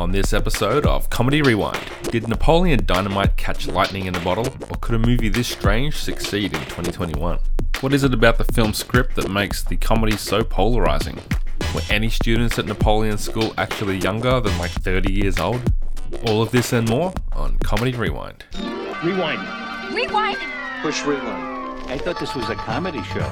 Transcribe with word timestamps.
On 0.00 0.12
this 0.12 0.32
episode 0.32 0.86
of 0.86 1.10
Comedy 1.10 1.42
Rewind, 1.42 1.78
did 2.04 2.26
Napoleon 2.26 2.86
Dynamite 2.86 3.36
catch 3.36 3.66
lightning 3.66 4.06
in 4.06 4.14
a 4.14 4.20
bottle, 4.20 4.46
or 4.70 4.78
could 4.80 4.94
a 4.94 4.98
movie 4.98 5.28
this 5.28 5.48
strange 5.48 5.94
succeed 5.94 6.54
in 6.54 6.60
2021? 6.60 7.38
What 7.82 7.92
is 7.92 8.02
it 8.02 8.14
about 8.14 8.38
the 8.38 8.44
film 8.44 8.72
script 8.72 9.14
that 9.16 9.30
makes 9.30 9.62
the 9.62 9.76
comedy 9.76 10.16
so 10.16 10.42
polarizing? 10.42 11.18
Were 11.74 11.82
any 11.90 12.08
students 12.08 12.58
at 12.58 12.64
Napoleon 12.64 13.18
School 13.18 13.52
actually 13.58 13.98
younger 13.98 14.40
than 14.40 14.56
like 14.56 14.70
30 14.70 15.12
years 15.12 15.38
old? 15.38 15.60
All 16.26 16.40
of 16.40 16.50
this 16.50 16.72
and 16.72 16.88
more 16.88 17.12
on 17.32 17.58
Comedy 17.58 17.92
Rewind. 17.92 18.46
Rewind. 19.04 19.94
Rewind. 19.94 20.38
Push 20.80 21.04
rewind. 21.04 21.90
I 21.90 21.98
thought 21.98 22.18
this 22.18 22.34
was 22.34 22.48
a 22.48 22.54
comedy 22.54 23.02
show. 23.02 23.28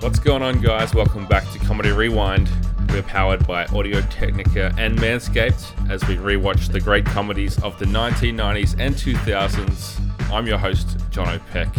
What's 0.00 0.18
going 0.18 0.42
on, 0.42 0.62
guys? 0.62 0.94
Welcome 0.94 1.26
back 1.26 1.44
to 1.52 1.58
Comedy 1.58 1.90
Rewind. 1.90 2.48
We're 2.92 3.02
powered 3.02 3.46
by 3.46 3.64
Audio 3.68 4.02
Technica 4.02 4.70
and 4.76 4.98
Manscaped 4.98 5.90
as 5.90 6.06
we 6.06 6.16
rewatch 6.16 6.70
the 6.70 6.78
great 6.78 7.06
comedies 7.06 7.58
of 7.62 7.78
the 7.78 7.86
1990s 7.86 8.78
and 8.78 8.94
2000s. 8.94 10.30
I'm 10.30 10.46
your 10.46 10.58
host, 10.58 10.98
John 11.08 11.30
O'Peck, 11.30 11.74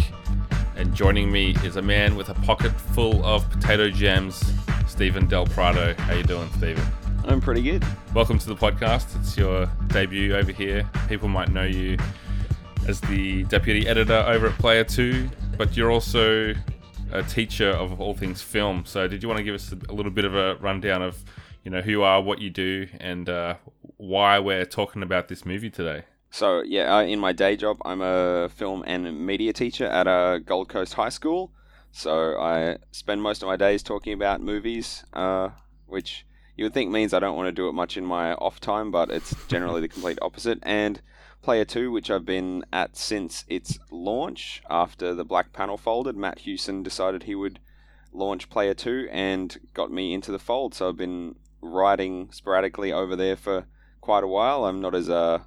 and 0.74 0.92
joining 0.92 1.30
me 1.30 1.54
is 1.62 1.76
a 1.76 1.82
man 1.82 2.16
with 2.16 2.30
a 2.30 2.34
pocket 2.34 2.72
full 2.72 3.24
of 3.24 3.48
potato 3.48 3.90
gems, 3.90 4.42
Stephen 4.88 5.28
Del 5.28 5.46
Prado. 5.46 5.94
How 5.98 6.14
you 6.14 6.24
doing, 6.24 6.48
Stephen? 6.56 6.84
I'm 7.26 7.40
pretty 7.40 7.62
good. 7.62 7.84
Welcome 8.12 8.40
to 8.40 8.48
the 8.48 8.56
podcast. 8.56 9.16
It's 9.20 9.36
your 9.36 9.66
debut 9.86 10.34
over 10.34 10.50
here. 10.50 10.84
People 11.08 11.28
might 11.28 11.48
know 11.48 11.62
you 11.62 11.96
as 12.88 13.00
the 13.02 13.44
deputy 13.44 13.86
editor 13.86 14.24
over 14.26 14.48
at 14.48 14.58
Player 14.58 14.82
2, 14.82 15.30
but 15.56 15.76
you're 15.76 15.92
also 15.92 16.54
a 17.12 17.22
teacher 17.22 17.70
of 17.70 18.00
all 18.00 18.14
things 18.14 18.42
film. 18.42 18.84
So, 18.84 19.08
did 19.08 19.22
you 19.22 19.28
want 19.28 19.38
to 19.38 19.44
give 19.44 19.54
us 19.54 19.72
a 19.88 19.92
little 19.92 20.12
bit 20.12 20.24
of 20.24 20.34
a 20.34 20.56
rundown 20.56 21.02
of, 21.02 21.24
you 21.62 21.70
know, 21.70 21.80
who 21.80 21.90
you 21.90 22.02
are, 22.02 22.20
what 22.20 22.40
you 22.40 22.50
do, 22.50 22.88
and 23.00 23.28
uh, 23.28 23.54
why 23.96 24.38
we're 24.38 24.64
talking 24.64 25.02
about 25.02 25.28
this 25.28 25.44
movie 25.44 25.70
today? 25.70 26.04
So, 26.30 26.62
yeah, 26.62 26.96
uh, 26.96 27.02
in 27.02 27.20
my 27.20 27.32
day 27.32 27.56
job, 27.56 27.78
I'm 27.84 28.00
a 28.00 28.48
film 28.48 28.82
and 28.86 29.24
media 29.24 29.52
teacher 29.52 29.86
at 29.86 30.06
a 30.06 30.40
Gold 30.44 30.68
Coast 30.68 30.94
high 30.94 31.08
school. 31.08 31.52
So, 31.92 32.40
I 32.40 32.78
spend 32.90 33.22
most 33.22 33.42
of 33.42 33.46
my 33.46 33.56
days 33.56 33.82
talking 33.82 34.12
about 34.12 34.40
movies, 34.40 35.04
uh, 35.12 35.50
which 35.86 36.26
you 36.56 36.64
would 36.64 36.74
think 36.74 36.90
means 36.90 37.12
I 37.12 37.20
don't 37.20 37.36
want 37.36 37.48
to 37.48 37.52
do 37.52 37.68
it 37.68 37.72
much 37.72 37.96
in 37.96 38.04
my 38.04 38.34
off 38.34 38.60
time, 38.60 38.90
but 38.90 39.10
it's 39.10 39.34
generally 39.46 39.80
the 39.80 39.88
complete 39.94 40.18
opposite. 40.22 40.58
And 40.62 41.00
Player 41.44 41.66
2, 41.66 41.92
which 41.92 42.10
I've 42.10 42.24
been 42.24 42.64
at 42.72 42.96
since 42.96 43.44
its 43.48 43.78
launch. 43.90 44.62
After 44.70 45.14
the 45.14 45.24
Black 45.26 45.52
Panel 45.52 45.76
folded, 45.76 46.16
Matt 46.16 46.38
Hewson 46.40 46.82
decided 46.82 47.24
he 47.24 47.34
would 47.34 47.60
launch 48.12 48.48
Player 48.48 48.72
2 48.72 49.08
and 49.12 49.58
got 49.74 49.92
me 49.92 50.14
into 50.14 50.32
the 50.32 50.38
fold. 50.38 50.74
So 50.74 50.88
I've 50.88 50.96
been 50.96 51.34
writing 51.60 52.30
sporadically 52.32 52.92
over 52.92 53.14
there 53.14 53.36
for 53.36 53.66
quite 54.00 54.24
a 54.24 54.26
while. 54.28 54.64
I'm 54.64 54.80
not 54.80 54.94
as 54.94 55.10
uh, 55.10 55.40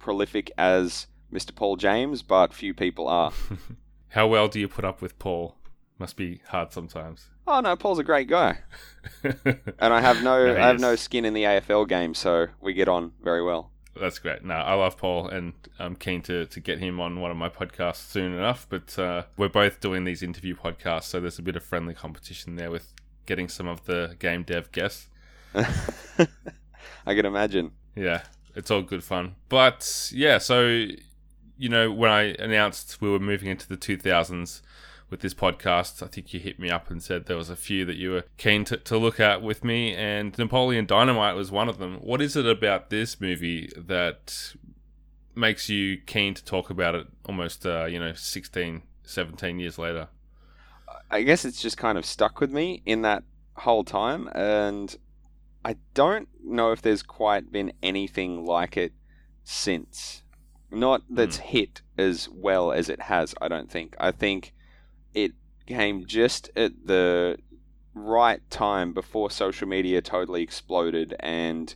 prolific 0.00 0.50
as 0.58 1.06
Mr. 1.32 1.54
Paul 1.54 1.76
James, 1.76 2.22
but 2.22 2.52
few 2.52 2.74
people 2.74 3.06
are. 3.06 3.32
How 4.08 4.26
well 4.26 4.48
do 4.48 4.58
you 4.58 4.66
put 4.66 4.84
up 4.84 5.00
with 5.00 5.18
Paul? 5.20 5.56
Must 6.00 6.16
be 6.16 6.40
hard 6.48 6.72
sometimes. 6.72 7.28
oh 7.46 7.60
no, 7.60 7.76
Paul's 7.76 8.00
a 8.00 8.04
great 8.04 8.26
guy, 8.28 8.58
and 9.22 9.60
I 9.94 10.00
have 10.00 10.24
no, 10.24 10.46
No, 10.46 10.56
I 10.56 10.66
have 10.66 10.76
is. 10.76 10.82
no 10.82 10.96
skin 10.96 11.24
in 11.24 11.34
the 11.34 11.44
AFL 11.44 11.88
game, 11.88 12.14
so 12.14 12.48
we 12.60 12.74
get 12.74 12.88
on 12.88 13.12
very 13.22 13.44
well. 13.44 13.70
That's 13.98 14.18
great. 14.18 14.44
No, 14.44 14.54
I 14.54 14.74
love 14.74 14.96
Paul, 14.96 15.28
and 15.28 15.52
I'm 15.78 15.94
keen 15.94 16.20
to, 16.22 16.46
to 16.46 16.60
get 16.60 16.78
him 16.78 17.00
on 17.00 17.20
one 17.20 17.30
of 17.30 17.36
my 17.36 17.48
podcasts 17.48 18.08
soon 18.10 18.32
enough. 18.32 18.66
But 18.68 18.98
uh, 18.98 19.24
we're 19.36 19.48
both 19.48 19.80
doing 19.80 20.04
these 20.04 20.22
interview 20.22 20.56
podcasts, 20.56 21.04
so 21.04 21.20
there's 21.20 21.38
a 21.38 21.42
bit 21.42 21.56
of 21.56 21.62
friendly 21.62 21.94
competition 21.94 22.56
there 22.56 22.70
with 22.70 22.92
getting 23.26 23.48
some 23.48 23.68
of 23.68 23.84
the 23.84 24.16
game 24.18 24.42
dev 24.42 24.72
guests. 24.72 25.08
I 25.54 27.14
can 27.14 27.26
imagine. 27.26 27.70
Yeah, 27.94 28.22
it's 28.56 28.70
all 28.70 28.82
good 28.82 29.04
fun. 29.04 29.36
But 29.48 30.10
yeah, 30.12 30.38
so 30.38 30.86
you 31.56 31.68
know, 31.68 31.92
when 31.92 32.10
I 32.10 32.34
announced 32.38 33.00
we 33.00 33.08
were 33.08 33.20
moving 33.20 33.48
into 33.48 33.68
the 33.68 33.76
2000s 33.76 34.60
with 35.14 35.20
this 35.20 35.32
podcast, 35.32 36.02
I 36.02 36.08
think 36.08 36.34
you 36.34 36.40
hit 36.40 36.58
me 36.58 36.70
up 36.70 36.90
and 36.90 37.00
said 37.00 37.26
there 37.26 37.36
was 37.36 37.48
a 37.48 37.54
few 37.54 37.84
that 37.84 37.94
you 37.94 38.10
were 38.10 38.24
keen 38.36 38.64
to, 38.64 38.76
to 38.78 38.98
look 38.98 39.20
at 39.20 39.42
with 39.42 39.62
me, 39.62 39.94
and 39.94 40.36
Napoleon 40.36 40.86
Dynamite 40.86 41.36
was 41.36 41.52
one 41.52 41.68
of 41.68 41.78
them. 41.78 41.98
What 42.00 42.20
is 42.20 42.34
it 42.34 42.46
about 42.46 42.90
this 42.90 43.20
movie 43.20 43.70
that 43.76 44.54
makes 45.36 45.68
you 45.68 45.98
keen 45.98 46.34
to 46.34 46.44
talk 46.44 46.68
about 46.68 46.96
it 46.96 47.06
almost, 47.26 47.64
uh, 47.64 47.84
you 47.84 48.00
know, 48.00 48.12
16, 48.12 48.82
17 49.04 49.60
years 49.60 49.78
later? 49.78 50.08
I 51.12 51.22
guess 51.22 51.44
it's 51.44 51.62
just 51.62 51.76
kind 51.76 51.96
of 51.96 52.04
stuck 52.04 52.40
with 52.40 52.50
me 52.50 52.82
in 52.84 53.02
that 53.02 53.22
whole 53.58 53.84
time, 53.84 54.28
and 54.34 54.96
I 55.64 55.76
don't 55.94 56.28
know 56.42 56.72
if 56.72 56.82
there's 56.82 57.04
quite 57.04 57.52
been 57.52 57.72
anything 57.84 58.44
like 58.44 58.76
it 58.76 58.92
since. 59.44 60.24
Not 60.72 61.02
that's 61.08 61.36
hit 61.36 61.82
as 61.96 62.28
well 62.28 62.72
as 62.72 62.88
it 62.88 63.02
has, 63.02 63.32
I 63.40 63.46
don't 63.46 63.70
think. 63.70 63.94
I 64.00 64.10
think 64.10 64.52
it 65.14 65.32
came 65.66 66.04
just 66.06 66.50
at 66.56 66.72
the 66.86 67.38
right 67.94 68.40
time 68.50 68.92
before 68.92 69.30
social 69.30 69.68
media 69.68 70.02
totally 70.02 70.42
exploded 70.42 71.14
and 71.20 71.74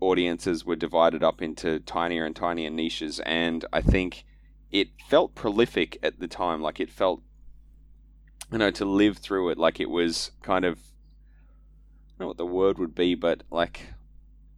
audiences 0.00 0.64
were 0.64 0.76
divided 0.76 1.22
up 1.22 1.40
into 1.40 1.78
tinier 1.80 2.24
and 2.24 2.34
tinier 2.36 2.70
niches, 2.70 3.20
and 3.20 3.64
I 3.72 3.80
think 3.80 4.24
it 4.70 4.88
felt 5.08 5.34
prolific 5.34 5.98
at 6.02 6.18
the 6.18 6.28
time. 6.28 6.60
Like 6.60 6.80
it 6.80 6.90
felt 6.90 7.22
you 8.52 8.58
know, 8.58 8.70
to 8.70 8.84
live 8.84 9.18
through 9.18 9.48
it 9.50 9.58
like 9.58 9.80
it 9.80 9.90
was 9.90 10.30
kind 10.42 10.64
of 10.64 10.78
I 10.78 12.18
don't 12.18 12.20
know 12.20 12.26
what 12.28 12.36
the 12.36 12.46
word 12.46 12.78
would 12.78 12.94
be, 12.94 13.14
but 13.14 13.42
like 13.50 13.80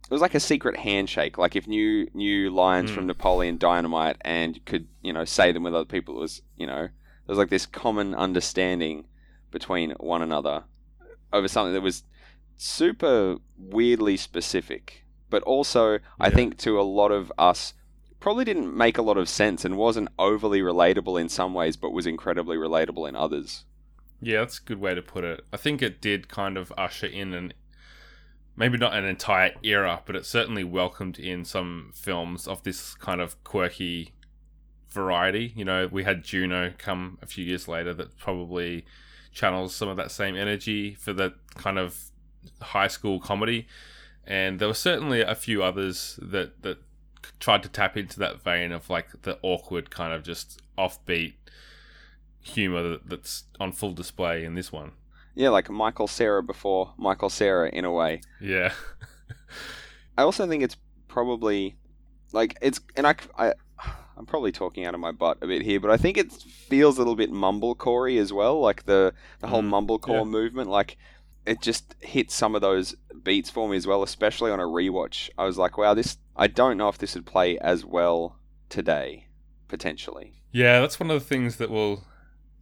it 0.03 0.11
was 0.13 0.21
like 0.21 0.35
a 0.35 0.39
secret 0.39 0.77
handshake. 0.77 1.37
Like 1.37 1.55
if 1.55 1.67
new 1.67 2.07
new 2.13 2.49
lines 2.49 2.91
Mm. 2.91 2.95
from 2.95 3.07
Napoleon 3.07 3.57
Dynamite 3.57 4.17
and 4.21 4.55
you 4.55 4.61
could, 4.65 4.87
you 5.01 5.11
know, 5.13 5.25
say 5.25 5.51
them 5.51 5.63
with 5.63 5.73
other 5.75 5.85
people, 5.85 6.17
it 6.17 6.21
was, 6.21 6.41
you 6.55 6.67
know, 6.67 6.89
there 7.29 7.33
was 7.33 7.37
like 7.37 7.51
this 7.51 7.67
common 7.67 8.15
understanding 8.15 9.05
between 9.51 9.91
one 9.99 10.23
another 10.23 10.63
over 11.31 11.47
something 11.47 11.73
that 11.73 11.81
was 11.83 12.01
super 12.57 13.35
weirdly 13.55 14.17
specific. 14.17 15.05
But 15.29 15.43
also, 15.43 15.99
I 16.19 16.31
think 16.31 16.57
to 16.57 16.79
a 16.79 16.81
lot 16.81 17.11
of 17.11 17.31
us 17.37 17.75
probably 18.19 18.45
didn't 18.45 18.75
make 18.75 18.97
a 18.97 19.03
lot 19.03 19.19
of 19.19 19.29
sense 19.29 19.63
and 19.63 19.77
wasn't 19.77 20.09
overly 20.17 20.61
relatable 20.61 21.21
in 21.21 21.29
some 21.29 21.53
ways, 21.53 21.77
but 21.77 21.91
was 21.91 22.07
incredibly 22.07 22.57
relatable 22.57 23.07
in 23.07 23.15
others. 23.15 23.63
Yeah, 24.19 24.39
that's 24.39 24.57
a 24.57 24.63
good 24.63 24.79
way 24.79 24.95
to 24.95 25.01
put 25.03 25.23
it. 25.23 25.41
I 25.53 25.57
think 25.57 25.83
it 25.83 26.01
did 26.01 26.29
kind 26.29 26.57
of 26.57 26.73
usher 26.79 27.05
in 27.05 27.35
an 27.35 27.53
maybe 28.57 28.79
not 28.79 28.95
an 28.95 29.05
entire 29.05 29.53
era, 29.61 30.01
but 30.07 30.15
it 30.15 30.25
certainly 30.25 30.63
welcomed 30.63 31.19
in 31.19 31.45
some 31.45 31.91
films 31.93 32.47
of 32.47 32.63
this 32.63 32.95
kind 32.95 33.21
of 33.21 33.43
quirky 33.43 34.13
variety. 34.91 35.53
You 35.55 35.65
know, 35.65 35.87
we 35.91 36.03
had 36.03 36.23
Juno 36.23 36.73
come 36.77 37.17
a 37.21 37.25
few 37.25 37.45
years 37.45 37.67
later 37.67 37.93
that 37.93 38.17
probably 38.17 38.85
channels 39.31 39.75
some 39.75 39.89
of 39.89 39.97
that 39.97 40.11
same 40.11 40.35
energy 40.35 40.95
for 40.95 41.13
that 41.13 41.33
kind 41.55 41.77
of 41.77 42.11
high 42.61 42.87
school 42.87 43.19
comedy. 43.19 43.67
And 44.25 44.59
there 44.59 44.67
were 44.67 44.73
certainly 44.73 45.21
a 45.21 45.35
few 45.35 45.63
others 45.63 46.19
that 46.21 46.61
that 46.63 46.79
tried 47.39 47.63
to 47.63 47.69
tap 47.69 47.97
into 47.97 48.19
that 48.19 48.41
vein 48.41 48.71
of 48.71 48.89
like 48.89 49.21
the 49.23 49.37
awkward 49.41 49.89
kind 49.89 50.13
of 50.13 50.23
just 50.23 50.61
offbeat 50.77 51.33
humor 52.41 52.97
that's 53.05 53.43
on 53.59 53.71
full 53.71 53.93
display 53.93 54.43
in 54.45 54.55
this 54.55 54.71
one. 54.71 54.91
Yeah, 55.35 55.49
like 55.49 55.69
Michael 55.69 56.07
Cera 56.07 56.43
before 56.43 56.93
Michael 56.97 57.29
Cera 57.29 57.69
in 57.69 57.85
a 57.85 57.91
way. 57.91 58.21
Yeah. 58.41 58.73
I 60.17 60.23
also 60.23 60.47
think 60.47 60.63
it's 60.63 60.77
probably 61.07 61.75
like 62.33 62.57
it's 62.61 62.79
and 62.95 63.07
I, 63.07 63.15
I 63.37 63.53
I'm 64.19 64.25
probably 64.25 64.51
talking 64.51 64.85
out 64.85 64.93
of 64.93 64.99
my 64.99 65.11
butt 65.13 65.37
a 65.41 65.47
bit 65.47 65.61
here, 65.63 65.79
but 65.79 65.91
I 65.91 65.97
think 65.97 66.17
it 66.17 66.31
feels 66.33 66.97
a 66.97 67.01
little 67.01 67.15
bit 67.15 67.31
mumblecorey 67.31 68.19
as 68.19 68.33
well, 68.33 68.59
like 68.59 68.85
the 68.85 69.13
the 69.39 69.47
whole 69.47 69.63
Mm, 69.63 69.69
mumblecore 69.87 70.09
yeah. 70.09 70.23
movement. 70.25 70.69
Like 70.69 70.97
it 71.45 71.61
just 71.61 71.95
hit 72.01 72.29
some 72.31 72.53
of 72.55 72.61
those 72.61 72.95
beats 73.23 73.49
for 73.49 73.69
me 73.69 73.77
as 73.77 73.87
well, 73.87 74.03
especially 74.03 74.51
on 74.51 74.59
a 74.59 74.63
rewatch. 74.63 75.29
I 75.37 75.45
was 75.45 75.57
like, 75.57 75.77
wow, 75.77 75.93
this 75.93 76.17
I 76.35 76.47
don't 76.47 76.77
know 76.77 76.89
if 76.89 76.97
this 76.97 77.15
would 77.15 77.25
play 77.25 77.57
as 77.59 77.85
well 77.85 78.37
today, 78.69 79.27
potentially. 79.69 80.41
Yeah, 80.51 80.79
that's 80.81 80.99
one 80.99 81.11
of 81.11 81.19
the 81.21 81.25
things 81.27 81.57
that 81.57 81.69
we'll 81.71 82.03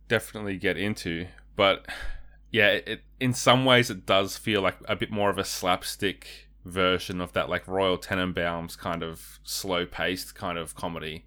definitely 0.07 0.57
get 0.57 0.77
into. 0.77 1.27
But 1.55 1.87
yeah, 2.51 2.67
it, 2.69 2.87
it 2.87 3.01
in 3.19 3.33
some 3.33 3.65
ways 3.65 3.89
it 3.89 4.05
does 4.05 4.37
feel 4.37 4.61
like 4.61 4.77
a 4.87 4.95
bit 4.95 5.11
more 5.11 5.29
of 5.29 5.37
a 5.37 5.43
slapstick 5.43 6.46
version 6.67 7.21
of 7.21 7.33
that 7.33 7.49
like 7.49 7.67
Royal 7.67 7.97
Tenenbaums 7.97 8.77
kind 8.77 9.03
of 9.03 9.39
slow 9.43 9.85
paced 9.85 10.35
kind 10.35 10.57
of 10.57 10.75
comedy. 10.75 11.25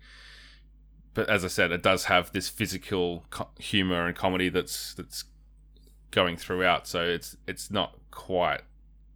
But 1.14 1.28
as 1.28 1.44
I 1.44 1.48
said, 1.48 1.72
it 1.72 1.82
does 1.82 2.04
have 2.04 2.32
this 2.32 2.48
physical 2.48 3.24
co- 3.30 3.50
humor 3.58 4.06
and 4.06 4.16
comedy 4.16 4.48
that's 4.48 4.94
that's 4.94 5.24
going 6.10 6.36
throughout. 6.36 6.86
So 6.86 7.02
it's 7.02 7.36
it's 7.46 7.70
not 7.70 7.98
quite 8.10 8.62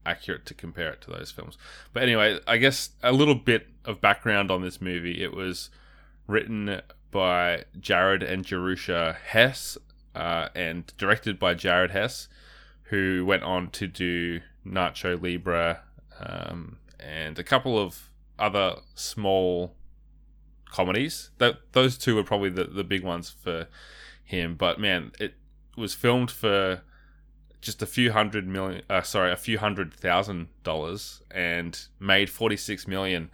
accurate 0.06 0.44
to 0.46 0.54
compare 0.54 0.90
it 0.90 1.00
to 1.02 1.10
those 1.10 1.30
films. 1.30 1.56
But 1.92 2.02
anyway, 2.02 2.40
I 2.46 2.56
guess 2.56 2.90
a 3.02 3.12
little 3.12 3.34
bit 3.34 3.68
of 3.84 4.00
background 4.00 4.50
on 4.50 4.62
this 4.62 4.80
movie. 4.80 5.22
It 5.22 5.34
was 5.34 5.70
written 6.26 6.80
by 7.10 7.64
Jared 7.78 8.22
and 8.22 8.44
Jerusha 8.44 9.16
Hess 9.26 9.78
uh, 10.14 10.48
and 10.54 10.92
directed 10.96 11.38
by 11.38 11.54
Jared 11.54 11.90
Hess, 11.90 12.28
who 12.84 13.24
went 13.24 13.42
on 13.42 13.70
to 13.70 13.86
do 13.86 14.40
Nacho 14.66 15.20
Libre 15.20 15.82
um, 16.24 16.78
and 16.98 17.38
a 17.38 17.44
couple 17.44 17.78
of 17.78 18.10
other 18.38 18.76
small 18.94 19.74
comedies. 20.70 21.30
That 21.38 21.56
those 21.72 21.96
two 21.96 22.16
were 22.16 22.24
probably 22.24 22.50
the, 22.50 22.64
the 22.64 22.84
big 22.84 23.04
ones 23.04 23.30
for 23.30 23.68
him. 24.24 24.56
But 24.56 24.80
man, 24.80 25.12
it 25.20 25.34
was 25.76 25.94
filmed 25.94 26.30
for 26.30 26.82
just 27.60 27.82
a 27.82 27.86
few 27.86 28.12
hundred 28.12 28.46
million. 28.46 28.82
Uh, 28.90 29.02
sorry, 29.02 29.32
a 29.32 29.36
few 29.36 29.58
hundred 29.58 29.94
thousand 29.94 30.48
dollars, 30.62 31.22
and 31.30 31.78
made 32.00 32.30
forty 32.30 32.56
six 32.56 32.88
million 32.88 33.30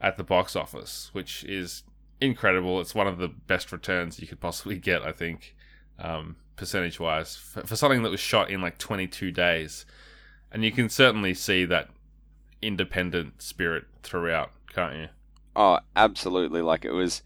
at 0.00 0.16
the 0.16 0.24
box 0.24 0.54
office, 0.54 1.10
which 1.12 1.44
is 1.44 1.82
incredible. 2.20 2.80
It's 2.80 2.94
one 2.94 3.06
of 3.06 3.18
the 3.18 3.28
best 3.28 3.72
returns 3.72 4.20
you 4.20 4.26
could 4.26 4.40
possibly 4.40 4.78
get, 4.78 5.02
I 5.02 5.12
think, 5.12 5.56
um, 5.98 6.36
percentage 6.56 7.00
wise, 7.00 7.36
for, 7.36 7.66
for 7.66 7.76
something 7.76 8.02
that 8.02 8.10
was 8.10 8.20
shot 8.20 8.50
in 8.50 8.60
like 8.60 8.78
twenty 8.78 9.06
two 9.06 9.30
days. 9.30 9.86
And 10.52 10.64
you 10.64 10.70
can 10.70 10.88
certainly 10.88 11.34
see 11.34 11.64
that 11.64 11.90
independent 12.66 13.40
spirit 13.40 13.84
throughout, 14.02 14.50
can't 14.74 14.96
you? 14.96 15.08
Oh, 15.54 15.78
absolutely. 15.94 16.60
Like 16.60 16.84
it 16.84 16.92
was 16.92 17.22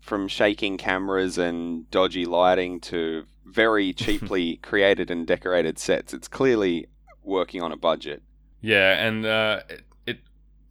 from 0.00 0.26
shaking 0.26 0.76
cameras 0.76 1.38
and 1.38 1.88
dodgy 1.90 2.24
lighting 2.24 2.80
to 2.80 3.24
very 3.46 3.92
cheaply 4.04 4.56
created 4.56 5.10
and 5.10 5.26
decorated 5.26 5.78
sets. 5.78 6.12
It's 6.12 6.28
clearly 6.28 6.88
working 7.22 7.62
on 7.62 7.72
a 7.72 7.76
budget. 7.76 8.22
Yeah, 8.60 9.06
and 9.06 9.24
uh, 9.24 9.60
it, 9.68 9.84
it 10.06 10.18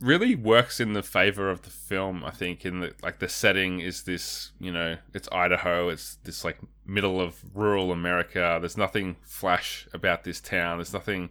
really 0.02 0.36
works 0.36 0.80
in 0.80 0.94
the 0.94 1.02
favor 1.02 1.50
of 1.50 1.64
the 1.64 1.70
film. 1.70 2.24
I 2.24 2.32
think 2.32 2.66
in 2.66 2.82
the 2.82 2.94
like 3.02 3.20
the 3.20 3.30
setting 3.30 3.80
is 3.80 4.04
this, 4.04 4.52
you 4.60 4.72
know, 4.72 4.98
it's 5.14 5.30
Idaho. 5.32 5.90
It's 5.90 6.18
this 6.24 6.44
like 6.44 6.60
middle 6.86 7.20
of 7.22 7.44
rural 7.56 7.92
America. 7.92 8.58
There's 8.60 8.78
nothing 8.78 9.16
flash 9.24 9.88
about 9.94 10.24
this 10.24 10.42
town. 10.42 10.78
There's 10.78 10.94
nothing 10.94 11.30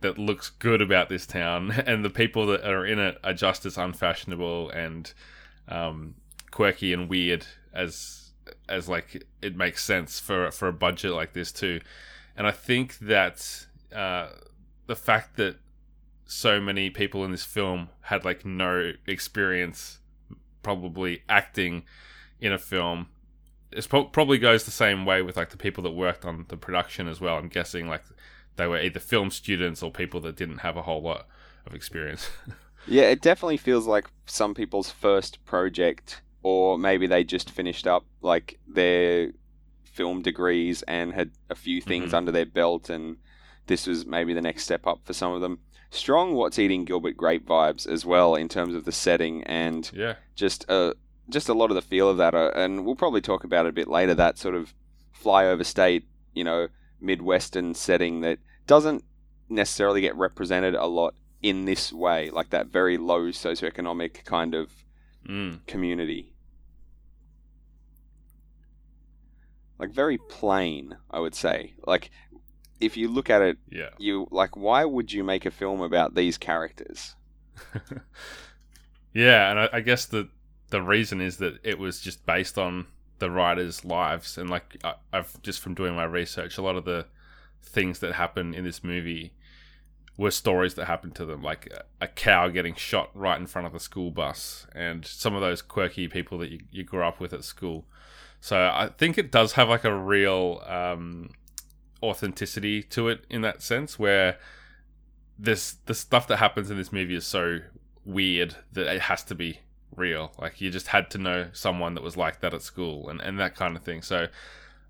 that 0.00 0.18
looks 0.18 0.50
good 0.50 0.80
about 0.80 1.08
this 1.08 1.26
town, 1.26 1.70
and 1.86 2.04
the 2.04 2.10
people 2.10 2.46
that 2.46 2.64
are 2.64 2.84
in 2.84 2.98
it 2.98 3.18
are 3.22 3.34
just 3.34 3.66
as 3.66 3.76
unfashionable 3.76 4.70
and 4.70 5.12
um, 5.68 6.14
quirky 6.50 6.92
and 6.92 7.08
weird 7.08 7.46
as 7.72 8.32
as 8.68 8.88
like 8.88 9.24
it 9.42 9.56
makes 9.56 9.84
sense 9.84 10.18
for 10.18 10.50
for 10.50 10.68
a 10.68 10.72
budget 10.72 11.12
like 11.12 11.32
this 11.32 11.52
too. 11.52 11.80
And 12.36 12.46
I 12.46 12.52
think 12.52 12.98
that 13.00 13.66
uh, 13.94 14.28
the 14.86 14.96
fact 14.96 15.36
that 15.36 15.56
so 16.24 16.60
many 16.60 16.90
people 16.90 17.24
in 17.24 17.32
this 17.32 17.44
film 17.44 17.88
had 18.02 18.24
like 18.24 18.44
no 18.44 18.92
experience 19.06 19.98
probably 20.62 21.22
acting 21.28 21.82
in 22.40 22.52
a 22.52 22.58
film 22.58 23.08
it 23.72 23.88
pro- 23.88 24.04
probably 24.04 24.38
goes 24.38 24.64
the 24.64 24.70
same 24.70 25.04
way 25.04 25.22
with 25.22 25.36
like 25.36 25.50
the 25.50 25.56
people 25.56 25.82
that 25.82 25.90
worked 25.90 26.24
on 26.24 26.44
the 26.48 26.56
production 26.56 27.08
as 27.08 27.20
well 27.20 27.36
i'm 27.36 27.48
guessing 27.48 27.88
like 27.88 28.04
they 28.56 28.66
were 28.66 28.80
either 28.80 29.00
film 29.00 29.30
students 29.30 29.82
or 29.82 29.90
people 29.90 30.20
that 30.20 30.36
didn't 30.36 30.58
have 30.58 30.76
a 30.76 30.82
whole 30.82 31.02
lot 31.02 31.26
of 31.66 31.74
experience. 31.74 32.30
yeah, 32.86 33.04
it 33.04 33.22
definitely 33.22 33.56
feels 33.56 33.86
like 33.86 34.06
some 34.26 34.54
people's 34.54 34.90
first 34.90 35.44
project, 35.44 36.22
or 36.42 36.78
maybe 36.78 37.06
they 37.06 37.24
just 37.24 37.50
finished 37.50 37.86
up 37.86 38.04
like 38.20 38.58
their 38.66 39.32
film 39.84 40.22
degrees 40.22 40.82
and 40.82 41.12
had 41.12 41.30
a 41.48 41.54
few 41.54 41.80
things 41.80 42.06
mm-hmm. 42.06 42.16
under 42.16 42.32
their 42.32 42.46
belt, 42.46 42.90
and 42.90 43.16
this 43.66 43.86
was 43.86 44.06
maybe 44.06 44.34
the 44.34 44.42
next 44.42 44.64
step 44.64 44.86
up 44.86 45.00
for 45.04 45.12
some 45.12 45.32
of 45.32 45.40
them. 45.40 45.58
Strong 45.90 46.34
What's 46.34 46.58
Eating 46.58 46.84
Gilbert 46.84 47.16
Grape 47.16 47.46
vibes 47.46 47.86
as 47.86 48.06
well 48.06 48.36
in 48.36 48.48
terms 48.48 48.74
of 48.74 48.84
the 48.84 48.92
setting 48.92 49.42
and 49.44 49.90
yeah. 49.92 50.14
just 50.36 50.64
a 50.68 50.94
just 51.28 51.48
a 51.48 51.54
lot 51.54 51.70
of 51.70 51.74
the 51.74 51.82
feel 51.82 52.08
of 52.08 52.16
that, 52.16 52.34
uh, 52.34 52.50
and 52.54 52.84
we'll 52.84 52.96
probably 52.96 53.20
talk 53.20 53.44
about 53.44 53.66
it 53.66 53.70
a 53.70 53.72
bit 53.72 53.88
later. 53.88 54.14
That 54.14 54.38
sort 54.38 54.54
of 54.54 54.74
flyover 55.22 55.64
state, 55.64 56.04
you 56.34 56.44
know, 56.44 56.68
midwestern 57.00 57.74
setting 57.74 58.20
that 58.20 58.38
doesn't 58.66 59.04
necessarily 59.48 60.00
get 60.00 60.16
represented 60.16 60.74
a 60.74 60.86
lot 60.86 61.14
in 61.42 61.64
this 61.64 61.92
way, 61.92 62.30
like 62.30 62.50
that 62.50 62.66
very 62.66 62.98
low 62.98 63.28
socioeconomic 63.28 64.24
kind 64.24 64.54
of 64.54 64.70
mm. 65.26 65.64
community. 65.66 66.34
Like 69.78 69.90
very 69.90 70.18
plain, 70.18 70.96
I 71.10 71.20
would 71.20 71.34
say. 71.34 71.72
Like 71.86 72.10
if 72.80 72.96
you 72.96 73.08
look 73.08 73.30
at 73.30 73.42
it, 73.42 73.58
yeah. 73.70 73.90
you 73.98 74.28
like 74.30 74.56
why 74.56 74.84
would 74.84 75.12
you 75.12 75.24
make 75.24 75.46
a 75.46 75.50
film 75.50 75.80
about 75.80 76.14
these 76.14 76.36
characters? 76.36 77.14
yeah, 79.14 79.50
and 79.50 79.60
I, 79.60 79.68
I 79.74 79.80
guess 79.80 80.04
the 80.04 80.28
the 80.68 80.82
reason 80.82 81.20
is 81.20 81.38
that 81.38 81.58
it 81.62 81.78
was 81.78 82.00
just 82.00 82.24
based 82.26 82.58
on 82.58 82.86
the 83.20 83.30
writers' 83.30 83.84
lives, 83.84 84.36
and 84.36 84.50
like 84.50 84.76
I, 84.82 84.94
I've 85.12 85.40
just 85.42 85.60
from 85.60 85.74
doing 85.74 85.94
my 85.94 86.04
research, 86.04 86.58
a 86.58 86.62
lot 86.62 86.76
of 86.76 86.84
the 86.84 87.06
things 87.62 88.00
that 88.00 88.14
happen 88.14 88.54
in 88.54 88.64
this 88.64 88.82
movie 88.82 89.32
were 90.16 90.30
stories 90.30 90.74
that 90.74 90.86
happened 90.86 91.14
to 91.14 91.24
them, 91.24 91.42
like 91.42 91.72
a, 92.00 92.08
cow 92.08 92.48
getting 92.48 92.74
shot 92.74 93.10
right 93.14 93.40
in 93.40 93.46
front 93.46 93.66
of 93.66 93.72
the 93.72 93.80
school 93.80 94.10
bus, 94.10 94.66
and 94.74 95.06
some 95.06 95.34
of 95.34 95.40
those 95.40 95.62
quirky 95.62 96.08
people 96.08 96.36
that 96.38 96.50
you, 96.50 96.60
you 96.70 96.84
grew 96.84 97.04
up 97.04 97.20
with 97.20 97.32
at 97.32 97.44
school. 97.44 97.86
So 98.40 98.56
I 98.58 98.90
think 98.98 99.16
it 99.16 99.30
does 99.30 99.52
have 99.52 99.68
like 99.68 99.84
a 99.84 99.94
real 99.94 100.62
um, 100.66 101.30
authenticity 102.02 102.82
to 102.84 103.08
it 103.08 103.24
in 103.30 103.42
that 103.42 103.62
sense, 103.62 103.98
where 103.98 104.38
this 105.38 105.76
the 105.86 105.94
stuff 105.94 106.26
that 106.28 106.36
happens 106.36 106.70
in 106.70 106.76
this 106.76 106.92
movie 106.92 107.14
is 107.14 107.26
so 107.26 107.60
weird 108.04 108.56
that 108.72 108.94
it 108.94 109.02
has 109.02 109.22
to 109.24 109.34
be 109.34 109.60
real. 109.94 110.32
Like 110.38 110.60
you 110.60 110.70
just 110.70 110.88
had 110.88 111.10
to 111.10 111.18
know 111.18 111.48
someone 111.52 111.94
that 111.94 112.02
was 112.02 112.16
like 112.16 112.40
that 112.40 112.54
at 112.54 112.62
school 112.62 113.08
and, 113.08 113.20
and 113.20 113.38
that 113.38 113.54
kind 113.54 113.76
of 113.76 113.82
thing. 113.82 114.02
So 114.02 114.28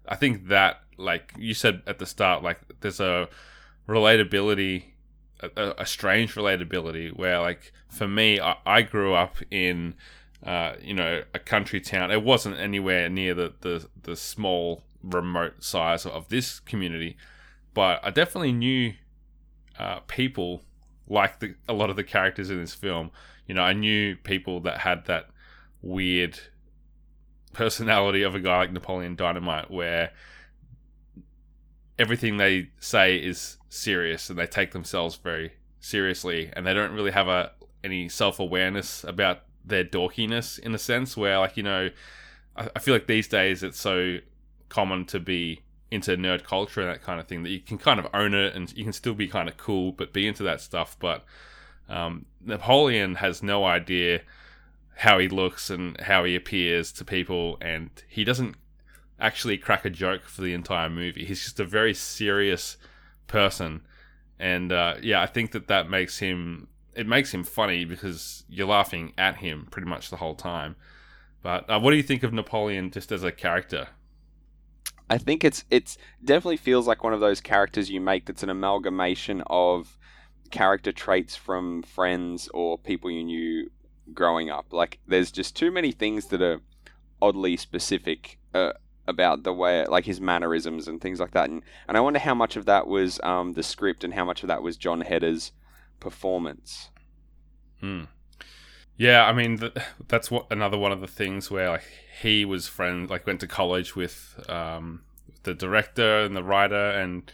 I 0.06 0.16
think 0.16 0.48
that 0.48 0.82
like 0.96 1.32
you 1.38 1.54
said 1.54 1.82
at 1.86 1.98
the 1.98 2.06
start, 2.06 2.42
like 2.42 2.60
there's 2.80 3.00
a 3.00 3.28
relatability, 3.88 4.84
a, 5.42 5.74
a 5.78 5.86
strange 5.86 6.34
relatability 6.34 7.16
where 7.16 7.40
like 7.40 7.72
for 7.88 8.06
me, 8.06 8.40
I, 8.40 8.56
I 8.64 8.82
grew 8.82 9.14
up 9.14 9.36
in 9.50 9.94
uh, 10.44 10.74
you 10.80 10.94
know 10.94 11.22
a 11.34 11.38
country 11.38 11.80
town. 11.80 12.10
It 12.10 12.22
wasn't 12.22 12.58
anywhere 12.58 13.08
near 13.08 13.34
the 13.34 13.52
the, 13.60 13.88
the 14.02 14.16
small 14.16 14.82
remote 15.02 15.64
size 15.64 16.04
of 16.06 16.28
this 16.28 16.60
community, 16.60 17.16
but 17.74 18.00
I 18.02 18.10
definitely 18.10 18.52
knew 18.52 18.94
uh, 19.78 20.00
people 20.00 20.62
like 21.08 21.40
the, 21.40 21.54
a 21.68 21.72
lot 21.72 21.90
of 21.90 21.96
the 21.96 22.04
characters 22.04 22.50
in 22.50 22.60
this 22.60 22.74
film. 22.74 23.10
You 23.50 23.54
know, 23.54 23.62
I 23.62 23.72
knew 23.72 24.14
people 24.14 24.60
that 24.60 24.78
had 24.78 25.06
that 25.06 25.28
weird 25.82 26.38
personality 27.52 28.22
of 28.22 28.36
a 28.36 28.38
guy 28.38 28.58
like 28.58 28.72
Napoleon 28.72 29.16
Dynamite, 29.16 29.72
where 29.72 30.12
everything 31.98 32.36
they 32.36 32.70
say 32.78 33.16
is 33.16 33.56
serious 33.68 34.30
and 34.30 34.38
they 34.38 34.46
take 34.46 34.70
themselves 34.70 35.16
very 35.16 35.54
seriously, 35.80 36.48
and 36.52 36.64
they 36.64 36.72
don't 36.72 36.92
really 36.92 37.10
have 37.10 37.26
a 37.26 37.50
any 37.82 38.08
self 38.08 38.38
awareness 38.38 39.02
about 39.02 39.40
their 39.64 39.82
dorkiness 39.82 40.60
in 40.60 40.72
a 40.72 40.78
sense. 40.78 41.16
Where, 41.16 41.40
like, 41.40 41.56
you 41.56 41.64
know, 41.64 41.90
I, 42.54 42.68
I 42.76 42.78
feel 42.78 42.94
like 42.94 43.08
these 43.08 43.26
days 43.26 43.64
it's 43.64 43.80
so 43.80 44.18
common 44.68 45.06
to 45.06 45.18
be 45.18 45.62
into 45.90 46.16
nerd 46.16 46.44
culture 46.44 46.82
and 46.82 46.90
that 46.90 47.02
kind 47.02 47.18
of 47.18 47.26
thing 47.26 47.42
that 47.42 47.50
you 47.50 47.58
can 47.58 47.78
kind 47.78 47.98
of 47.98 48.06
own 48.14 48.32
it 48.32 48.54
and 48.54 48.72
you 48.78 48.84
can 48.84 48.92
still 48.92 49.14
be 49.14 49.26
kind 49.26 49.48
of 49.48 49.56
cool 49.56 49.90
but 49.90 50.12
be 50.12 50.28
into 50.28 50.44
that 50.44 50.60
stuff 50.60 50.96
but 51.00 51.24
um, 51.90 52.26
napoleon 52.44 53.16
has 53.16 53.42
no 53.42 53.64
idea 53.64 54.22
how 54.96 55.18
he 55.18 55.28
looks 55.28 55.70
and 55.70 56.00
how 56.00 56.24
he 56.24 56.34
appears 56.34 56.92
to 56.92 57.04
people, 57.04 57.58
and 57.60 57.90
he 58.08 58.24
doesn't 58.24 58.56
actually 59.18 59.58
crack 59.58 59.84
a 59.84 59.90
joke 59.90 60.24
for 60.24 60.42
the 60.42 60.54
entire 60.54 60.88
movie. 60.88 61.24
He's 61.24 61.42
just 61.42 61.60
a 61.60 61.64
very 61.64 61.94
serious 61.94 62.76
person, 63.26 63.82
and 64.38 64.72
uh, 64.72 64.94
yeah, 65.02 65.20
I 65.20 65.26
think 65.26 65.52
that 65.52 65.68
that 65.68 65.88
makes 65.90 66.18
him 66.18 66.68
it 66.94 67.06
makes 67.06 67.32
him 67.32 67.44
funny 67.44 67.84
because 67.84 68.44
you're 68.48 68.66
laughing 68.66 69.12
at 69.16 69.36
him 69.36 69.66
pretty 69.70 69.88
much 69.88 70.10
the 70.10 70.16
whole 70.16 70.34
time. 70.34 70.76
But 71.42 71.68
uh, 71.70 71.80
what 71.80 71.92
do 71.92 71.96
you 71.96 72.02
think 72.02 72.22
of 72.22 72.32
Napoleon 72.32 72.90
just 72.90 73.12
as 73.12 73.22
a 73.22 73.32
character? 73.32 73.88
I 75.08 75.18
think 75.18 75.44
it's 75.44 75.64
it's 75.70 75.98
definitely 76.24 76.56
feels 76.56 76.86
like 76.86 77.02
one 77.02 77.12
of 77.12 77.20
those 77.20 77.40
characters 77.40 77.90
you 77.90 78.00
make 78.00 78.26
that's 78.26 78.42
an 78.42 78.50
amalgamation 78.50 79.42
of 79.46 79.98
character 80.50 80.92
traits 80.92 81.36
from 81.36 81.82
friends 81.82 82.48
or 82.52 82.78
people 82.78 83.10
you 83.10 83.24
knew 83.24 83.70
growing 84.12 84.50
up. 84.50 84.72
Like, 84.72 84.98
there's 85.06 85.30
just 85.30 85.56
too 85.56 85.70
many 85.70 85.92
things 85.92 86.26
that 86.26 86.42
are 86.42 86.60
oddly 87.22 87.56
specific 87.56 88.38
uh, 88.54 88.72
about 89.06 89.42
the 89.42 89.52
way, 89.52 89.84
like 89.86 90.04
his 90.04 90.20
mannerisms 90.20 90.88
and 90.88 91.00
things 91.00 91.20
like 91.20 91.32
that. 91.32 91.50
And, 91.50 91.62
and 91.88 91.96
I 91.96 92.00
wonder 92.00 92.18
how 92.18 92.34
much 92.34 92.56
of 92.56 92.66
that 92.66 92.86
was 92.86 93.20
um, 93.22 93.52
the 93.52 93.62
script 93.62 94.04
and 94.04 94.14
how 94.14 94.24
much 94.24 94.42
of 94.42 94.48
that 94.48 94.62
was 94.62 94.76
Jon 94.76 95.02
Heder's 95.02 95.52
performance. 95.98 96.90
Hmm. 97.80 98.04
Yeah, 98.96 99.24
I 99.24 99.32
mean 99.32 99.60
that's 100.08 100.30
what 100.30 100.46
another 100.50 100.76
one 100.76 100.92
of 100.92 101.00
the 101.00 101.06
things 101.06 101.50
where 101.50 101.70
like 101.70 101.84
he 102.20 102.44
was 102.44 102.68
friends, 102.68 103.08
like 103.08 103.26
went 103.26 103.40
to 103.40 103.46
college 103.46 103.96
with 103.96 104.38
um, 104.46 105.04
the 105.44 105.54
director 105.54 106.20
and 106.20 106.36
the 106.36 106.44
writer, 106.44 106.90
and 106.90 107.32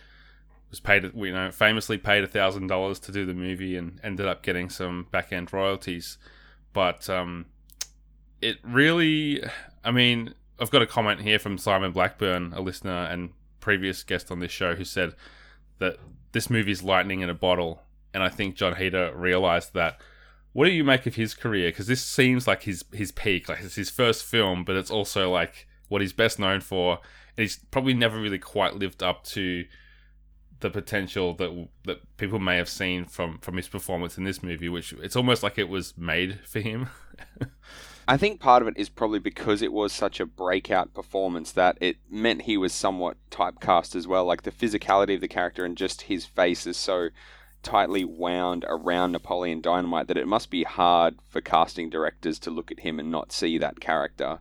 was 0.71 0.81
paid, 0.81 1.11
you 1.15 1.33
know, 1.33 1.51
famously 1.51 1.99
paid 1.99 2.25
a 2.25 2.27
thousand 2.27 2.67
dollars 2.67 2.99
to 3.01 3.13
do 3.13 3.25
the 3.25 3.35
movie, 3.35 3.77
and 3.77 4.01
ended 4.03 4.27
up 4.27 4.43
getting 4.43 4.69
some 4.71 5.07
back 5.11 5.33
end 5.33 5.53
royalties 5.53 6.19
but 6.77 7.09
um, 7.09 7.47
it 8.43 8.59
really, 8.63 9.43
I 9.83 9.91
mean, 9.91 10.35
I've 10.61 10.71
got 10.71 10.83
a 10.83 10.87
comment 10.87 11.23
here 11.23 11.39
from 11.39 11.57
Simon 11.57 11.91
Blackburn, 11.91 12.53
a 12.55 12.61
listener 12.61 13.05
and 13.05 13.31
previous 13.61 14.03
guest 14.03 14.31
on 14.31 14.41
this 14.41 14.53
show, 14.53 14.75
who 14.75 14.85
said 14.85 15.15
that 15.79 15.97
this 16.33 16.51
movie 16.51 16.73
is 16.73 16.83
lightning 16.83 17.23
in 17.23 17.31
a 17.31 17.35
bottle, 17.35 17.81
and 18.13 18.23
I 18.23 18.29
think 18.29 18.57
Jon 18.57 18.77
Heder 18.77 19.11
realized 19.17 19.73
that. 19.73 19.99
What 20.53 20.67
do 20.67 20.71
you 20.71 20.85
make 20.85 21.07
of 21.07 21.15
his 21.15 21.33
career? 21.33 21.71
Because 21.71 21.87
this 21.87 22.03
seems 22.05 22.47
like 22.47 22.65
his 22.65 22.85
his 22.93 23.11
peak, 23.11 23.49
like 23.49 23.61
it's 23.61 23.75
his 23.75 23.91
first 23.91 24.23
film, 24.23 24.63
but 24.63 24.77
it's 24.77 24.91
also 24.91 25.31
like 25.31 25.67
what 25.89 26.03
he's 26.03 26.13
best 26.13 26.39
known 26.39 26.61
for. 26.61 26.99
And 27.37 27.43
he's 27.43 27.57
probably 27.71 27.95
never 27.95 28.21
really 28.21 28.39
quite 28.39 28.75
lived 28.75 29.03
up 29.03 29.25
to 29.25 29.65
the 30.61 30.71
potential 30.71 31.35
that 31.35 31.69
that 31.85 32.17
people 32.17 32.39
may 32.39 32.57
have 32.57 32.69
seen 32.69 33.05
from 33.05 33.39
from 33.39 33.57
his 33.57 33.69
performance 33.69 34.19
in 34.19 34.25
this 34.25 34.43
movie, 34.43 34.69
which 34.69 34.93
it's 34.95 35.17
almost 35.17 35.43
like 35.43 35.59
it 35.59 35.69
was 35.69 35.97
made 35.97 36.41
for 36.45 36.61
him. 36.61 36.89
I 38.09 38.17
think 38.17 38.41
part 38.41 38.63
of 38.63 38.69
it 38.69 38.75
is 38.77 38.89
probably 38.89 39.19
because 39.19 39.63
it 39.63 39.73
was 39.73 39.93
such 39.93 40.21
a 40.21 40.27
breakout 40.27 40.95
performance 40.95 41.51
that 41.53 41.77
it 41.81 41.97
meant 42.09 42.43
he 42.43 42.57
was 42.57 42.73
somewhat 42.73 43.17
typecast 43.31 43.97
as 43.97 44.07
well. 44.07 44.25
Like 44.25 44.43
the 44.43 44.53
physicality 44.53 45.17
of 45.17 45.21
the 45.21 45.29
character 45.29 45.65
and 45.65 45.77
just 45.77 46.03
his 46.03 46.25
face 46.25 46.69
is 46.69 46.77
so 46.77 47.09
tightly 47.65 48.05
wound 48.05 48.65
around 48.69 49.11
Napoleon 49.11 49.61
Dynamite 49.61 50.07
that 50.07 50.17
it 50.17 50.29
must 50.29 50.51
be 50.51 50.63
hard 50.63 51.17
for 51.29 51.41
casting 51.41 51.91
directors 51.91 52.39
to 52.41 52.51
look 52.51 52.71
at 52.71 52.81
him 52.81 53.01
and 53.01 53.11
not 53.11 53.33
see 53.33 53.59
that 53.59 53.81
character. 53.81 54.39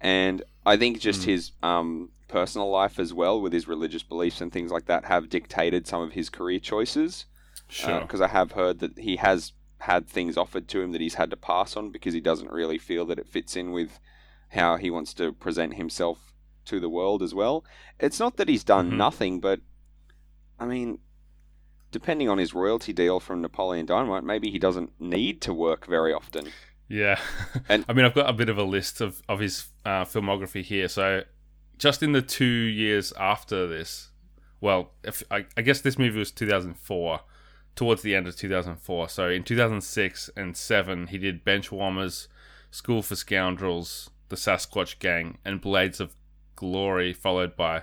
And 0.00 0.42
I 0.64 0.78
think 0.78 0.98
just 0.98 1.22
mm. 1.22 1.26
his 1.26 1.52
um, 1.62 2.10
personal 2.28 2.70
life 2.70 2.98
as 2.98 3.12
well, 3.12 3.40
with 3.40 3.52
his 3.52 3.68
religious 3.68 4.02
beliefs 4.02 4.40
and 4.40 4.52
things 4.52 4.70
like 4.70 4.86
that, 4.86 5.04
have 5.06 5.28
dictated 5.28 5.86
some 5.86 6.02
of 6.02 6.12
his 6.12 6.30
career 6.30 6.58
choices. 6.58 7.26
Sure. 7.68 8.00
Because 8.00 8.20
uh, 8.20 8.24
I 8.24 8.28
have 8.28 8.52
heard 8.52 8.80
that 8.80 8.98
he 8.98 9.16
has 9.16 9.52
had 9.78 10.08
things 10.08 10.36
offered 10.36 10.66
to 10.68 10.80
him 10.80 10.92
that 10.92 11.00
he's 11.00 11.14
had 11.14 11.30
to 11.30 11.36
pass 11.36 11.76
on 11.76 11.90
because 11.90 12.14
he 12.14 12.20
doesn't 12.20 12.50
really 12.50 12.78
feel 12.78 13.04
that 13.06 13.18
it 13.18 13.28
fits 13.28 13.54
in 13.54 13.70
with 13.72 14.00
how 14.48 14.76
he 14.76 14.90
wants 14.90 15.12
to 15.14 15.32
present 15.32 15.74
himself 15.74 16.32
to 16.64 16.80
the 16.80 16.88
world 16.88 17.22
as 17.22 17.34
well. 17.34 17.64
It's 18.00 18.18
not 18.18 18.36
that 18.36 18.48
he's 18.48 18.64
done 18.64 18.88
mm-hmm. 18.88 18.96
nothing, 18.96 19.40
but 19.40 19.60
I 20.58 20.66
mean, 20.66 21.00
depending 21.90 22.28
on 22.28 22.38
his 22.38 22.54
royalty 22.54 22.92
deal 22.92 23.20
from 23.20 23.42
Napoleon 23.42 23.86
Dynamite, 23.86 24.24
maybe 24.24 24.50
he 24.50 24.58
doesn't 24.58 24.92
need 25.00 25.40
to 25.42 25.52
work 25.52 25.86
very 25.86 26.12
often. 26.12 26.48
Yeah, 26.88 27.18
and 27.68 27.84
I 27.88 27.92
mean, 27.92 28.04
I've 28.04 28.14
got 28.14 28.28
a 28.28 28.32
bit 28.32 28.48
of 28.48 28.58
a 28.58 28.64
list 28.64 29.00
of 29.00 29.22
of 29.28 29.40
his 29.40 29.66
uh, 29.84 30.04
filmography 30.04 30.62
here. 30.62 30.88
So, 30.88 31.22
just 31.78 32.02
in 32.02 32.12
the 32.12 32.22
two 32.22 32.44
years 32.44 33.12
after 33.18 33.66
this, 33.66 34.10
well, 34.60 34.92
if, 35.02 35.22
I, 35.30 35.46
I 35.56 35.62
guess 35.62 35.80
this 35.80 35.98
movie 35.98 36.18
was 36.18 36.30
2004 36.30 37.20
towards 37.76 38.02
the 38.02 38.14
end 38.14 38.26
of 38.26 38.36
2004. 38.36 39.08
So 39.08 39.28
in 39.28 39.42
2006 39.42 40.30
and 40.36 40.56
7, 40.56 41.08
he 41.08 41.18
did 41.18 41.44
Benchwarmers, 41.44 42.28
School 42.70 43.02
for 43.02 43.16
Scoundrels, 43.16 44.10
The 44.28 44.36
Sasquatch 44.36 44.98
Gang, 44.98 45.38
and 45.44 45.60
Blades 45.60 46.00
of 46.00 46.16
Glory, 46.56 47.12
followed 47.12 47.56
by 47.56 47.82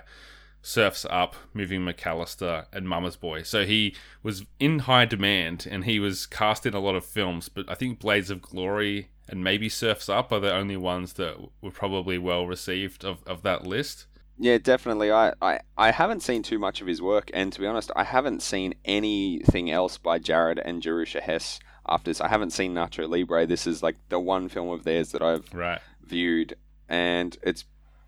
Surfs 0.60 1.06
Up, 1.10 1.36
Moving 1.54 1.80
McAllister, 1.80 2.66
and 2.72 2.88
Mama's 2.88 3.16
Boy. 3.16 3.42
So 3.42 3.64
he 3.64 3.94
was 4.22 4.44
in 4.58 4.80
high 4.80 5.04
demand 5.04 5.66
and 5.70 5.84
he 5.84 5.98
was 5.98 6.26
cast 6.26 6.66
in 6.66 6.74
a 6.74 6.80
lot 6.80 6.94
of 6.94 7.04
films, 7.04 7.48
but 7.48 7.68
I 7.68 7.74
think 7.74 8.00
Blades 8.00 8.30
of 8.30 8.42
Glory 8.42 9.11
and 9.28 9.42
maybe 9.42 9.68
Surfs 9.68 10.08
Up 10.08 10.32
are 10.32 10.40
the 10.40 10.54
only 10.54 10.76
ones 10.76 11.14
that 11.14 11.36
were 11.60 11.70
probably 11.70 12.18
well 12.18 12.46
received 12.46 13.04
of, 13.04 13.22
of 13.26 13.42
that 13.42 13.66
list. 13.66 14.06
Yeah, 14.38 14.58
definitely. 14.58 15.12
I, 15.12 15.34
I, 15.40 15.60
I 15.76 15.90
haven't 15.90 16.22
seen 16.22 16.42
too 16.42 16.58
much 16.58 16.80
of 16.80 16.86
his 16.86 17.00
work, 17.00 17.30
and 17.32 17.52
to 17.52 17.60
be 17.60 17.66
honest, 17.66 17.90
I 17.94 18.04
haven't 18.04 18.42
seen 18.42 18.74
anything 18.84 19.70
else 19.70 19.98
by 19.98 20.18
Jared 20.18 20.58
and 20.58 20.82
Jerusha 20.82 21.20
Hess 21.20 21.60
after 21.88 22.10
this. 22.10 22.20
I 22.20 22.28
haven't 22.28 22.50
seen 22.50 22.74
Nacho 22.74 23.08
Libre. 23.08 23.46
This 23.46 23.66
is 23.66 23.82
like 23.82 23.96
the 24.08 24.18
one 24.18 24.48
film 24.48 24.70
of 24.70 24.84
theirs 24.84 25.12
that 25.12 25.22
I've 25.22 25.52
right. 25.52 25.80
viewed, 26.02 26.56
and 26.88 27.36
it's 27.42 27.64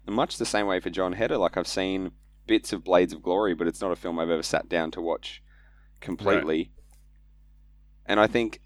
much 0.07 0.39
the 0.39 0.47
same 0.47 0.67
way 0.67 0.81
for 0.81 0.91
Jon 0.91 1.13
Heder. 1.13 1.39
Like 1.39 1.57
I've 1.57 1.69
seen 1.69 2.11
bits 2.47 2.73
of 2.73 2.85
Blades 2.85 3.13
of 3.13 3.23
Glory, 3.23 3.55
but 3.55 3.67
it's 3.67 3.81
not 3.81 3.93
a 3.93 3.97
film 3.97 4.19
I've 4.19 4.31
ever 4.31 4.43
sat 4.43 4.69
down 4.69 4.91
to 4.93 5.01
watch 5.01 5.43
completely. 6.01 6.59
Right. 6.59 6.71
And 8.07 8.21
I 8.21 8.27
think 8.27 8.61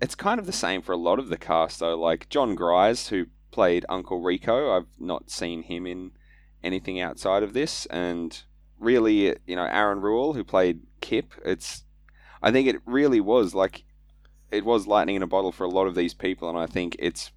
it's 0.00 0.14
kind 0.14 0.38
of 0.38 0.46
the 0.46 0.52
same 0.52 0.82
for 0.82 0.92
a 0.92 0.96
lot 0.96 1.18
of 1.18 1.28
the 1.28 1.36
cast, 1.36 1.80
though. 1.80 1.98
Like 1.98 2.28
Jon 2.28 2.54
Gries, 2.54 3.08
who 3.08 3.26
played 3.50 3.84
Uncle 3.88 4.20
Rico, 4.20 4.76
I've 4.76 4.86
not 4.98 5.30
seen 5.30 5.62
him 5.62 5.86
in 5.86 6.12
anything 6.62 7.00
outside 7.00 7.42
of 7.42 7.52
this. 7.52 7.86
And 7.86 8.40
really, 8.78 9.36
you 9.46 9.56
know, 9.56 9.64
Aaron 9.64 10.00
Ruell, 10.00 10.34
who 10.34 10.44
played 10.44 10.80
Kip, 11.00 11.32
it's, 11.44 11.84
I 12.42 12.50
think 12.50 12.68
it 12.68 12.80
really 12.86 13.20
was 13.20 13.54
like, 13.54 13.84
it 14.50 14.64
was 14.64 14.86
lightning 14.86 15.16
in 15.16 15.22
a 15.22 15.26
bottle 15.26 15.52
for 15.52 15.64
a 15.64 15.70
lot 15.70 15.86
of 15.86 15.94
these 15.94 16.14
people. 16.14 16.48
And 16.48 16.56
I 16.56 16.66
think 16.66 16.96
it's 16.98 17.32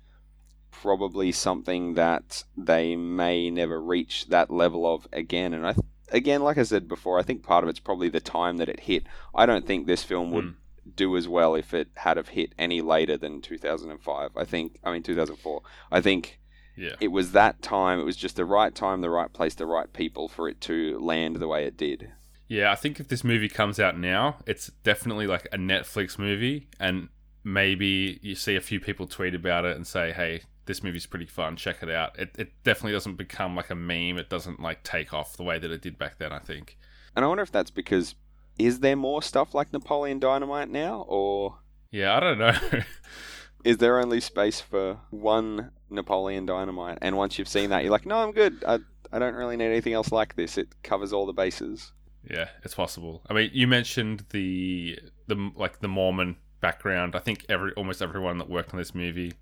probably 0.71 1.31
something 1.31 1.95
that 1.95 2.43
they 2.55 2.95
may 2.95 3.49
never 3.49 3.81
reach 3.81 4.27
that 4.27 4.49
level 4.49 4.91
of 4.91 5.07
again. 5.11 5.53
And 5.53 5.67
I, 5.67 5.75
again, 6.11 6.41
like 6.41 6.57
I 6.57 6.63
said 6.63 6.87
before, 6.87 7.19
I 7.19 7.23
think 7.23 7.43
part 7.43 7.63
of 7.63 7.69
it's 7.69 7.79
probably 7.79 8.09
the 8.09 8.19
time 8.19 8.57
that 8.57 8.69
it 8.69 8.81
hit. 8.81 9.03
I 9.35 9.45
don't 9.45 9.65
think 9.65 9.85
this 9.85 10.03
film 10.03 10.31
would. 10.31 10.45
Mm. 10.45 10.55
Do 10.95 11.15
as 11.17 11.27
well 11.27 11.55
if 11.55 11.73
it 11.73 11.89
had 11.95 12.17
have 12.17 12.29
hit 12.29 12.53
any 12.57 12.81
later 12.81 13.17
than 13.17 13.41
2005. 13.41 14.31
I 14.35 14.43
think, 14.45 14.79
I 14.83 14.91
mean 14.91 15.03
2004. 15.03 15.61
I 15.91 16.01
think 16.01 16.39
yeah. 16.75 16.95
It 17.00 17.09
was 17.09 17.33
that 17.33 17.61
time. 17.61 18.00
It 18.00 18.05
was 18.05 18.15
just 18.15 18.35
the 18.35 18.45
right 18.45 18.73
time, 18.73 19.01
the 19.01 19.09
right 19.09 19.31
place, 19.31 19.55
the 19.55 19.65
right 19.65 19.91
people 19.91 20.27
for 20.27 20.47
it 20.47 20.61
to 20.61 20.97
land 21.00 21.35
the 21.38 21.47
way 21.47 21.65
it 21.65 21.77
did. 21.77 22.11
Yeah, 22.47 22.71
I 22.71 22.75
think 22.75 23.00
if 23.00 23.07
this 23.07 23.23
movie 23.23 23.50
comes 23.50 23.79
out 23.79 23.97
now, 23.97 24.38
it's 24.45 24.67
definitely 24.83 25.27
like 25.27 25.47
a 25.53 25.57
Netflix 25.57 26.19
movie, 26.19 26.69
and 26.79 27.09
maybe 27.43 28.19
you 28.21 28.35
see 28.35 28.55
a 28.55 28.61
few 28.61 28.79
people 28.79 29.07
tweet 29.07 29.35
about 29.35 29.63
it 29.63 29.75
and 29.75 29.88
say, 29.88 30.11
"Hey, 30.11 30.41
this 30.65 30.83
movie's 30.83 31.05
pretty 31.05 31.27
fun. 31.27 31.55
Check 31.55 31.81
it 31.81 31.89
out." 31.89 32.17
It 32.19 32.35
it 32.38 32.63
definitely 32.63 32.91
doesn't 32.91 33.15
become 33.15 33.55
like 33.55 33.69
a 33.69 33.75
meme. 33.75 34.17
It 34.17 34.29
doesn't 34.29 34.59
like 34.59 34.83
take 34.83 35.13
off 35.13 35.38
the 35.38 35.43
way 35.43 35.59
that 35.59 35.71
it 35.71 35.81
did 35.81 35.97
back 35.97 36.17
then. 36.17 36.33
I 36.33 36.39
think. 36.39 36.77
And 37.15 37.23
I 37.23 37.27
wonder 37.27 37.43
if 37.43 37.51
that's 37.51 37.71
because 37.71 38.15
is 38.65 38.79
there 38.79 38.95
more 38.95 39.21
stuff 39.21 39.53
like 39.53 39.73
Napoleon 39.73 40.19
Dynamite 40.19 40.69
now, 40.69 41.05
or 41.07 41.57
yeah, 41.91 42.15
I 42.15 42.19
don't 42.19 42.39
know. 42.39 42.53
is 43.63 43.77
there 43.77 43.99
only 43.99 44.19
space 44.19 44.59
for 44.61 44.99
one 45.09 45.71
Napoleon 45.89 46.45
Dynamite? 46.45 46.99
And 47.01 47.17
once 47.17 47.37
you've 47.37 47.47
seen 47.47 47.69
that, 47.69 47.83
you're 47.83 47.91
like, 47.91 48.05
no, 48.05 48.17
I'm 48.17 48.31
good. 48.31 48.63
I, 48.65 48.79
I 49.11 49.19
don't 49.19 49.35
really 49.35 49.57
need 49.57 49.65
anything 49.65 49.93
else 49.93 50.11
like 50.11 50.35
this. 50.35 50.57
It 50.57 50.69
covers 50.83 51.13
all 51.13 51.25
the 51.25 51.33
bases. 51.33 51.91
Yeah, 52.29 52.49
it's 52.63 52.75
possible. 52.75 53.23
I 53.29 53.33
mean, 53.33 53.49
you 53.53 53.67
mentioned 53.67 54.25
the 54.29 54.99
the 55.27 55.51
like 55.55 55.79
the 55.79 55.87
Mormon 55.87 56.37
background. 56.61 57.15
I 57.15 57.19
think 57.19 57.45
every 57.49 57.73
almost 57.73 58.01
everyone 58.01 58.37
that 58.37 58.49
worked 58.49 58.73
on 58.73 58.77
this 58.77 58.95
movie 58.95 59.33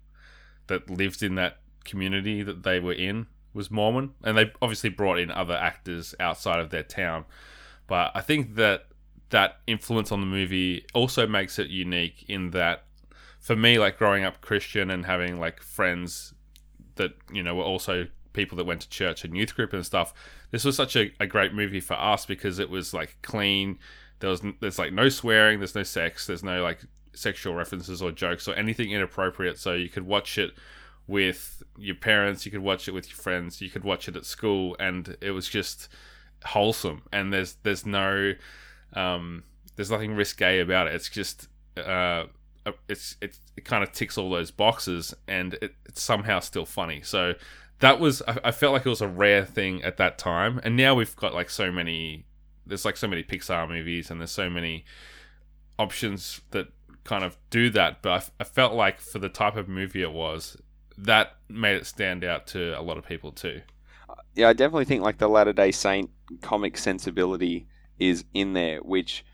that 0.67 0.89
lived 0.89 1.21
in 1.21 1.35
that 1.35 1.57
community 1.83 2.41
that 2.43 2.63
they 2.63 2.79
were 2.79 2.93
in 2.93 3.27
was 3.53 3.69
Mormon, 3.69 4.11
and 4.23 4.37
they 4.37 4.51
obviously 4.61 4.89
brought 4.89 5.19
in 5.19 5.29
other 5.29 5.55
actors 5.55 6.15
outside 6.19 6.59
of 6.59 6.69
their 6.69 6.83
town. 6.83 7.25
But 7.87 8.11
I 8.15 8.21
think 8.21 8.55
that 8.55 8.85
that 9.29 9.59
influence 9.67 10.11
on 10.11 10.21
the 10.21 10.27
movie 10.27 10.85
also 10.93 11.27
makes 11.27 11.59
it 11.59 11.67
unique 11.67 12.25
in 12.27 12.51
that 12.51 12.85
for 13.39 13.55
me, 13.55 13.79
like 13.79 13.97
growing 13.97 14.23
up 14.25 14.41
Christian 14.41 14.89
and 14.89 15.05
having 15.05 15.39
like 15.39 15.61
friends 15.61 16.33
that 16.95 17.13
you 17.31 17.41
know 17.41 17.55
were 17.55 17.63
also 17.63 18.07
people 18.33 18.55
that 18.57 18.65
went 18.65 18.81
to 18.81 18.89
church 18.89 19.23
and 19.23 19.35
youth 19.35 19.55
group 19.55 19.73
and 19.73 19.85
stuff, 19.85 20.13
this 20.51 20.65
was 20.65 20.75
such 20.75 20.95
a, 20.95 21.11
a 21.19 21.27
great 21.27 21.53
movie 21.53 21.79
for 21.79 21.95
us 21.95 22.25
because 22.25 22.59
it 22.59 22.69
was 22.69 22.93
like 22.93 23.17
clean. 23.21 23.79
There 24.19 24.29
was 24.29 24.41
there's 24.59 24.77
like 24.77 24.93
no 24.93 25.09
swearing, 25.09 25.59
there's 25.59 25.75
no 25.75 25.83
sex, 25.83 26.27
there's 26.27 26.43
no 26.43 26.61
like 26.61 26.81
sexual 27.13 27.55
references 27.55 28.01
or 28.01 28.11
jokes 28.11 28.47
or 28.47 28.55
anything 28.55 28.91
inappropriate. 28.91 29.57
So 29.57 29.73
you 29.73 29.89
could 29.89 30.05
watch 30.05 30.37
it 30.37 30.51
with 31.07 31.63
your 31.77 31.95
parents, 31.95 32.45
you 32.45 32.51
could 32.51 32.61
watch 32.61 32.87
it 32.87 32.93
with 32.93 33.09
your 33.09 33.17
friends, 33.17 33.61
you 33.61 33.69
could 33.69 33.83
watch 33.83 34.07
it 34.07 34.15
at 34.15 34.25
school, 34.25 34.75
and 34.79 35.17
it 35.21 35.31
was 35.31 35.47
just 35.47 35.87
wholesome. 36.45 37.03
And 37.11 37.33
there's 37.33 37.55
there's 37.63 37.85
no 37.85 38.33
um, 38.93 39.43
there's 39.75 39.91
nothing 39.91 40.13
risque 40.15 40.59
about 40.59 40.87
it. 40.87 40.95
It's 40.95 41.09
just 41.09 41.47
uh, 41.77 42.25
it's, 42.87 43.15
it 43.21 43.37
kind 43.63 43.83
of 43.83 43.91
ticks 43.91 44.17
all 44.17 44.29
those 44.29 44.51
boxes, 44.51 45.13
and 45.27 45.53
it, 45.55 45.75
it's 45.85 46.01
somehow 46.01 46.39
still 46.39 46.65
funny. 46.65 47.01
So 47.01 47.33
that 47.79 47.99
was 47.99 48.21
I, 48.27 48.37
I 48.45 48.51
felt 48.51 48.73
like 48.73 48.85
it 48.85 48.89
was 48.89 49.01
a 49.01 49.07
rare 49.07 49.45
thing 49.45 49.83
at 49.83 49.97
that 49.97 50.17
time, 50.17 50.59
and 50.63 50.75
now 50.75 50.95
we've 50.95 51.15
got 51.15 51.33
like 51.33 51.49
so 51.49 51.71
many. 51.71 52.25
There's 52.65 52.85
like 52.85 52.97
so 52.97 53.07
many 53.07 53.23
Pixar 53.23 53.67
movies, 53.67 54.11
and 54.11 54.19
there's 54.19 54.31
so 54.31 54.49
many 54.49 54.85
options 55.77 56.41
that 56.51 56.67
kind 57.03 57.23
of 57.23 57.37
do 57.49 57.69
that. 57.71 58.01
But 58.01 58.31
I, 58.39 58.41
I 58.41 58.43
felt 58.43 58.73
like 58.73 58.99
for 58.99 59.19
the 59.19 59.29
type 59.29 59.55
of 59.55 59.67
movie 59.67 60.01
it 60.01 60.11
was, 60.11 60.57
that 60.97 61.37
made 61.47 61.75
it 61.75 61.85
stand 61.85 62.23
out 62.23 62.47
to 62.47 62.79
a 62.79 62.81
lot 62.81 62.97
of 62.97 63.05
people 63.05 63.31
too. 63.31 63.61
Yeah, 64.35 64.49
I 64.49 64.53
definitely 64.53 64.85
think 64.85 65.01
like 65.01 65.17
the 65.17 65.27
Latter 65.27 65.53
Day 65.53 65.71
Saint 65.71 66.09
comic 66.41 66.77
sensibility 66.77 67.67
is 67.99 68.25
in 68.33 68.53
there, 68.53 68.79
which 68.79 69.25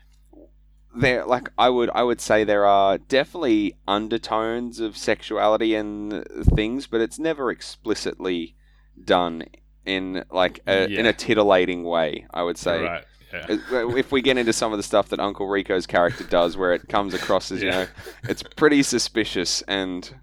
there 0.94 1.24
like 1.26 1.50
I 1.58 1.68
would 1.68 1.90
I 1.90 2.02
would 2.02 2.20
say 2.20 2.44
there 2.44 2.66
are 2.66 2.98
definitely 2.98 3.76
undertones 3.86 4.80
of 4.80 4.96
sexuality 4.96 5.74
and 5.74 6.26
things, 6.54 6.86
but 6.86 7.00
it's 7.00 7.18
never 7.18 7.50
explicitly 7.50 8.56
done 9.02 9.44
in 9.84 10.24
like 10.30 10.60
a, 10.66 10.88
yeah. 10.88 11.00
in 11.00 11.06
a 11.06 11.12
titillating 11.12 11.84
way. 11.84 12.26
I 12.32 12.42
would 12.42 12.58
say. 12.58 12.82
Right. 12.82 13.04
Yeah. 13.32 13.58
If 13.96 14.12
we 14.12 14.22
get 14.22 14.38
into 14.38 14.52
some 14.52 14.72
of 14.72 14.78
the 14.78 14.84
stuff 14.84 15.08
that 15.08 15.18
Uncle 15.18 15.48
Rico's 15.48 15.86
character 15.86 16.24
does, 16.24 16.56
where 16.56 16.72
it 16.72 16.88
comes 16.88 17.12
across 17.12 17.50
as 17.50 17.60
you 17.60 17.70
know, 17.70 17.86
it's 18.22 18.42
pretty 18.42 18.82
suspicious 18.84 19.62
and 19.62 20.14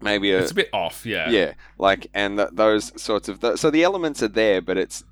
maybe 0.00 0.32
a, 0.32 0.40
it's 0.40 0.50
a 0.50 0.54
bit 0.54 0.70
off. 0.72 1.04
Yeah. 1.04 1.28
Yeah. 1.28 1.52
Like 1.78 2.08
and 2.14 2.38
th- 2.38 2.48
those 2.52 3.00
sorts 3.00 3.28
of 3.28 3.40
th- 3.40 3.58
so 3.58 3.70
the 3.70 3.84
elements 3.84 4.22
are 4.22 4.28
there, 4.28 4.60
but 4.62 4.78
it's 4.78 5.04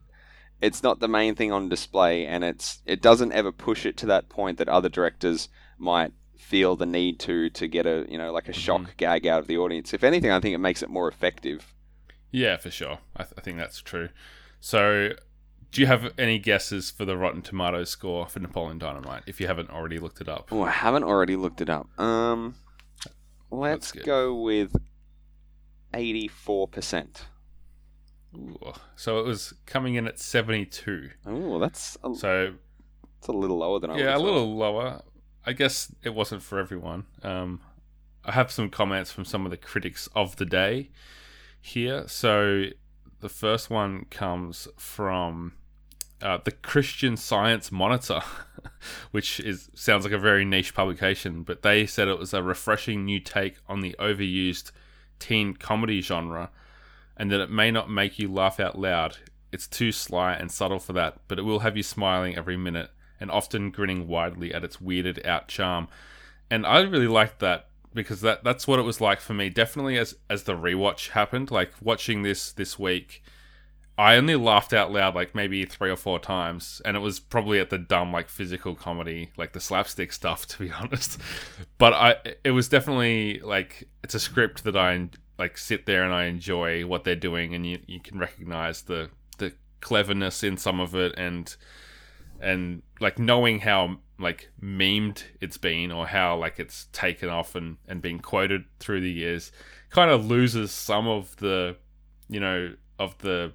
it's 0.61 0.83
not 0.83 1.00
the 1.00 1.09
main 1.09 1.35
thing 1.35 1.52
on 1.52 1.69
display, 1.69 2.26
and 2.26 2.45
it's 2.45 2.81
it 2.87 3.00
doesn't 3.02 3.33
ever 3.33 3.52
push 3.52 3.87
it 3.87 3.97
to 3.99 4.07
that 4.07 4.29
point 4.29 4.59
that 4.59 4.69
other 4.69 4.88
directors 4.88 5.49
might 5.79 6.12
feel 6.38 6.75
the 6.76 6.87
need 6.87 7.19
to 7.21 7.49
to 7.50 7.67
get 7.69 7.87
a 7.87 8.07
you 8.09 8.19
know 8.19 8.33
like 8.33 8.49
a 8.49 8.52
shock 8.52 8.81
Mhm. 8.83 8.97
gag 8.97 9.26
out 9.26 9.40
of 9.40 9.47
the 9.47 9.59
audience. 9.59 9.93
If 9.95 10.02
anything, 10.05 10.31
I 10.31 10.40
think 10.40 10.55
it 10.55 10.59
makes 10.59 10.83
it 10.83 10.90
more 10.90 11.09
effective. 11.09 11.75
Yeah, 12.33 12.57
for 12.59 12.71
sure. 12.71 12.99
I, 13.17 13.25
th- 13.25 13.35
I 13.37 13.40
think 13.40 13.59
that's 13.59 13.81
true. 13.83 14.09
So, 14.61 15.14
do 15.73 15.81
you 15.81 15.87
have 15.88 16.12
any 16.19 16.38
guesses 16.38 16.90
for 16.90 17.05
the 17.05 17.17
Rotten 17.17 17.43
Tomatoes 17.43 17.90
score 17.90 18.26
for 18.29 18.38
Napoleon 18.40 18.79
Dynamite? 18.79 19.25
If 19.26 19.40
you 19.40 19.47
haven't 19.49 19.71
already 19.71 19.99
looked 19.99 20.21
it 20.21 20.29
up, 20.29 20.49
Oh, 20.52 20.62
I 20.62 20.71
haven't 20.71 21.05
already 21.05 21.35
looked 21.37 21.61
it 21.61 21.69
up. 21.71 21.88
Um, 21.99 22.55
let's 23.50 23.90
go 23.93 24.35
with 24.35 24.76
eighty 25.95 26.29
four 26.29 26.69
percent. 26.69 27.26
Ooh. 28.37 28.73
so 28.97 29.19
it 29.19 29.27
was 29.27 29.55
coming 29.67 29.95
in 29.95 30.07
at 30.07 30.19
seventy-two. 30.19 31.11
Oh, 31.27 31.59
that's 31.59 31.97
a, 32.05 32.15
So 32.15 32.55
It's 33.19 33.29
a 33.29 33.33
little 33.33 33.59
lower 33.59 33.81
than 33.81 33.91
I 33.91 33.99
yeah, 33.99 34.17
a 34.17 34.19
little 34.19 34.57
lower. 34.57 35.03
I 35.45 35.53
guess 35.53 35.93
it 36.03 36.15
wasn't 36.15 36.43
for 36.43 36.59
everyone. 36.59 37.07
Um, 37.23 37.61
I 38.25 38.33
have 38.33 38.51
some 38.51 38.69
comments 38.69 39.11
from 39.11 39.25
some 39.25 39.45
of 39.45 39.51
the 39.51 39.57
critics 39.57 40.09
of 40.15 40.37
the 40.37 40.45
day 40.45 40.91
here. 41.61 42.07
So 42.07 42.67
the 43.21 43.29
first 43.29 43.71
one 43.71 44.07
comes 44.11 44.69
from 44.77 45.55
uh, 46.23 46.39
the 46.45 46.51
Christian 46.51 47.17
Science 47.17 47.73
Monitor, 47.73 48.21
which 49.11 49.41
is 49.41 49.71
sounds 49.75 50.05
like 50.05 50.13
a 50.13 50.19
very 50.19 50.45
niche 50.45 50.75
publication, 50.75 51.43
but 51.43 51.63
they 51.63 51.87
said 51.87 52.09
it 52.09 52.19
was 52.19 52.35
a 52.35 52.43
refreshing 52.43 53.05
new 53.05 53.21
take 53.21 53.57
on 53.69 53.81
the 53.81 53.95
overused 53.99 54.73
teen 55.19 55.55
comedy 55.55 56.01
genre, 56.01 56.51
and 57.21 57.31
that 57.31 57.41
it 57.41 57.50
may 57.50 57.71
not 57.71 57.91
make 57.91 58.19
you 58.19 58.33
laugh 58.33 58.59
out 58.59 58.79
loud. 58.79 59.19
It's 59.53 59.67
too 59.67 59.93
sly 59.93 60.33
and 60.33 60.50
subtle 60.50 60.79
for 60.79 60.95
that, 60.95 61.19
but 61.29 61.39
it 61.39 61.43
will 61.43 61.59
have 61.59 61.77
you 61.77 61.83
smiling 61.83 62.35
every 62.35 62.57
minute 62.57 62.91
and 63.21 63.31
often 63.31 63.71
grinning 63.71 64.09
widely 64.09 64.55
at 64.55 64.65
its 64.65 64.79
weirded 64.79 65.27
out 65.27 65.47
charm. 65.47 65.89
And 66.50 66.65
I 66.65 66.81
really 66.81 67.07
liked 67.07 67.41
that 67.41 67.69
because 67.93 68.23
that 68.23 68.43
that's 68.43 68.67
what 68.67 68.79
it 68.79 68.85
was 68.85 69.03
like 69.03 69.21
for 69.21 69.35
me. 69.35 69.50
Definitely 69.50 69.99
as 69.99 70.15
as 70.31 70.45
the 70.45 70.55
rewatch 70.55 71.11
happened, 71.11 71.50
like 71.50 71.73
watching 71.83 72.23
this 72.23 72.53
this 72.53 72.79
week, 72.79 73.23
I 73.99 74.17
only 74.17 74.37
laughed 74.37 74.73
out 74.73 74.91
loud 74.91 75.15
like 75.15 75.35
maybe 75.35 75.67
three 75.67 75.91
or 75.91 75.97
four 75.97 76.21
times, 76.21 76.81
and 76.87 76.97
it 76.97 77.00
was 77.00 77.21
probably 77.21 77.61
at 77.61 77.69
the 77.69 77.77
dumb 77.77 78.15
like 78.15 78.31
physical 78.31 78.75
comedy, 78.75 79.31
like 79.37 79.53
the 79.53 79.61
slapstick 79.61 80.15
stuff, 80.15 80.47
to 80.49 80.59
be 80.59 80.73
honest. 80.73 81.21
But 81.77 81.93
I, 81.93 82.17
it 82.45 82.53
was 82.53 82.71
definitely 82.71 83.41
like 83.41 83.91
it's 84.03 84.15
a 84.15 84.21
script 84.21 84.65
that 84.65 84.75
I 84.75 85.11
like 85.40 85.56
sit 85.56 85.87
there 85.87 86.04
and 86.04 86.12
I 86.12 86.26
enjoy 86.26 86.87
what 86.87 87.04
they're 87.04 87.16
doing, 87.16 87.54
and 87.54 87.66
you 87.66 87.78
you 87.87 87.99
can 87.99 88.18
recognize 88.18 88.82
the 88.82 89.11
the 89.38 89.54
cleverness 89.80 90.44
in 90.44 90.59
some 90.59 90.78
of 90.78 90.94
it, 90.94 91.14
and 91.16 91.56
and 92.40 92.82
like 93.00 93.18
knowing 93.18 93.61
how 93.61 93.99
like 94.18 94.50
memed 94.62 95.23
it's 95.40 95.56
been 95.56 95.90
or 95.90 96.06
how 96.06 96.37
like 96.37 96.61
it's 96.61 96.88
taken 96.92 97.30
off 97.30 97.54
and 97.54 97.78
and 97.88 98.02
been 98.02 98.18
quoted 98.18 98.64
through 98.78 99.00
the 99.00 99.11
years 99.11 99.50
kind 99.88 100.11
of 100.11 100.26
loses 100.26 100.70
some 100.70 101.09
of 101.09 101.35
the 101.37 101.75
you 102.28 102.38
know 102.38 102.75
of 102.99 103.16
the 103.18 103.50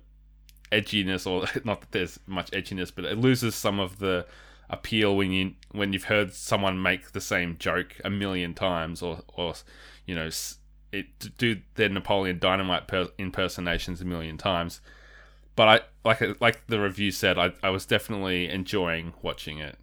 edginess 0.71 1.27
or 1.27 1.45
not 1.63 1.81
that 1.81 1.91
there's 1.91 2.19
much 2.25 2.49
edginess 2.51 2.91
but 2.93 3.05
it 3.05 3.17
loses 3.17 3.53
some 3.53 3.79
of 3.79 3.99
the 3.99 4.25
appeal 4.69 5.15
when 5.15 5.31
you 5.31 5.53
when 5.71 5.93
you've 5.93 6.05
heard 6.05 6.33
someone 6.33 6.81
make 6.81 7.11
the 7.11 7.21
same 7.21 7.55
joke 7.59 7.95
a 8.03 8.09
million 8.09 8.53
times 8.55 9.03
or 9.03 9.19
or 9.35 9.53
you 10.07 10.15
know 10.15 10.25
s- 10.25 10.57
it 10.95 11.37
do 11.37 11.61
their 11.75 11.89
Napoleon 11.89 12.39
Dynamite 12.39 12.87
per, 12.87 13.09
impersonations 13.17 14.01
a 14.01 14.05
million 14.05 14.37
times 14.37 14.81
but 15.55 15.67
I 15.67 15.79
like 16.03 16.41
like 16.41 16.67
the 16.67 16.79
review 16.79 17.11
said 17.11 17.37
I, 17.37 17.53
I 17.63 17.69
was 17.69 17.85
definitely 17.85 18.49
enjoying 18.49 19.13
watching 19.21 19.59
it 19.59 19.77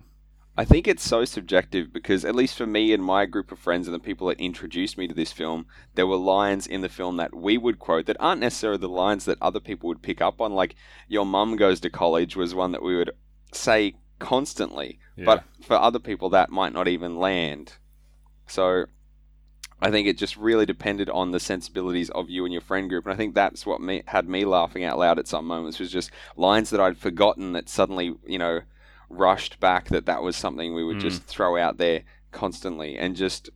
I 0.57 0.67
think 0.67 0.87
it's 0.87 1.03
so 1.03 1.25
subjective 1.25 1.93
because, 1.93 2.27
at 2.27 2.35
least 2.35 2.59
for 2.59 2.67
me 2.67 2.93
and 2.93 3.03
my 3.03 3.25
group 3.25 3.53
of 3.53 3.59
friends 3.59 3.89
and 3.89 3.95
the 3.95 3.99
people 3.99 4.27
that 4.27 4.39
introduced 4.39 4.99
me 4.99 5.09
to 5.09 5.15
this 5.15 5.33
film, 5.33 5.67
there 5.95 6.07
were 6.07 6.17
lines 6.17 6.67
in 6.67 6.83
the 6.83 6.91
film 6.91 7.17
that 7.17 7.35
we 7.35 7.57
would 7.57 7.79
quote 7.79 8.05
that 8.07 8.19
aren't 8.21 8.43
necessarily 8.43 8.79
the 8.79 8.89
lines 8.89 9.25
that 9.25 9.39
other 9.41 9.61
people 9.61 9.89
would 9.89 10.03
pick 10.03 10.21
up 10.21 10.43
on. 10.43 10.53
Like, 10.53 10.75
your 11.09 11.25
mum 11.25 11.57
goes 11.57 11.81
to 11.81 11.91
college 11.91 12.37
was 12.37 12.55
one 12.55 12.73
that 12.73 12.83
we 12.83 12.95
would 12.95 13.13
say 13.53 13.95
constantly, 14.19 14.99
yeah. 15.17 15.25
but 15.25 15.45
for 15.63 15.77
other 15.77 15.99
people, 15.99 16.29
that 16.31 16.51
might 16.51 16.75
not 16.75 16.87
even 16.87 17.17
land. 17.17 17.75
So, 18.47 18.85
I 19.83 19.91
think 19.91 20.07
it 20.07 20.17
just 20.17 20.37
really 20.37 20.65
depended 20.67 21.11
on 21.11 21.31
the 21.33 21.41
sensibilities 21.41 22.09
of 22.11 22.31
you 22.31 22.45
and 22.45 22.53
your 22.53 22.63
friend 22.63 22.89
group, 22.89 23.05
and 23.05 23.13
I 23.13 23.17
think 23.17 23.35
that's 23.35 23.67
what 23.67 23.81
me, 23.81 24.03
had 24.07 24.29
me 24.29 24.45
laughing 24.45 24.85
out 24.85 24.99
loud 24.99 25.19
at 25.19 25.27
some 25.29 25.47
moments 25.47 25.79
was 25.79 25.91
just 25.91 26.11
lines 26.37 26.71
that 26.71 26.81
I'd 26.81 26.97
forgotten 26.99 27.53
that 27.53 27.69
suddenly, 27.69 28.15
you 28.27 28.39
know, 28.39 28.61
rushed 29.09 29.61
back 29.61 29.89
that 29.89 30.07
that 30.07 30.23
was 30.23 30.37
something 30.37 30.75
we 30.75 30.85
would 30.85 30.97
Mm. 30.97 31.03
just 31.03 31.23
throw 31.25 31.57
out 31.59 31.77
there 31.77 32.03
constantly 32.31 32.97
and 32.97 33.15
just 33.15 33.51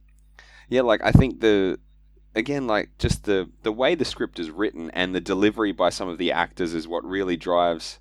yeah 0.69 0.83
like 0.83 1.01
i 1.03 1.11
think 1.11 1.41
the 1.41 1.79
again 2.35 2.67
like 2.67 2.91
just 2.99 3.25
the 3.25 3.49
the 3.63 3.73
way 3.73 3.95
the 3.95 4.05
script 4.05 4.39
is 4.39 4.51
written 4.51 4.91
and 4.91 5.15
the 5.15 5.21
delivery 5.21 5.73
by 5.73 5.89
some 5.89 6.09
of 6.11 6.19
the 6.19 6.31
actors 6.31 6.75
is 6.75 6.87
what 6.87 7.03
really 7.07 7.39
drives 7.39 7.99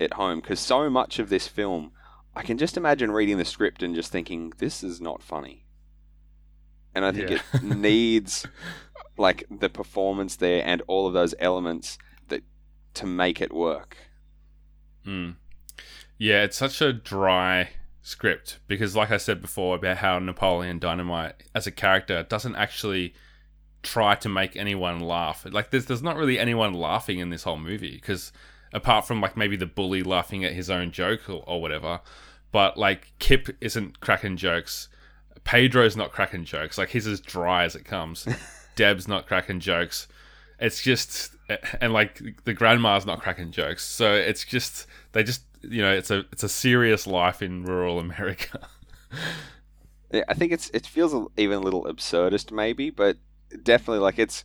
it 0.00 0.14
home 0.14 0.40
because 0.40 0.58
so 0.58 0.90
much 0.90 1.20
of 1.20 1.28
this 1.28 1.46
film 1.46 1.92
i 2.34 2.42
can 2.42 2.58
just 2.58 2.76
imagine 2.76 3.12
reading 3.12 3.38
the 3.38 3.44
script 3.44 3.84
and 3.84 3.94
just 3.94 4.10
thinking 4.10 4.52
this 4.58 4.82
is 4.82 5.00
not 5.00 5.22
funny 5.22 5.64
and 6.94 7.04
i 7.04 7.12
think 7.12 7.30
Yeah. 7.30 7.38
it 7.54 7.62
needs 7.62 8.46
like 9.16 9.44
the 9.50 9.68
performance 9.68 10.36
there 10.36 10.62
and 10.64 10.82
all 10.86 11.06
of 11.06 11.12
those 11.12 11.34
elements 11.38 11.98
that 12.28 12.42
to 12.94 13.06
make 13.06 13.40
it 13.40 13.52
work 13.52 13.96
Mm. 15.06 15.36
Yeah, 16.18 16.42
it's 16.42 16.58
such 16.58 16.82
a 16.82 16.92
dry 16.92 17.70
script 18.02 18.58
because, 18.66 18.94
like 18.94 19.10
I 19.10 19.16
said 19.16 19.40
before, 19.40 19.76
about 19.76 19.96
how 19.96 20.18
Napoleon 20.18 20.78
Dynamite 20.78 21.42
as 21.54 21.66
a 21.66 21.70
character 21.70 22.22
doesn't 22.22 22.54
actually 22.56 23.14
try 23.82 24.14
to 24.16 24.28
make 24.28 24.56
anyone 24.56 25.00
laugh. 25.00 25.46
Like, 25.50 25.70
there's 25.70 25.86
there's 25.86 26.02
not 26.02 26.16
really 26.16 26.38
anyone 26.38 26.74
laughing 26.74 27.18
in 27.18 27.30
this 27.30 27.44
whole 27.44 27.56
movie 27.58 27.94
because 27.94 28.30
apart 28.74 29.06
from 29.06 29.22
like 29.22 29.38
maybe 29.38 29.56
the 29.56 29.64
bully 29.66 30.02
laughing 30.02 30.44
at 30.44 30.52
his 30.52 30.68
own 30.68 30.90
joke 30.92 31.30
or, 31.30 31.42
or 31.46 31.62
whatever, 31.62 32.00
but 32.52 32.76
like 32.76 33.12
Kip 33.18 33.48
isn't 33.62 34.00
cracking 34.00 34.36
jokes. 34.36 34.89
Pedro's 35.50 35.96
not 35.96 36.12
cracking 36.12 36.44
jokes. 36.44 36.78
Like 36.78 36.90
he's 36.90 37.08
as 37.08 37.20
dry 37.20 37.64
as 37.64 37.74
it 37.74 37.84
comes. 37.84 38.28
Deb's 38.76 39.08
not 39.08 39.26
cracking 39.26 39.58
jokes. 39.58 40.06
It's 40.60 40.80
just 40.80 41.34
and 41.80 41.92
like 41.92 42.22
the 42.44 42.54
grandma's 42.54 43.04
not 43.04 43.20
cracking 43.20 43.50
jokes. 43.50 43.84
So 43.84 44.14
it's 44.14 44.44
just 44.44 44.86
they 45.10 45.24
just 45.24 45.42
you 45.62 45.82
know 45.82 45.92
it's 45.92 46.08
a 46.12 46.24
it's 46.30 46.44
a 46.44 46.48
serious 46.48 47.04
life 47.04 47.42
in 47.42 47.64
rural 47.64 47.98
America. 47.98 48.68
Yeah, 50.12 50.24
I 50.26 50.34
think 50.34 50.50
it's 50.50 50.70
it 50.70 50.86
feels 50.86 51.14
even 51.36 51.58
a 51.58 51.60
little 51.60 51.84
absurdist 51.84 52.50
maybe, 52.50 52.90
but 52.90 53.16
definitely 53.62 54.00
like 54.00 54.18
it's 54.18 54.44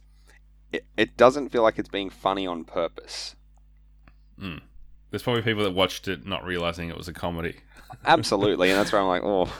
it, 0.71 0.85
it 0.95 1.17
doesn't 1.17 1.49
feel 1.49 1.63
like 1.63 1.79
it's 1.79 1.89
being 1.89 2.11
funny 2.11 2.45
on 2.45 2.65
purpose. 2.65 3.35
Mm. 4.39 4.61
There's 5.09 5.23
probably 5.23 5.41
people 5.41 5.63
that 5.63 5.71
watched 5.71 6.07
it 6.07 6.27
not 6.27 6.45
realizing 6.45 6.89
it 6.89 6.97
was 6.97 7.07
a 7.07 7.13
comedy. 7.13 7.55
Absolutely, 8.05 8.69
and 8.69 8.79
that's 8.79 8.91
where 8.91 9.01
I'm 9.01 9.07
like, 9.07 9.23
oh, 9.23 9.51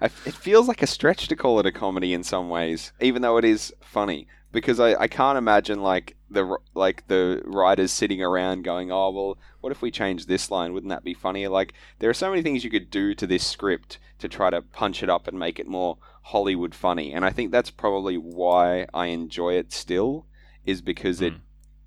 it 0.00 0.10
feels 0.34 0.68
like 0.68 0.82
a 0.82 0.86
stretch 0.86 1.28
to 1.28 1.36
call 1.36 1.58
it 1.60 1.66
a 1.66 1.72
comedy 1.72 2.12
in 2.12 2.22
some 2.22 2.48
ways, 2.48 2.92
even 3.00 3.22
though 3.22 3.36
it 3.36 3.44
is 3.44 3.72
funny. 3.80 4.28
Because 4.52 4.80
I, 4.80 4.94
I 4.94 5.08
can't 5.08 5.36
imagine 5.36 5.82
like 5.82 6.16
the 6.30 6.56
like 6.74 7.06
the 7.08 7.42
writers 7.44 7.92
sitting 7.92 8.22
around 8.22 8.62
going, 8.64 8.90
oh 8.90 9.10
well, 9.10 9.38
what 9.60 9.72
if 9.72 9.82
we 9.82 9.90
change 9.90 10.26
this 10.26 10.50
line? 10.50 10.72
Wouldn't 10.72 10.88
that 10.90 11.04
be 11.04 11.12
funnier? 11.14 11.48
Like 11.50 11.74
there 11.98 12.08
are 12.08 12.14
so 12.14 12.30
many 12.30 12.42
things 12.42 12.64
you 12.64 12.70
could 12.70 12.90
do 12.90 13.14
to 13.14 13.26
this 13.26 13.46
script 13.46 13.98
to 14.18 14.28
try 14.28 14.48
to 14.50 14.62
punch 14.62 15.02
it 15.02 15.10
up 15.10 15.28
and 15.28 15.38
make 15.38 15.58
it 15.58 15.66
more 15.66 15.98
Hollywood 16.22 16.74
funny, 16.74 17.12
and 17.12 17.24
I 17.24 17.30
think 17.30 17.50
that's 17.52 17.70
probably 17.70 18.16
why 18.16 18.86
I 18.94 19.06
enjoy 19.06 19.54
it 19.54 19.72
still, 19.72 20.26
is 20.64 20.80
because 20.80 21.20
it 21.20 21.34
Mm. 21.34 21.40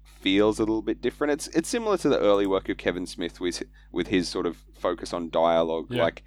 feels 0.04 0.60
a 0.60 0.64
little 0.64 0.82
bit 0.82 1.02
different. 1.02 1.34
It's 1.34 1.48
it's 1.48 1.70
similar 1.70 1.98
to 1.98 2.10
the 2.10 2.20
early 2.20 2.46
work 2.46 2.70
of 2.70 2.78
Kevin 2.78 3.08
Smith 3.08 3.40
with 3.40 3.64
with 3.92 4.08
his 4.08 4.28
sort 4.30 4.46
of 4.46 4.58
focus 4.78 5.12
on 5.14 5.30
dialogue. 5.30 5.88
Yeah. 5.90 6.04
Like 6.04 6.24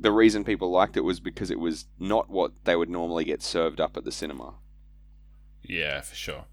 the 0.00 0.10
reason 0.10 0.44
people 0.44 0.70
liked 0.70 0.96
it 0.96 1.04
was 1.04 1.20
because 1.20 1.50
it 1.50 1.60
was 1.60 1.84
not 1.98 2.30
what 2.30 2.52
they 2.64 2.74
would 2.74 2.88
normally 2.88 3.24
get 3.24 3.42
served 3.42 3.80
up 3.80 3.96
at 3.96 4.04
the 4.04 4.12
cinema. 4.12 4.54
Yeah, 5.62 6.00
for 6.00 6.14
sure. 6.14 6.44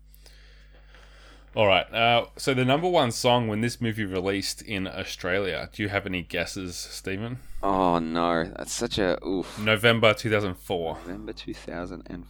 All 1.55 1.65
right. 1.65 1.91
Uh, 1.91 2.25
so 2.35 2.53
the 2.53 2.65
number 2.65 2.87
one 2.87 3.11
song 3.11 3.47
when 3.47 3.61
this 3.61 3.81
movie 3.81 4.05
released 4.05 4.61
in 4.61 4.85
Australia. 4.85 5.69
Do 5.71 5.81
you 5.81 5.89
have 5.89 6.05
any 6.05 6.21
guesses, 6.21 6.75
Stephen? 6.75 7.39
Oh 7.63 7.97
no, 7.99 8.43
that's 8.43 8.73
such 8.73 8.99
a 8.99 9.17
oof. 9.25 9.57
November 9.57 10.13
2004. 10.13 10.97
November 11.07 11.33
two 11.33 11.53
thousand 11.53 12.03
and 12.07 12.25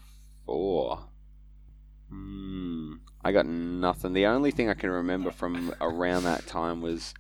four. 0.46 1.08
Hmm. 2.10 2.94
I 3.22 3.34
got 3.34 3.46
nothing. 3.46 4.14
The 4.14 4.28
only 4.28 4.52
thing 4.52 4.70
I 4.70 4.74
can 4.76 4.92
remember 4.92 5.32
from 5.32 5.74
around 5.82 6.24
that 6.24 6.48
time 6.48 6.82
was 6.82 7.14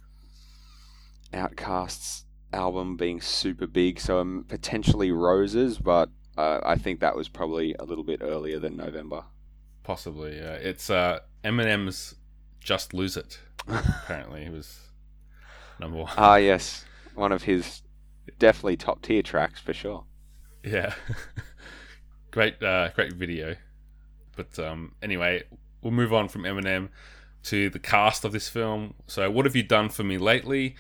OutKast's 1.33 2.23
album 2.53 2.95
being 2.97 3.21
super 3.21 3.67
big, 3.67 3.99
so 3.99 4.19
um, 4.19 4.45
potentially 4.47 5.12
Roses, 5.12 5.77
but 5.77 6.10
uh, 6.38 6.60
I 6.63 6.75
think 6.75 6.99
that 6.99 7.15
was 7.15 7.27
probably 7.27 7.75
a 7.79 7.83
little 7.83 8.03
bit 8.03 8.21
earlier 8.21 8.60
than 8.60 8.77
November. 8.77 9.23
Possibly. 9.83 10.38
Yeah. 10.38 10.53
It's 10.53 10.89
uh, 10.89 11.19
Eminem's 11.43 12.15
"Just 12.60 12.93
Lose 12.93 13.17
It." 13.17 13.39
Apparently, 13.67 14.43
it 14.43 14.51
was. 14.51 14.79
number 15.79 15.97
one. 15.97 16.12
Ah, 16.17 16.36
yes, 16.36 16.86
one 17.15 17.31
of 17.31 17.43
his 17.43 17.81
definitely 18.39 18.77
top 18.77 19.01
tier 19.01 19.21
tracks 19.21 19.60
for 19.60 19.73
sure. 19.73 20.03
Yeah, 20.63 20.93
great, 22.31 22.62
uh, 22.62 22.89
great 22.89 23.13
video. 23.13 23.55
But 24.36 24.60
um, 24.60 24.93
anyway, 25.01 25.43
we'll 25.81 25.93
move 25.93 26.13
on 26.13 26.27
from 26.27 26.43
Eminem 26.43 26.89
to 27.43 27.69
the 27.69 27.79
cast 27.79 28.25
of 28.25 28.31
this 28.31 28.49
film. 28.49 28.93
So, 29.07 29.31
what 29.31 29.45
have 29.45 29.55
you 29.55 29.63
done 29.63 29.89
for 29.89 30.03
me 30.03 30.17
lately? 30.17 30.75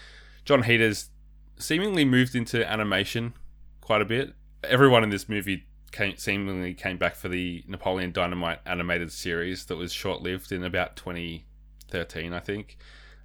Jon 0.45 0.63
Heder's 0.63 1.09
seemingly 1.57 2.05
moved 2.05 2.35
into 2.35 2.67
animation 2.69 3.33
quite 3.81 4.01
a 4.01 4.05
bit. 4.05 4.33
Everyone 4.63 5.03
in 5.03 5.09
this 5.09 5.27
movie 5.29 5.65
came, 5.91 6.17
seemingly 6.17 6.73
came 6.73 6.97
back 6.97 7.15
for 7.15 7.29
the 7.29 7.63
Napoleon 7.67 8.11
Dynamite 8.11 8.59
animated 8.65 9.11
series 9.11 9.65
that 9.65 9.75
was 9.77 9.93
short 9.93 10.21
lived 10.21 10.51
in 10.51 10.63
about 10.63 10.95
2013, 10.95 12.33
I 12.33 12.39
think. 12.39 12.77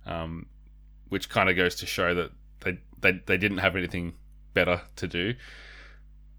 Um, 0.07 0.47
which 1.09 1.29
kind 1.29 1.49
of 1.51 1.57
goes 1.57 1.75
to 1.77 1.87
show 1.87 2.14
that 2.14 2.31
they, 2.61 2.79
they 3.01 3.21
they 3.27 3.37
didn't 3.37 3.59
have 3.59 3.77
anything 3.77 4.14
better 4.55 4.81
to 4.97 5.07
do. 5.07 5.35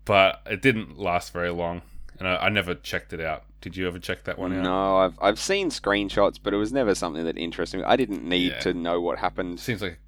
But 0.06 0.42
it 0.46 0.62
didn't 0.62 0.98
last 1.00 1.32
very 1.32 1.52
long, 1.52 1.82
and 2.20 2.28
I, 2.28 2.36
I 2.36 2.50
never 2.50 2.76
checked 2.76 3.14
it 3.14 3.22
out. 3.22 3.44
Did 3.62 3.78
you 3.78 3.88
ever 3.88 4.00
check 4.00 4.26
that 4.26 4.38
one 4.38 4.52
out? 4.54 4.64
No, 4.64 4.98
I've 4.98 5.18
I've 5.22 5.40
seen 5.40 5.70
screenshots, 5.70 6.40
but 6.42 6.54
it 6.54 6.58
was 6.58 6.74
never 6.74 6.94
something 6.96 7.24
that 7.24 7.38
interested 7.38 7.78
me. 7.78 7.84
I 7.86 7.96
didn't 7.96 8.24
need 8.28 8.52
Yeah. 8.52 8.60
to 8.62 8.74
know 8.74 9.00
what 9.00 9.20
happened. 9.20 9.60
Seems 9.62 9.82
like 9.82 10.00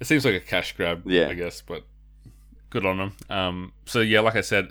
it 0.00 0.06
seems 0.06 0.24
like 0.24 0.34
a 0.34 0.40
cash 0.40 0.76
grab, 0.76 1.02
Yeah. 1.06 1.28
I 1.28 1.34
guess, 1.34 1.60
but 1.60 1.84
good 2.70 2.84
on 2.86 2.98
him. 3.00 3.12
Um, 3.30 3.72
so 3.86 4.00
yeah, 4.00 4.20
like 4.20 4.36
I 4.36 4.40
said, 4.42 4.68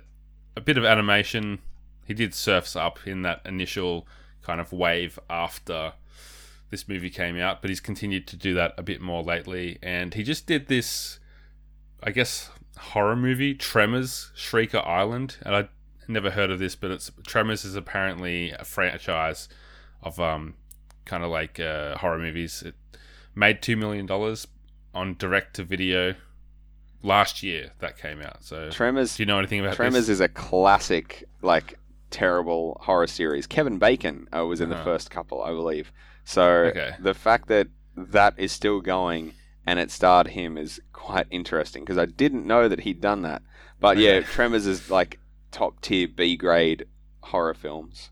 a 0.56 0.62
bit 0.62 0.78
of 0.78 0.86
animation. 0.86 1.60
He 2.06 2.14
did 2.14 2.34
surfs 2.34 2.76
up 2.76 3.00
in 3.06 3.22
that 3.24 3.42
initial 3.46 4.08
kind 4.42 4.62
of 4.62 4.72
wave 4.72 5.20
after 5.30 5.94
this 6.70 6.88
movie 6.88 7.10
came 7.10 7.38
out, 7.38 7.62
but 7.62 7.70
he's 7.70 7.80
continued 7.80 8.28
to 8.28 8.36
do 8.36 8.54
that 8.54 8.74
a 8.78 8.84
bit 8.84 9.02
more 9.02 9.24
lately. 9.24 9.78
And 9.82 10.14
he 10.14 10.24
just 10.24 10.48
did 10.48 10.68
this, 10.68 11.20
I 12.02 12.12
guess, 12.12 12.50
horror 12.78 13.16
movie, 13.16 13.54
Tremors, 13.54 14.32
Shrieker 14.38 14.86
Island. 14.86 15.38
And 15.44 15.56
I 15.56 15.70
never 16.08 16.32
heard 16.32 16.50
of 16.52 16.60
this, 16.60 16.76
but 16.76 16.92
it's 16.92 17.12
Tremors 17.26 17.66
is 17.66 17.76
apparently 17.76 18.52
a 18.52 18.64
franchise 18.64 19.50
of 20.02 20.20
um, 20.20 20.56
kind 21.06 21.24
of 21.24 21.30
like 21.30 21.60
uh, 21.60 21.98
horror 21.98 22.20
movies. 22.20 22.64
It 22.66 22.76
made 23.36 23.62
two 23.62 23.76
million 23.78 24.06
dollars 24.06 24.48
on 24.98 25.16
direct 25.18 25.56
to 25.56 25.64
video 25.64 26.16
last 27.04 27.44
year. 27.44 27.72
That 27.80 27.98
came 27.98 28.22
out. 28.22 28.44
So, 28.44 28.70
Tremors. 28.70 29.16
do 29.18 29.24
you 29.24 29.28
know 29.28 29.38
anything 29.40 29.60
about 29.60 29.76
Tremors 29.76 30.08
this? 30.08 30.16
is 30.16 30.20
a 30.22 30.28
classic, 30.28 31.24
like 31.42 31.78
terrible 32.10 32.78
horror 32.84 33.08
series. 33.08 33.48
Kevin 33.48 33.78
Bacon 33.78 34.28
uh, 34.36 34.46
was 34.46 34.62
in 34.62 34.70
the 34.70 34.76
Uh-huh. 34.76 34.84
first 34.84 35.10
couple, 35.12 35.42
I 35.44 35.52
believe. 35.52 35.92
So 36.26 36.44
Okay. 36.66 36.92
the 37.00 37.14
fact 37.14 37.48
that 37.48 37.68
that 37.96 38.34
is 38.38 38.52
still 38.52 38.82
going 38.82 39.34
and 39.66 39.80
it 39.80 39.92
starred 39.92 40.28
him 40.28 40.58
is 40.58 40.80
quite 40.94 41.28
interesting 41.30 41.84
because 41.84 41.98
I 41.98 42.06
didn't 42.06 42.46
know 42.46 42.68
that 42.70 42.82
he'd 42.82 43.02
done 43.02 43.22
that. 43.24 43.42
But 43.80 43.98
yeah, 43.98 44.12
Okay. 44.12 44.28
Tremors 44.28 44.66
is 44.66 44.90
like 44.90 45.20
top 45.52 45.82
tier 45.82 46.08
B 46.08 46.36
grade 46.38 46.86
horror 47.22 47.54
films. 47.54 48.10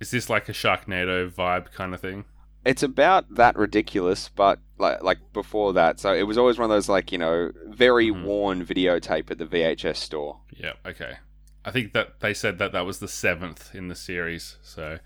Is 0.00 0.10
this 0.10 0.28
like 0.30 0.48
a 0.48 0.52
Sharknado 0.52 1.30
vibe 1.30 1.72
kind 1.72 1.94
of 1.94 2.00
thing? 2.00 2.24
It's 2.64 2.82
about 2.82 3.34
that 3.34 3.56
ridiculous, 3.56 4.28
but 4.28 4.58
like 4.78 5.02
like 5.02 5.18
before 5.32 5.72
that, 5.74 6.00
so 6.00 6.12
it 6.14 6.22
was 6.24 6.38
always 6.38 6.58
one 6.58 6.64
of 6.64 6.74
those 6.74 6.88
like 6.88 7.12
you 7.12 7.18
know 7.18 7.52
very 7.68 8.08
Mhm. 8.08 8.24
worn 8.24 8.64
videotape 8.64 9.30
at 9.30 9.38
the 9.38 9.44
VHS 9.46 9.98
store. 9.98 10.40
Yeah. 10.50 10.72
Okay. 10.86 11.16
I 11.64 11.70
think 11.70 11.92
that 11.94 12.20
they 12.20 12.34
said 12.34 12.58
that 12.58 12.72
that 12.72 12.84
was 12.86 12.98
the 12.98 13.08
seventh 13.08 13.74
in 13.74 13.88
the 13.88 13.94
series. 13.94 14.56
So 14.62 14.98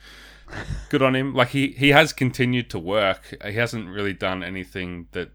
good 0.88 1.02
on 1.02 1.14
him. 1.14 1.34
Like 1.34 1.48
he 1.48 1.68
he 1.68 1.88
has 1.90 2.12
continued 2.12 2.70
to 2.70 2.78
work. 2.78 3.34
He 3.44 3.52
hasn't 3.54 3.88
really 3.88 4.12
done 4.12 4.42
anything 4.42 5.08
that 5.12 5.30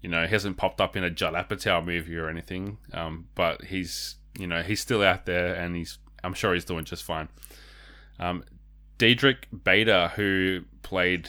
you 0.00 0.08
know 0.08 0.24
he 0.26 0.30
hasn't 0.32 0.56
popped 0.56 0.80
up 0.80 0.96
in 0.96 1.04
a 1.04 1.10
Judd 1.10 1.34
Apatow 1.34 1.84
movie 1.84 2.16
or 2.16 2.28
anything. 2.28 2.78
Um, 2.92 3.28
but 3.34 3.64
he's 3.64 4.16
you 4.38 4.46
know 4.46 4.62
he's 4.62 4.80
still 4.80 5.02
out 5.02 5.26
there 5.26 5.54
and 5.54 5.76
he's 5.76 5.98
I'm 6.24 6.34
sure 6.34 6.54
he's 6.54 6.64
doing 6.64 6.84
just 6.84 7.02
fine. 7.04 7.28
Um, 8.18 8.44
Diedrich 8.98 9.48
Bader, 9.64 10.12
who 10.16 10.62
played 10.82 11.28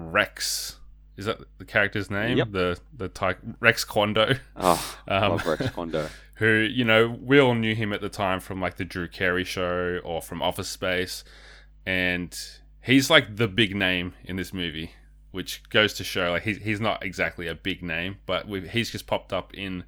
Rex, 0.00 0.76
is 1.16 1.26
that 1.26 1.38
the 1.58 1.64
character's 1.64 2.10
name? 2.10 2.38
Yep. 2.38 2.52
The 2.52 2.78
the 2.96 3.08
ty- 3.08 3.36
Rex 3.60 3.84
Kwon 3.84 4.14
Do. 4.14 4.34
Oh, 4.56 4.96
Um, 5.08 5.30
love 5.32 5.46
Rex 5.46 5.62
Kwon 5.68 5.92
Do. 5.92 6.06
who 6.36 6.46
you 6.70 6.84
know 6.84 7.08
we 7.22 7.38
all 7.38 7.54
knew 7.54 7.74
him 7.74 7.92
at 7.92 8.00
the 8.00 8.08
time 8.08 8.40
from 8.40 8.60
like 8.60 8.76
the 8.76 8.84
Drew 8.84 9.06
Carey 9.08 9.44
show 9.44 10.00
or 10.04 10.22
from 10.22 10.40
Office 10.42 10.68
Space, 10.68 11.22
and 11.86 12.36
he's 12.82 13.10
like 13.10 13.36
the 13.36 13.48
big 13.48 13.76
name 13.76 14.14
in 14.24 14.36
this 14.36 14.52
movie, 14.54 14.92
which 15.30 15.62
goes 15.68 15.92
to 15.94 16.04
show 16.04 16.30
like 16.30 16.42
he's 16.44 16.58
he's 16.58 16.80
not 16.80 17.04
exactly 17.04 17.46
a 17.46 17.54
big 17.54 17.82
name, 17.82 18.16
but 18.26 18.46
he's 18.46 18.90
just 18.90 19.06
popped 19.06 19.32
up 19.32 19.52
in 19.54 19.84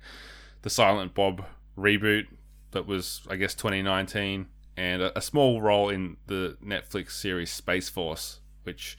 the 0.62 0.70
Silent 0.70 1.14
Bob 1.14 1.44
reboot 1.76 2.26
that 2.72 2.86
was 2.86 3.22
I 3.30 3.36
guess 3.36 3.54
2019, 3.54 4.46
and 4.76 5.02
a, 5.02 5.18
a 5.18 5.22
small 5.22 5.60
role 5.62 5.88
in 5.88 6.16
the 6.26 6.56
Netflix 6.64 7.12
series 7.12 7.50
Space 7.50 7.88
Force, 7.88 8.40
which. 8.64 8.96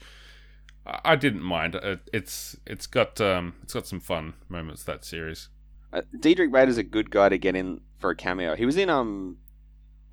I 0.86 1.16
didn't 1.16 1.42
mind. 1.42 1.76
Uh, 1.76 1.96
It's 2.12 2.56
it's 2.66 2.86
got 2.86 3.20
um 3.20 3.54
it's 3.62 3.72
got 3.74 3.86
some 3.86 4.00
fun 4.00 4.34
moments 4.48 4.84
that 4.84 5.04
series. 5.04 5.48
Uh, 5.92 6.02
Diedrich 6.20 6.52
Bader's 6.52 6.76
a 6.78 6.82
good 6.82 7.10
guy 7.10 7.28
to 7.28 7.38
get 7.38 7.54
in 7.56 7.80
for 7.98 8.10
a 8.10 8.16
cameo. 8.16 8.56
He 8.56 8.66
was 8.66 8.76
in 8.76 8.90
um, 8.90 9.38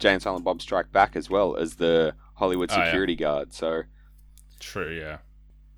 and 0.04 0.22
Silent 0.22 0.44
Bob 0.46 0.62
Strike 0.62 0.92
Back 0.92 1.16
as 1.16 1.30
well 1.30 1.56
as 1.58 1.76
the 1.76 2.14
Hollywood 2.36 2.72
Oh, 2.72 2.78
yeah. 2.78 2.86
security 2.86 3.16
guard. 3.16 3.54
So 3.54 3.84
True, 4.60 4.92
yeah. 4.92 5.18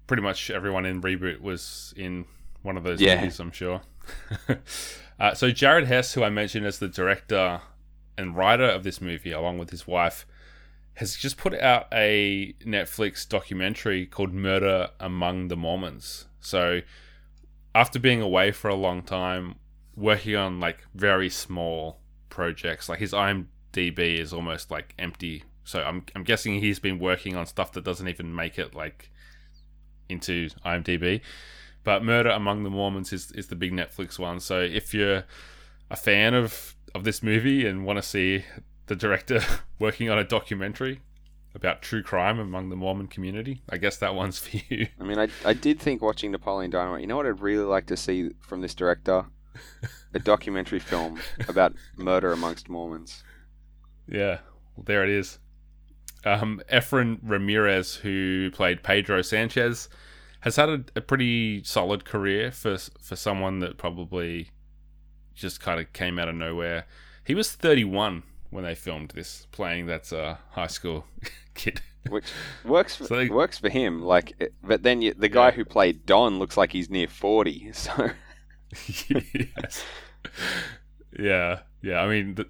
Pretty 0.08 0.22
much 0.24 0.50
everyone 0.52 0.86
in 0.86 1.02
Reboot 1.02 1.40
was 1.42 1.94
in 1.98 2.26
one 2.62 2.78
of 2.78 2.84
those 2.84 3.02
Yeah. 3.02 3.16
movies, 3.16 3.40
I'm 3.40 3.52
sure. 3.52 3.82
uh, 5.20 5.34
so 5.34 5.52
Jared 5.52 5.88
Hess, 5.88 6.14
who 6.14 6.24
I 6.24 6.30
mentioned 6.30 6.66
as 6.66 6.80
the 6.80 6.88
director 6.88 7.62
and 8.18 8.36
writer 8.36 8.66
of 8.66 8.84
this 8.84 9.02
movie, 9.02 9.32
along 9.32 9.58
with 9.58 9.70
his 9.72 9.88
wife, 9.88 10.26
has 10.96 11.16
just 11.16 11.38
put 11.38 11.54
out 11.56 11.88
a 11.92 12.54
Netflix 12.64 13.28
documentary 13.28 14.06
called 14.06 14.34
Murder 14.34 14.90
Among 15.00 15.48
the 15.48 15.58
Mormons. 15.58 16.26
So 16.40 16.82
after 17.74 18.00
being 18.00 18.22
away 18.22 18.52
for 18.52 18.70
a 18.70 18.76
long 18.76 19.02
time, 19.02 19.56
working 19.96 20.36
on 20.36 20.60
like 20.60 20.86
very 20.94 21.30
small 21.30 22.00
projects, 22.30 22.90
like 22.90 23.00
his 23.00 23.12
IMDb 23.12 24.20
is 24.20 24.34
almost 24.34 24.70
like 24.70 24.94
empty. 25.00 25.44
So 25.64 25.82
I'm 25.82 26.06
I'm 26.16 26.24
guessing 26.24 26.60
he's 26.60 26.80
been 26.80 27.00
working 27.00 27.36
on 27.36 27.46
stuff 27.46 27.72
that 27.72 27.84
doesn't 27.84 28.08
even 28.08 28.36
make 28.36 28.60
it 28.60 28.76
like 28.76 29.10
into 30.10 30.50
IMDb. 30.66 31.22
But 31.84 32.04
Murder 32.04 32.30
Among 32.30 32.64
the 32.64 32.70
Mormons 32.70 33.12
is, 33.12 33.32
is 33.32 33.48
the 33.48 33.56
big 33.56 33.74
Netflix 33.74 34.18
one. 34.18 34.40
So 34.40 34.62
if 34.62 34.94
you're 34.94 35.24
a 35.90 35.96
fan 35.96 36.34
of, 36.34 36.76
of 36.96 37.04
this 37.04 37.22
movie 37.22 37.68
and 37.68 37.86
want 37.86 37.98
to 37.98 38.04
see 38.04 38.46
the 38.88 38.96
director 38.96 39.42
working 39.80 40.10
on 40.10 40.18
a 40.18 40.24
documentary 40.24 41.02
about 41.56 41.82
true 41.82 42.02
crime 42.02 42.40
among 42.40 42.70
the 42.70 42.76
Mormon 42.76 43.08
community, 43.08 43.62
I 43.70 43.78
guess 43.78 43.98
that 43.98 44.16
one's 44.16 44.40
for 44.40 44.58
you. 44.70 44.88
I 45.00 45.04
mean, 45.04 45.20
I, 45.20 45.28
I 45.46 45.54
did 45.54 45.80
think 45.80 46.02
watching 46.02 46.32
Napoleon 46.32 46.72
Dynamite. 46.72 47.02
You 47.02 47.08
know 47.08 47.18
what 47.18 47.28
I'd 47.28 47.42
really 47.42 47.64
like 47.64 47.86
to 47.88 47.98
see 47.98 48.32
from 48.42 48.62
this 48.62 48.74
director? 48.74 49.26
A 50.16 50.20
documentary 50.20 50.80
film 50.80 51.20
about 51.48 51.74
murder 51.96 52.32
amongst 52.32 52.70
Mormons. 52.70 53.24
Yeah, 54.08 54.40
well, 54.76 54.84
there 54.86 55.04
it 55.04 55.10
is. 55.10 55.38
Um, 56.26 56.62
Efren 56.72 57.20
Ramirez, 57.22 57.96
who 57.96 58.50
played 58.52 58.82
Pedro 58.82 59.22
Sanchez, 59.22 59.90
has 60.40 60.56
had 60.56 60.70
a, 60.70 60.84
a 60.96 61.02
pretty 61.02 61.64
solid 61.64 62.06
career 62.06 62.52
for 62.52 62.78
for 63.02 63.16
someone 63.16 63.60
that 63.60 63.78
probably 63.78 64.50
just 65.34 65.60
kind 65.60 65.80
of 65.80 65.92
came 65.94 66.18
out 66.18 66.30
of 66.30 66.36
nowhere. 66.36 66.86
He 67.26 67.36
was 67.36 67.52
31 67.52 68.24
when 68.54 68.64
they 68.64 68.76
filmed 68.76 69.12
this, 69.16 69.48
playing 69.52 69.88
that 69.88 70.12
uh, 70.14 70.36
high 70.52 70.68
school 70.68 71.06
kid. 71.56 71.82
which 72.10 72.26
works 72.64 72.96
for, 72.96 73.06
So 73.06 73.16
they- 73.18 73.30
works 73.30 73.58
for 73.58 73.70
him. 73.70 74.02
Like, 74.02 74.34
it- 74.40 74.54
but 74.64 74.84
then 74.84 75.02
you, 75.02 75.14
the 75.14 75.30
guy 75.30 75.48
Yeah. 75.48 75.52
who 75.56 75.66
played 75.66 76.06
Don 76.06 76.40
looks 76.40 76.56
like 76.58 76.72
he's 76.72 76.90
near 76.90 77.08
forty. 77.08 77.72
So 77.74 78.12
yes. 79.10 79.84
Yeah, 81.20 81.60
yeah. 81.82 82.00
I 82.02 82.08
mean, 82.10 82.36
the, 82.36 82.48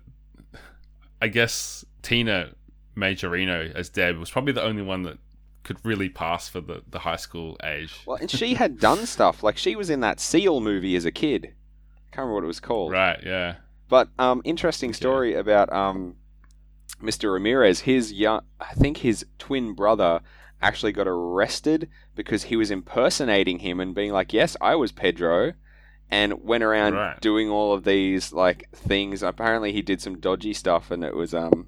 I 1.21 1.27
guess 1.27 1.83
Tina 2.01 2.51
Majorino 2.95 3.73
as 3.75 3.89
Deb 3.89 4.17
was 4.17 4.29
probably 4.31 4.53
the 4.53 4.63
only 4.63 4.81
one 4.83 5.03
that 5.03 5.17
could 5.63 5.83
really 5.85 6.07
pass 6.09 6.47
for 6.47 6.61
the, 6.61 6.81
the 6.89 6.99
high 6.99 7.15
school 7.17 7.57
age. 7.63 7.93
well, 8.05 8.17
and 8.17 8.29
she 8.31 8.53
had 8.53 8.79
done 8.79 9.05
stuff 9.05 9.43
like 9.43 9.57
she 9.57 9.75
was 9.75 9.89
in 9.89 9.99
that 10.01 10.19
Seal 10.19 10.59
movie 10.61 10.95
as 10.95 11.03
a 11.05 11.11
kid. 11.11 11.45
I 11.45 12.15
Can't 12.15 12.17
remember 12.19 12.35
what 12.35 12.43
it 12.43 12.47
was 12.47 12.59
called. 12.59 12.91
Right, 12.93 13.19
yeah. 13.25 13.55
But 13.89 14.09
um, 14.17 14.41
interesting 14.45 14.93
story 14.93 15.33
about 15.35 15.71
um, 15.71 16.15
Mr. 17.01 17.31
Ramirez. 17.33 17.81
His 17.81 18.11
young, 18.13 18.41
I 18.59 18.73
think 18.73 18.97
his 18.97 19.25
twin 19.37 19.73
brother 19.73 20.21
actually 20.61 20.93
got 20.93 21.07
arrested 21.07 21.89
because 22.15 22.43
he 22.43 22.55
was 22.55 22.71
impersonating 22.71 23.59
him 23.59 23.79
and 23.79 23.93
being 23.93 24.11
like, 24.11 24.33
"Yes, 24.33 24.55
I 24.61 24.75
was 24.75 24.91
Pedro," 24.91 25.53
and 26.09 26.43
went 26.43 26.63
around 26.63 26.93
Right. 26.93 27.19
doing 27.21 27.49
all 27.49 27.73
of 27.73 27.83
these 27.83 28.31
like 28.33 28.69
things. 28.71 29.21
Apparently, 29.21 29.71
he 29.73 29.81
did 29.81 30.01
some 30.01 30.19
dodgy 30.19 30.53
stuff, 30.53 30.89
and 30.89 31.03
it 31.03 31.15
was 31.15 31.33
um, 31.33 31.67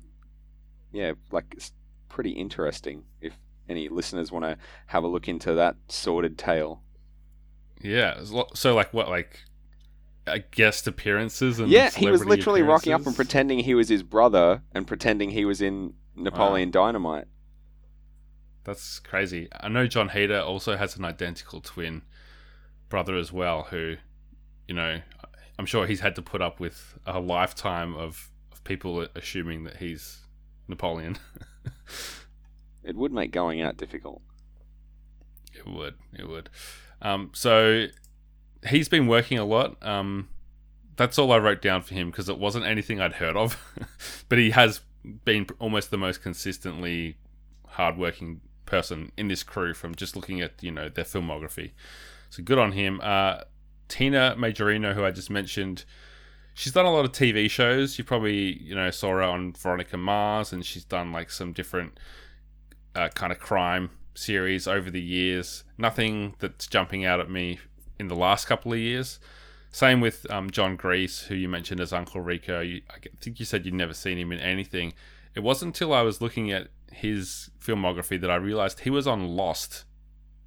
yeah, 0.91 1.13
like 1.31 1.45
it's 1.51 1.73
pretty 2.09 2.31
interesting. 2.31 3.03
If 3.21 3.33
any 3.67 3.89
listeners 3.89 4.31
want 4.31 4.45
to 4.45 4.57
have 4.87 5.03
a 5.03 5.07
look 5.07 5.27
into 5.27 5.53
that 5.55 5.75
sordid 5.89 6.37
tale. 6.37 6.81
Yeah. 7.81 8.21
So 8.53 8.73
like 8.73 8.93
what 8.93 9.09
like 9.09 9.41
uh, 10.27 10.39
guest 10.51 10.87
appearances 10.87 11.59
and 11.59 11.69
yeah, 11.69 11.89
he 11.89 12.09
was 12.09 12.25
literally 12.25 12.61
rocking 12.61 12.93
up 12.93 13.05
and 13.05 13.15
pretending 13.15 13.59
he 13.59 13.75
was 13.75 13.89
his 13.89 14.03
brother 14.03 14.61
and 14.73 14.87
pretending 14.87 15.31
he 15.31 15.45
was 15.45 15.61
in 15.61 15.93
Napoleon 16.15 16.71
Dynamite. 16.71 17.27
That's 18.63 18.99
crazy. 18.99 19.47
I 19.59 19.69
know 19.69 19.85
Jon 19.85 20.09
Heder 20.09 20.39
also 20.39 20.75
has 20.75 20.95
an 20.95 21.05
identical 21.05 21.61
twin 21.61 22.01
brother 22.89 23.15
as 23.15 23.31
well, 23.31 23.63
who, 23.69 23.95
you 24.67 24.73
know, 24.73 25.01
I'm 25.59 25.65
sure 25.67 25.85
he's 25.85 25.99
had 25.99 26.15
to 26.15 26.21
put 26.21 26.41
up 26.41 26.59
with 26.59 26.97
a 27.05 27.19
lifetime 27.19 27.95
of, 27.95 28.31
of 28.51 28.63
people 28.63 29.07
assuming 29.15 29.65
that 29.65 29.77
he's 29.77 30.21
Napoleon. 30.67 31.17
It 32.85 32.95
would 32.95 33.11
make 33.11 33.31
going 33.31 33.61
out 33.61 33.77
difficult. 33.77 34.21
it 35.53 35.65
would. 35.65 35.95
It 36.13 36.29
would. 36.29 36.49
Um, 37.01 37.31
so 37.33 37.87
he's 38.67 38.89
been 38.89 39.07
working 39.07 39.37
a 39.37 39.45
lot. 39.45 39.77
Um, 39.85 40.29
that's 40.95 41.19
all 41.19 41.31
I 41.31 41.37
wrote 41.37 41.61
down 41.61 41.81
for 41.81 41.93
him 41.93 42.09
because 42.09 42.29
it 42.29 42.37
wasn't 42.37 42.65
anything 42.65 43.01
I'd 43.01 43.13
heard 43.13 43.35
of. 43.35 43.57
but 44.29 44.37
he 44.37 44.51
has 44.51 44.81
been 45.23 45.47
almost 45.59 45.91
the 45.91 45.97
most 45.97 46.21
consistently 46.21 47.17
hardworking 47.67 48.41
person 48.65 49.11
in 49.17 49.27
this 49.27 49.43
crew 49.43 49.73
from 49.73 49.93
just 49.93 50.15
looking 50.15 50.41
at 50.41 50.61
you 50.61 50.71
know 50.71 50.89
their 50.89 51.05
filmography. 51.05 51.71
So 52.29 52.43
good 52.43 52.57
on 52.57 52.71
him. 52.71 52.99
Uh, 53.03 53.41
Tina 53.87 54.35
Majorino, 54.37 54.93
who 54.93 55.05
I 55.05 55.11
just 55.11 55.29
mentioned, 55.29 55.85
she's 56.53 56.73
done 56.73 56.85
a 56.85 56.91
lot 56.91 57.05
of 57.05 57.11
TV 57.11 57.49
shows. 57.49 57.97
You 57.97 58.03
probably 58.03 58.61
you 58.61 58.75
know 58.75 58.89
saw 58.89 59.09
her 59.11 59.21
on 59.21 59.53
Veronica 59.53 59.97
Mars, 59.97 60.51
and 60.51 60.65
she's 60.65 60.83
done 60.85 61.11
like 61.11 61.29
some 61.29 61.53
different 61.53 61.99
uh, 62.95 63.09
kind 63.09 63.31
of 63.31 63.39
crime 63.39 63.91
series 64.15 64.67
over 64.67 64.89
the 64.89 65.01
years. 65.01 65.63
Nothing 65.77 66.35
that's 66.39 66.67
jumping 66.67 67.05
out 67.05 67.19
at 67.19 67.29
me 67.29 67.59
in 67.99 68.07
the 68.07 68.15
last 68.15 68.47
couple 68.47 68.73
of 68.73 68.79
years. 68.79 69.19
Same 69.71 69.99
with 69.99 70.29
um, 70.31 70.51
Jon 70.51 70.77
Gries, 70.77 71.23
who 71.23 71.35
you 71.35 71.49
mentioned 71.49 71.81
as 71.81 71.91
Uncle 71.91 72.21
Rico. 72.21 72.61
You, 72.61 72.81
I 72.89 72.95
think 73.19 73.39
you 73.39 73.45
said 73.45 73.65
you'd 73.65 73.73
never 73.73 73.93
seen 73.93 74.17
him 74.17 74.31
in 74.31 74.39
anything. 74.39 74.93
It 75.33 75.41
wasn't 75.41 75.75
until 75.75 75.93
I 75.93 76.01
was 76.01 76.21
looking 76.21 76.51
at 76.51 76.69
his 76.91 77.49
filmography 77.59 78.19
that 78.21 78.31
I 78.31 78.35
realized 78.35 78.79
he 78.79 78.89
was 78.89 79.05
on 79.05 79.35
Lost, 79.35 79.83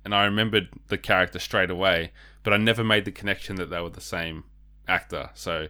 and 0.04 0.14
I 0.14 0.24
remembered 0.24 0.70
the 0.86 0.96
character 0.96 1.38
straight 1.38 1.70
away, 1.70 2.12
but 2.42 2.54
I 2.54 2.56
never 2.56 2.82
made 2.82 3.04
the 3.04 3.12
connection 3.12 3.56
that 3.56 3.68
they 3.68 3.82
were 3.82 3.90
the 3.90 4.00
same 4.00 4.44
actor. 4.86 5.28
So 5.34 5.68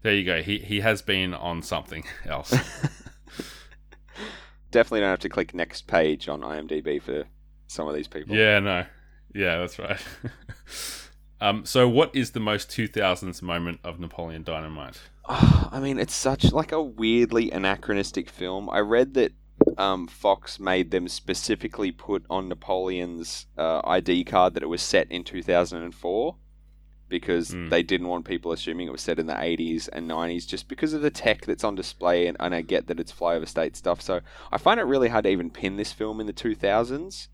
there 0.00 0.14
you 0.14 0.24
go. 0.24 0.42
He 0.42 0.58
he 0.58 0.80
has 0.80 1.02
been 1.02 1.34
on 1.34 1.62
something 1.62 2.04
else. 2.26 2.50
Definitely 4.70 5.00
don't 5.00 5.10
have 5.10 5.18
to 5.20 5.28
click 5.28 5.52
next 5.52 5.86
page 5.86 6.28
on 6.28 6.40
IMDb 6.40 7.02
for 7.02 7.24
some 7.66 7.88
of 7.88 7.94
these 7.94 8.08
people. 8.08 8.34
Yeah, 8.34 8.60
no. 8.60 8.86
Yeah, 9.34 9.58
that's 9.58 9.78
right. 9.78 10.00
um, 11.40 11.64
so 11.64 11.88
what 11.88 12.14
is 12.14 12.32
the 12.32 12.40
most 12.40 12.68
2000s 12.70 13.42
moment 13.42 13.80
of 13.84 13.98
Napoleon 14.00 14.42
Dynamite? 14.42 15.00
I 15.26 15.78
mean, 15.80 15.98
it's 15.98 16.14
such 16.14 16.52
like 16.52 16.72
a 16.72 16.82
weirdly 16.82 17.50
anachronistic 17.50 18.28
film. 18.28 18.68
I 18.70 18.80
read 18.80 19.14
that 19.14 19.32
um, 19.78 20.08
Fox 20.08 20.58
made 20.58 20.90
them 20.90 21.06
specifically 21.06 21.92
put 21.92 22.24
on 22.28 22.48
Napoleon's 22.48 23.46
uh, 23.56 23.80
ID 23.84 24.24
card 24.24 24.54
that 24.54 24.62
it 24.62 24.68
was 24.68 24.82
set 24.82 25.10
in 25.12 25.22
2004 25.22 26.36
because 27.08 27.50
Mm. 27.50 27.70
they 27.70 27.82
didn't 27.82 28.06
want 28.06 28.24
people 28.24 28.52
assuming 28.52 28.86
it 28.86 28.92
was 28.92 29.00
set 29.02 29.18
in 29.18 29.26
the 29.26 29.32
80s 29.34 29.88
and 29.92 30.08
90s 30.08 30.46
just 30.46 30.68
because 30.68 30.92
of 30.92 31.02
the 31.02 31.10
tech 31.10 31.44
that's 31.44 31.64
on 31.64 31.74
display. 31.74 32.26
And, 32.28 32.36
and 32.40 32.54
I 32.54 32.62
get 32.62 32.86
that 32.86 33.00
it's 33.00 33.12
flyover 33.12 33.48
state 33.48 33.76
stuff. 33.76 34.00
So 34.00 34.20
I 34.52 34.58
find 34.58 34.78
it 34.78 34.84
really 34.84 35.08
hard 35.08 35.24
to 35.24 35.30
even 35.30 35.50
pin 35.50 35.76
this 35.76 35.92
film 35.92 36.20
in 36.20 36.26
the 36.26 36.32
2000s. 36.32 37.26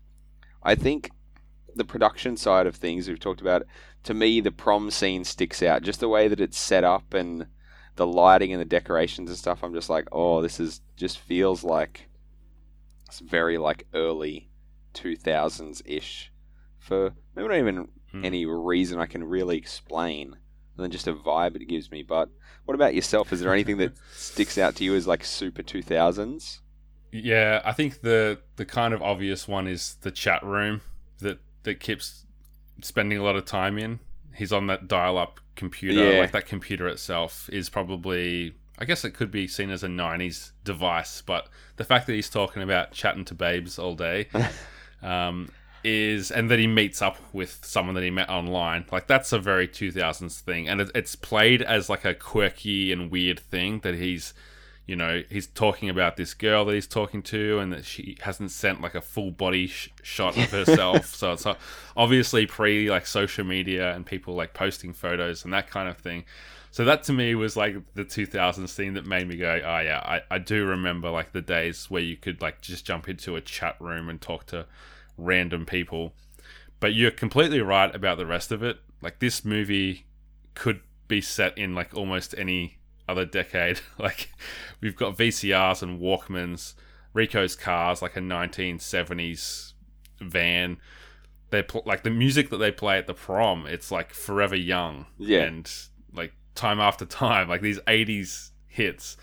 I 0.63 0.73
think 0.75 1.11
the 1.75 1.85
production 1.85 2.37
side 2.37 2.67
of 2.67 2.75
things 2.75 3.07
we've 3.07 3.19
talked 3.19 3.41
about, 3.41 3.63
to 4.03 4.13
me, 4.13 4.41
the 4.41 4.51
prom 4.51 4.89
scene 4.91 5.23
sticks 5.23 5.61
out. 5.61 5.83
Just 5.83 5.99
the 5.99 6.09
way 6.09 6.27
that 6.27 6.39
it's 6.41 6.57
set 6.57 6.83
up 6.83 7.13
and 7.13 7.47
the 7.95 8.07
lighting 8.07 8.51
and 8.51 8.61
the 8.61 8.65
decorations 8.65 9.29
and 9.29 9.37
stuff. 9.37 9.63
I'm 9.63 9.73
just 9.73 9.89
like, 9.89 10.07
oh, 10.11 10.41
this 10.41 10.59
is 10.59 10.81
just 10.95 11.19
feels 11.19 11.63
like 11.63 12.07
it's 13.07 13.19
very 13.19 13.57
like 13.57 13.87
early 13.93 14.49
2000s 14.93 15.81
ish 15.85 16.31
for 16.79 17.13
maybe 17.35 17.47
not 17.47 17.57
even 17.57 17.87
Hmm. 18.11 18.23
any 18.23 18.45
reason 18.45 18.99
I 19.01 19.05
can 19.05 19.21
really 19.21 19.57
explain 19.57 20.37
than 20.77 20.91
just 20.91 21.07
a 21.07 21.13
vibe 21.13 21.57
it 21.57 21.65
gives 21.67 21.91
me. 21.91 22.03
But 22.03 22.29
what 22.63 22.75
about 22.75 22.95
yourself? 22.95 23.33
Is 23.33 23.41
there 23.41 23.51
anything 23.51 23.77
that 23.79 23.97
sticks 24.15 24.57
out 24.57 24.75
to 24.77 24.85
you 24.85 24.95
as 24.95 25.05
like 25.07 25.25
super 25.25 25.61
2000s? 25.61 26.59
Yeah, 27.11 27.61
I 27.63 27.73
think 27.73 28.01
the 28.01 28.39
the 28.57 28.65
kind 28.65 28.93
of 28.93 29.01
obvious 29.01 29.47
one 29.47 29.67
is 29.67 29.95
the 30.01 30.11
chat 30.11 30.43
room 30.43 30.81
that 31.19 31.39
that 31.67 31.79
Kip's 31.79 32.25
spending 32.81 33.17
a 33.17 33.23
lot 33.23 33.35
of 33.35 33.45
time 33.45 33.77
in. 33.77 33.99
He's 34.33 34.51
on 34.51 34.67
that 34.67 34.87
dial-up 34.87 35.39
computer. 35.55 36.13
Yeah. 36.13 36.19
Like 36.19 36.31
that 36.31 36.45
computer 36.45 36.87
itself 36.87 37.49
is 37.51 37.69
probably 37.69 38.55
I 38.79 38.85
guess 38.85 39.03
it 39.03 39.11
could 39.11 39.31
be 39.31 39.47
seen 39.47 39.71
as 39.71 39.83
a 39.83 39.87
90s 39.87 40.51
device, 40.63 41.21
but 41.21 41.47
the 41.77 41.83
fact 41.83 42.05
that 42.07 42.13
he's 42.13 42.29
talking 42.29 42.61
about 42.61 42.91
chatting 42.91 43.25
to 43.25 43.33
babes 43.33 43.79
all 43.79 43.95
day 43.95 44.27
um, 45.01 45.49
is, 45.83 46.29
and 46.29 46.51
that 46.51 46.59
he 46.59 46.67
meets 46.67 47.01
up 47.01 47.17
with 47.33 47.59
someone 47.63 47.95
that 47.95 48.03
he 48.03 48.11
met 48.11 48.29
online, 48.29 48.85
like 48.91 49.07
that's 49.07 49.33
a 49.33 49.39
very 49.39 49.67
2000s 49.67 50.39
thing. 50.41 50.69
And 50.69 50.81
it, 50.81 50.91
it's 50.93 51.15
played 51.15 51.63
as 51.63 51.89
like 51.89 52.05
a 52.05 52.13
quirky 52.13 52.91
and 52.91 53.09
weird 53.09 53.39
thing 53.39 53.79
that 53.79 53.95
he's, 53.95 54.35
you 54.87 54.95
know, 54.95 55.21
he's 55.29 55.47
talking 55.47 55.89
about 55.89 56.15
this 56.15 56.33
girl 56.33 56.63
that 56.65 56.73
he's 56.73 56.87
talking 56.87 57.21
to 57.23 57.59
and 57.59 57.73
that 57.73 57.83
she 57.83 58.17
hasn't 58.21 58.51
sent 58.51 58.81
like 58.81 58.95
a 58.95 59.01
full 59.01 59.31
body 59.31 59.67
sh- 59.67 59.89
shot 60.01 60.37
of 60.37 60.49
herself. 60.49 61.05
so 61.15 61.33
it's 61.33 61.45
uh, 61.45 61.55
obviously 61.97 62.45
pre 62.45 62.89
like 62.89 63.05
social 63.05 63.43
media 63.43 63.93
and 63.93 64.05
people 64.05 64.33
like 64.33 64.53
posting 64.53 64.93
photos 64.93 65.43
and 65.43 65.53
that 65.53 65.69
kind 65.69 65.89
of 65.89 65.97
thing. 65.97 66.23
So 66.71 66.85
that 66.85 67.03
to 67.03 67.13
me 67.13 67.35
was 67.35 67.57
like 67.57 67.75
the 67.95 68.05
2000s 68.05 68.73
thing 68.73 68.93
that 68.93 69.05
made 69.05 69.27
me 69.27 69.35
go, 69.35 69.51
oh 69.51 69.79
yeah, 69.79 69.99
I, 70.05 70.21
I 70.31 70.37
do 70.37 70.65
remember 70.65 71.09
like 71.09 71.33
the 71.33 71.41
days 71.41 71.91
where 71.91 72.01
you 72.01 72.15
could 72.15 72.41
like 72.41 72.61
just 72.61 72.85
jump 72.85 73.09
into 73.09 73.35
a 73.35 73.41
chat 73.41 73.75
room 73.81 74.07
and 74.07 74.21
talk 74.21 74.45
to 74.47 74.67
random 75.17 75.65
people. 75.65 76.13
But 76.79 76.93
you're 76.93 77.11
completely 77.11 77.59
right 77.59 77.93
about 77.93 78.17
the 78.17 78.25
rest 78.25 78.53
of 78.53 78.63
it. 78.63 78.79
Like 79.01 79.19
this 79.19 79.43
movie 79.43 80.05
could 80.53 80.79
be 81.09 81.19
set 81.19 81.57
in 81.57 81.75
like 81.75 81.93
almost 81.93 82.33
any 82.37 82.76
other 83.07 83.25
decade. 83.25 83.79
like 83.99 84.29
we've 84.81 84.95
got 84.95 85.17
VCRs 85.17 85.81
and 85.83 85.99
Walkmans, 85.99 86.73
Rico's 87.13 87.55
cars, 87.55 88.01
like 88.01 88.15
a 88.15 88.21
1970s 88.21 89.73
van. 90.21 90.77
They 91.49 91.63
pl- 91.63 91.83
like 91.85 92.03
the 92.03 92.09
music 92.09 92.49
that 92.49 92.57
they 92.57 92.71
play 92.71 92.97
at 92.97 93.07
the 93.07 93.13
prom. 93.13 93.65
It's 93.67 93.91
like 93.91 94.13
Forever 94.13 94.55
Young, 94.55 95.05
Yeah. 95.17 95.43
and 95.43 95.71
like 96.13 96.33
time 96.55 96.79
after 96.79 97.05
time, 97.23 97.47
like 97.47 97.61
these 97.61 97.79
80s 97.81 98.51
hits. 98.67 99.17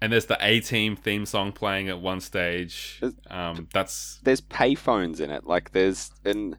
And 0.00 0.12
there's 0.12 0.26
the 0.26 0.36
A 0.42 0.60
Team 0.60 0.96
theme 0.96 1.24
song 1.24 1.52
playing 1.52 1.88
at 1.88 1.98
one 1.98 2.20
stage. 2.20 3.00
Um, 3.30 3.68
that's 3.72 4.20
There's 4.22 4.42
payphones 4.42 5.18
in 5.20 5.30
it. 5.30 5.46
Like 5.46 5.70
there's 5.72 6.10
and 6.26 6.56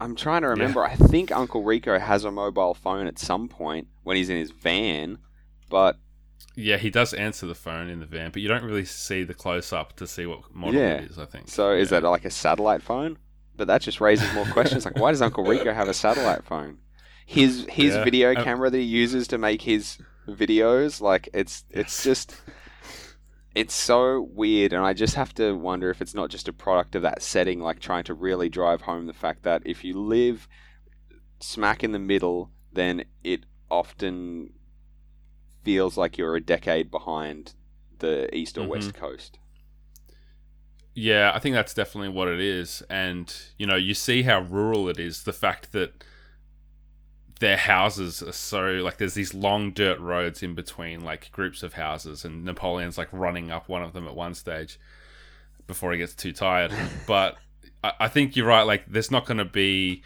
I'm 0.00 0.16
trying 0.16 0.42
to 0.42 0.48
remember. 0.48 0.82
I 0.84 0.96
think 0.96 1.30
Uncle 1.30 1.62
Rico 1.62 1.98
has 2.00 2.24
a 2.24 2.32
mobile 2.32 2.74
phone 2.74 3.06
at 3.06 3.18
some 3.18 3.46
point 3.48 3.86
when 4.02 4.16
he's 4.16 4.28
in 4.28 4.36
his 4.38 4.50
van, 4.50 5.18
but 5.68 5.96
yeah, 6.54 6.76
he 6.76 6.90
does 6.90 7.14
answer 7.14 7.46
the 7.46 7.54
phone 7.54 7.88
in 7.88 8.00
the 8.00 8.06
van, 8.06 8.30
but 8.32 8.42
you 8.42 8.48
don't 8.48 8.64
really 8.64 8.84
see 8.84 9.22
the 9.24 9.34
close 9.34 9.72
up 9.72 9.94
to 9.96 10.06
see 10.06 10.26
what 10.26 10.52
model 10.54 10.80
Yeah. 10.80 10.94
it 11.02 11.10
is. 11.10 11.18
I 11.18 11.24
think. 11.26 11.48
so 11.48 11.72
is 11.72 11.90
that 11.90 12.02
like 12.02 12.24
a 12.24 12.30
satellite 12.30 12.82
phone? 12.82 13.18
But 13.56 13.66
that 13.68 13.80
just 13.82 14.00
raises 14.00 14.32
more 14.34 14.46
questions. 14.46 14.84
Like, 14.84 14.98
why 14.98 15.10
does 15.10 15.20
Uncle 15.22 15.44
Rico 15.44 15.72
have 15.72 15.88
a 15.88 15.94
satellite 15.94 16.44
phone? 16.44 16.78
His 17.26 17.66
his 17.68 17.94
Yeah. 17.94 18.04
video 18.04 18.34
Um, 18.34 18.44
camera 18.44 18.70
that 18.70 18.78
he 18.78 18.84
uses 18.84 19.26
to 19.28 19.38
make 19.38 19.62
his 19.62 19.98
videos, 20.28 21.00
like 21.00 21.28
it's 21.34 21.64
it's 21.70 22.02
just 22.04 22.36
it's 23.54 23.74
so 23.74 24.20
weird, 24.32 24.72
and 24.72 24.84
I 24.84 24.92
just 24.92 25.14
have 25.16 25.34
to 25.34 25.52
wonder 25.56 25.90
if 25.90 26.00
it's 26.00 26.14
not 26.14 26.30
just 26.30 26.46
a 26.48 26.52
product 26.52 26.94
of 26.94 27.02
that 27.02 27.22
setting, 27.22 27.60
like 27.60 27.80
trying 27.80 28.04
to 28.04 28.14
really 28.14 28.48
drive 28.48 28.82
home 28.82 29.06
the 29.06 29.12
fact 29.12 29.42
that 29.42 29.62
if 29.64 29.82
you 29.84 29.98
live 30.00 30.46
smack 31.40 31.82
in 31.82 31.92
the 31.92 31.98
middle, 31.98 32.50
then 32.72 33.04
it 33.24 33.44
often 33.70 34.50
feels 35.68 35.98
like 35.98 36.16
you're 36.16 36.34
a 36.34 36.40
decade 36.40 36.90
behind 36.90 37.52
the 37.98 38.34
east 38.34 38.56
or 38.56 38.62
mm-hmm. 38.62 38.70
west 38.70 38.94
coast. 38.94 39.38
Yeah, 40.94 41.30
I 41.34 41.40
think 41.40 41.52
that's 41.52 41.74
definitely 41.74 42.08
what 42.08 42.26
it 42.26 42.40
is. 42.40 42.82
And, 42.88 43.30
you 43.58 43.66
know, 43.66 43.76
you 43.76 43.92
see 43.92 44.22
how 44.22 44.40
rural 44.40 44.88
it 44.88 44.98
is. 44.98 45.24
The 45.24 45.32
fact 45.34 45.72
that 45.72 46.02
their 47.40 47.58
houses 47.58 48.22
are 48.22 48.32
so, 48.32 48.64
like, 48.82 48.96
there's 48.96 49.12
these 49.12 49.34
long 49.34 49.72
dirt 49.72 50.00
roads 50.00 50.42
in 50.42 50.54
between, 50.54 51.02
like, 51.02 51.30
groups 51.32 51.62
of 51.62 51.74
houses. 51.74 52.24
And 52.24 52.46
Napoleon's, 52.46 52.96
like, 52.96 53.12
running 53.12 53.50
up 53.50 53.68
one 53.68 53.82
of 53.82 53.92
them 53.92 54.08
at 54.08 54.14
one 54.14 54.32
stage 54.32 54.80
before 55.66 55.92
he 55.92 55.98
gets 55.98 56.14
too 56.14 56.32
tired. 56.32 56.72
But 57.06 57.36
I, 57.84 57.92
I 58.00 58.08
think 58.08 58.36
you're 58.36 58.46
right. 58.46 58.62
Like, 58.62 58.86
there's 58.90 59.10
not 59.10 59.26
going 59.26 59.36
to 59.36 59.44
be, 59.44 60.02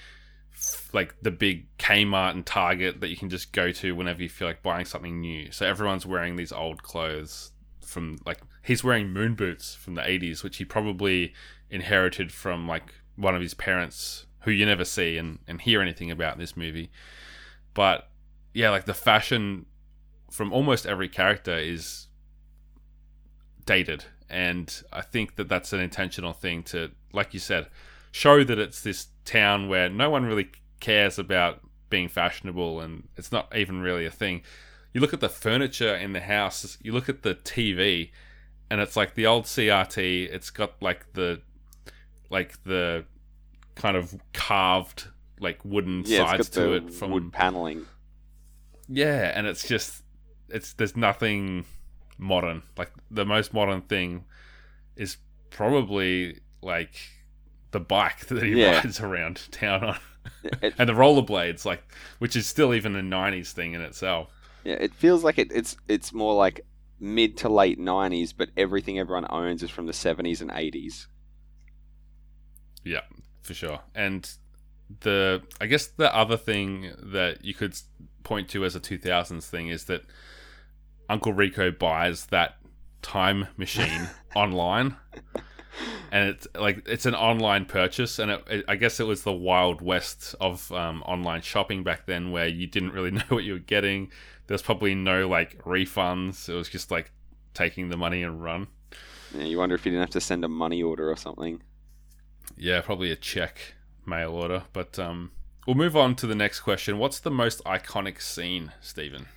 like, 0.93 1.15
the 1.23 1.31
big 1.31 1.67
Kmart 1.79 2.33
and 2.33 2.45
Target 2.45 3.01
that 3.01 3.09
you 3.09 3.17
can 3.17 3.31
just 3.31 3.53
go 3.53 3.73
to 3.73 3.95
whenever 3.95 4.23
you 4.23 4.29
feel 4.29 4.49
like 4.49 4.63
buying 4.63 4.85
something 4.85 5.21
new. 5.21 5.51
So 5.53 5.67
everyone's 5.67 6.07
wearing 6.07 6.37
these 6.37 6.53
old 6.53 6.83
clothes 6.83 7.53
from 7.81 8.19
like 8.25 8.41
he's 8.63 8.83
wearing 8.83 9.11
moon 9.11 9.35
boots 9.35 9.75
from 9.75 9.95
the 9.95 10.01
80s 10.01 10.43
which 10.43 10.57
he 10.57 10.65
probably 10.65 11.35
inherited 11.69 12.33
from 12.33 12.67
like 12.67 12.95
one 13.17 13.35
of 13.35 13.43
his 13.43 13.53
parents 13.53 14.25
who 14.41 14.51
you 14.51 14.65
never 14.65 14.85
see 14.85 15.19
and, 15.19 15.39
and 15.47 15.61
hear 15.61 15.81
anything 15.81 16.11
about 16.11 16.35
in 16.35 16.41
this 16.41 16.57
movie. 16.57 16.91
But 17.75 18.09
yeah, 18.55 18.71
like 18.71 18.87
the 18.87 18.95
fashion 18.95 19.67
from 20.31 20.53
almost 20.53 20.87
every 20.87 21.09
character 21.09 21.57
is 21.57 22.09
dated. 23.65 24.05
And 24.29 24.83
I 24.93 25.03
think 25.03 25.37
that 25.37 25.49
that's 25.49 25.73
an 25.73 25.81
intentional 25.81 26.33
thing 26.33 26.63
to, 26.65 26.91
like 27.13 27.35
you 27.35 27.41
said, 27.41 27.69
show 28.11 28.43
that 28.45 28.59
it's 28.59 28.81
this 28.81 29.09
town 29.25 29.69
where 29.69 29.89
no 29.89 30.11
one 30.11 30.25
really 30.25 30.51
cares 30.83 31.18
about 31.18 31.62
being 31.90 32.09
fashionable 32.09 32.81
and 32.83 33.09
it's 33.16 33.33
not 33.33 33.57
even 33.57 33.81
really 33.83 34.07
a 34.07 34.12
thing. 34.12 34.42
You 34.95 35.01
look 35.01 35.14
at 35.14 35.21
the 35.21 35.31
furniture 35.31 35.97
in 35.97 36.12
the 36.12 36.21
house, 36.21 36.79
you 36.83 36.92
look 36.92 37.09
at 37.09 37.23
the 37.23 37.35
TV, 37.37 38.12
and 38.71 38.81
it's 38.83 38.97
like 38.97 39.14
the 39.14 39.27
old 39.27 39.47
CRT. 39.47 40.29
It's 40.31 40.51
got 40.51 40.83
like 40.83 41.14
the 41.14 41.42
like 42.31 42.62
the 42.64 43.07
kind 43.77 43.97
of 43.97 44.14
carved 44.35 45.09
like 45.40 45.64
wooden 45.64 46.05
Yeah, 46.05 46.25
sides 46.25 46.49
to 46.51 46.75
it 46.75 46.90
from 46.92 47.12
wood 47.12 47.33
paneling. 47.33 47.87
yeah, 48.88 49.33
and 49.35 49.47
it's 49.47 49.66
just 49.66 50.03
it's 50.49 50.73
there's 50.75 50.97
nothing 50.97 51.64
modern. 52.18 52.62
Like 52.77 52.92
the 53.11 53.25
most 53.25 53.55
modern 53.55 53.83
thing 53.83 54.25
is 54.97 55.18
probably 55.51 56.40
like 56.62 56.95
the 57.73 57.81
bike 57.81 58.27
that 58.29 58.42
he 58.45 58.55
Yeah. 58.55 58.83
rides 58.85 59.01
around 59.01 59.51
town 59.53 59.85
on. 59.85 59.99
It, 60.61 60.75
and 60.79 60.89
the 60.89 60.93
rollerblades, 60.93 61.65
like 61.65 61.83
which 62.19 62.37
is 62.37 62.47
still 62.47 62.75
even 62.75 62.97
a 62.97 63.01
'90s 63.01 63.53
thing 63.53 63.75
in 63.75 63.81
itself. 63.81 64.29
yeah, 64.65 64.75
it 64.75 64.95
feels 64.95 65.25
like 65.25 65.39
it, 65.39 65.51
it's 65.53 65.77
it's 65.89 66.13
more 66.13 66.35
like 66.35 66.65
mid 67.01 67.37
to 67.39 67.49
late 67.49 67.79
'90s, 67.79 68.33
but 68.37 68.51
everything 68.57 68.99
everyone 68.99 69.27
owns 69.31 69.63
is 69.63 69.71
from 69.71 69.87
the 69.87 69.93
'70s 69.93 70.41
and 70.41 70.51
'80s. 70.51 71.07
Yeah, 72.85 73.03
for 73.43 73.55
sure. 73.55 73.81
And 73.95 74.29
the 75.01 75.43
I 75.61 75.67
guess 75.67 75.87
the 75.87 76.15
other 76.15 76.37
thing 76.37 76.93
that 76.99 77.45
you 77.45 77.55
could 77.55 77.77
point 78.23 78.49
to 78.51 78.65
as 78.65 78.77
a 78.77 78.81
2000s 78.81 79.45
thing 79.49 79.69
is 79.69 79.85
that 79.85 80.03
Uncle 81.09 81.33
Rico 81.33 81.71
buys 81.71 82.27
that 82.27 82.57
time 83.01 83.49
machine 83.57 84.09
online. 84.37 84.97
And 86.12 86.29
it's 86.29 86.46
like 86.55 86.87
it's 86.87 87.07
an 87.07 87.14
online 87.14 87.64
purchase, 87.64 88.18
and 88.18 88.31
it, 88.31 88.44
it, 88.48 88.64
I 88.68 88.77
guess 88.77 89.01
it 89.01 89.07
was 89.07 89.22
the 89.22 89.33
wild 89.33 89.81
west 89.81 90.35
of 90.42 90.70
um, 90.70 91.03
online 91.07 91.40
shopping 91.40 91.83
back 91.83 92.05
then, 92.05 92.31
where 92.31 92.46
you 92.46 92.66
didn't 92.66 92.92
really 92.92 93.11
know 93.12 93.22
what 93.29 93.44
you 93.44 93.55
were 93.55 93.59
getting. 93.59 94.12
There's 94.46 94.61
probably 94.61 94.94
no 94.94 95.27
like 95.27 95.57
refunds. 95.64 96.51
It 96.51 96.55
was 96.55 96.68
just 96.68 96.90
like 96.90 97.12
taking 97.55 97.88
the 97.88 97.96
money 97.96 98.22
and 98.22 98.42
run. 98.42 98.66
Yeah, 99.35 99.44
you 99.44 99.57
wonder 99.57 99.75
if 99.75 99.87
you 99.87 99.92
didn't 99.92 100.03
have 100.03 100.11
to 100.11 100.20
send 100.20 100.44
a 100.44 100.48
money 100.48 100.83
order 100.83 101.11
or 101.11 101.16
something. 101.16 101.62
Yeah, 102.59 102.83
probably 102.83 103.11
a 103.11 103.16
check 103.16 103.75
mail 104.05 104.33
order. 104.33 104.64
But 104.75 104.98
um, 104.98 105.31
we'll 105.66 105.77
move 105.77 105.96
on 105.96 106.14
to 106.16 106.27
the 106.27 106.35
next 106.35 106.61
question. 106.61 106.98
What's 106.98 107.20
the 107.20 107.31
most 107.31 107.64
iconic 107.64 108.20
scene, 108.20 108.72
Stephen? 108.83 109.29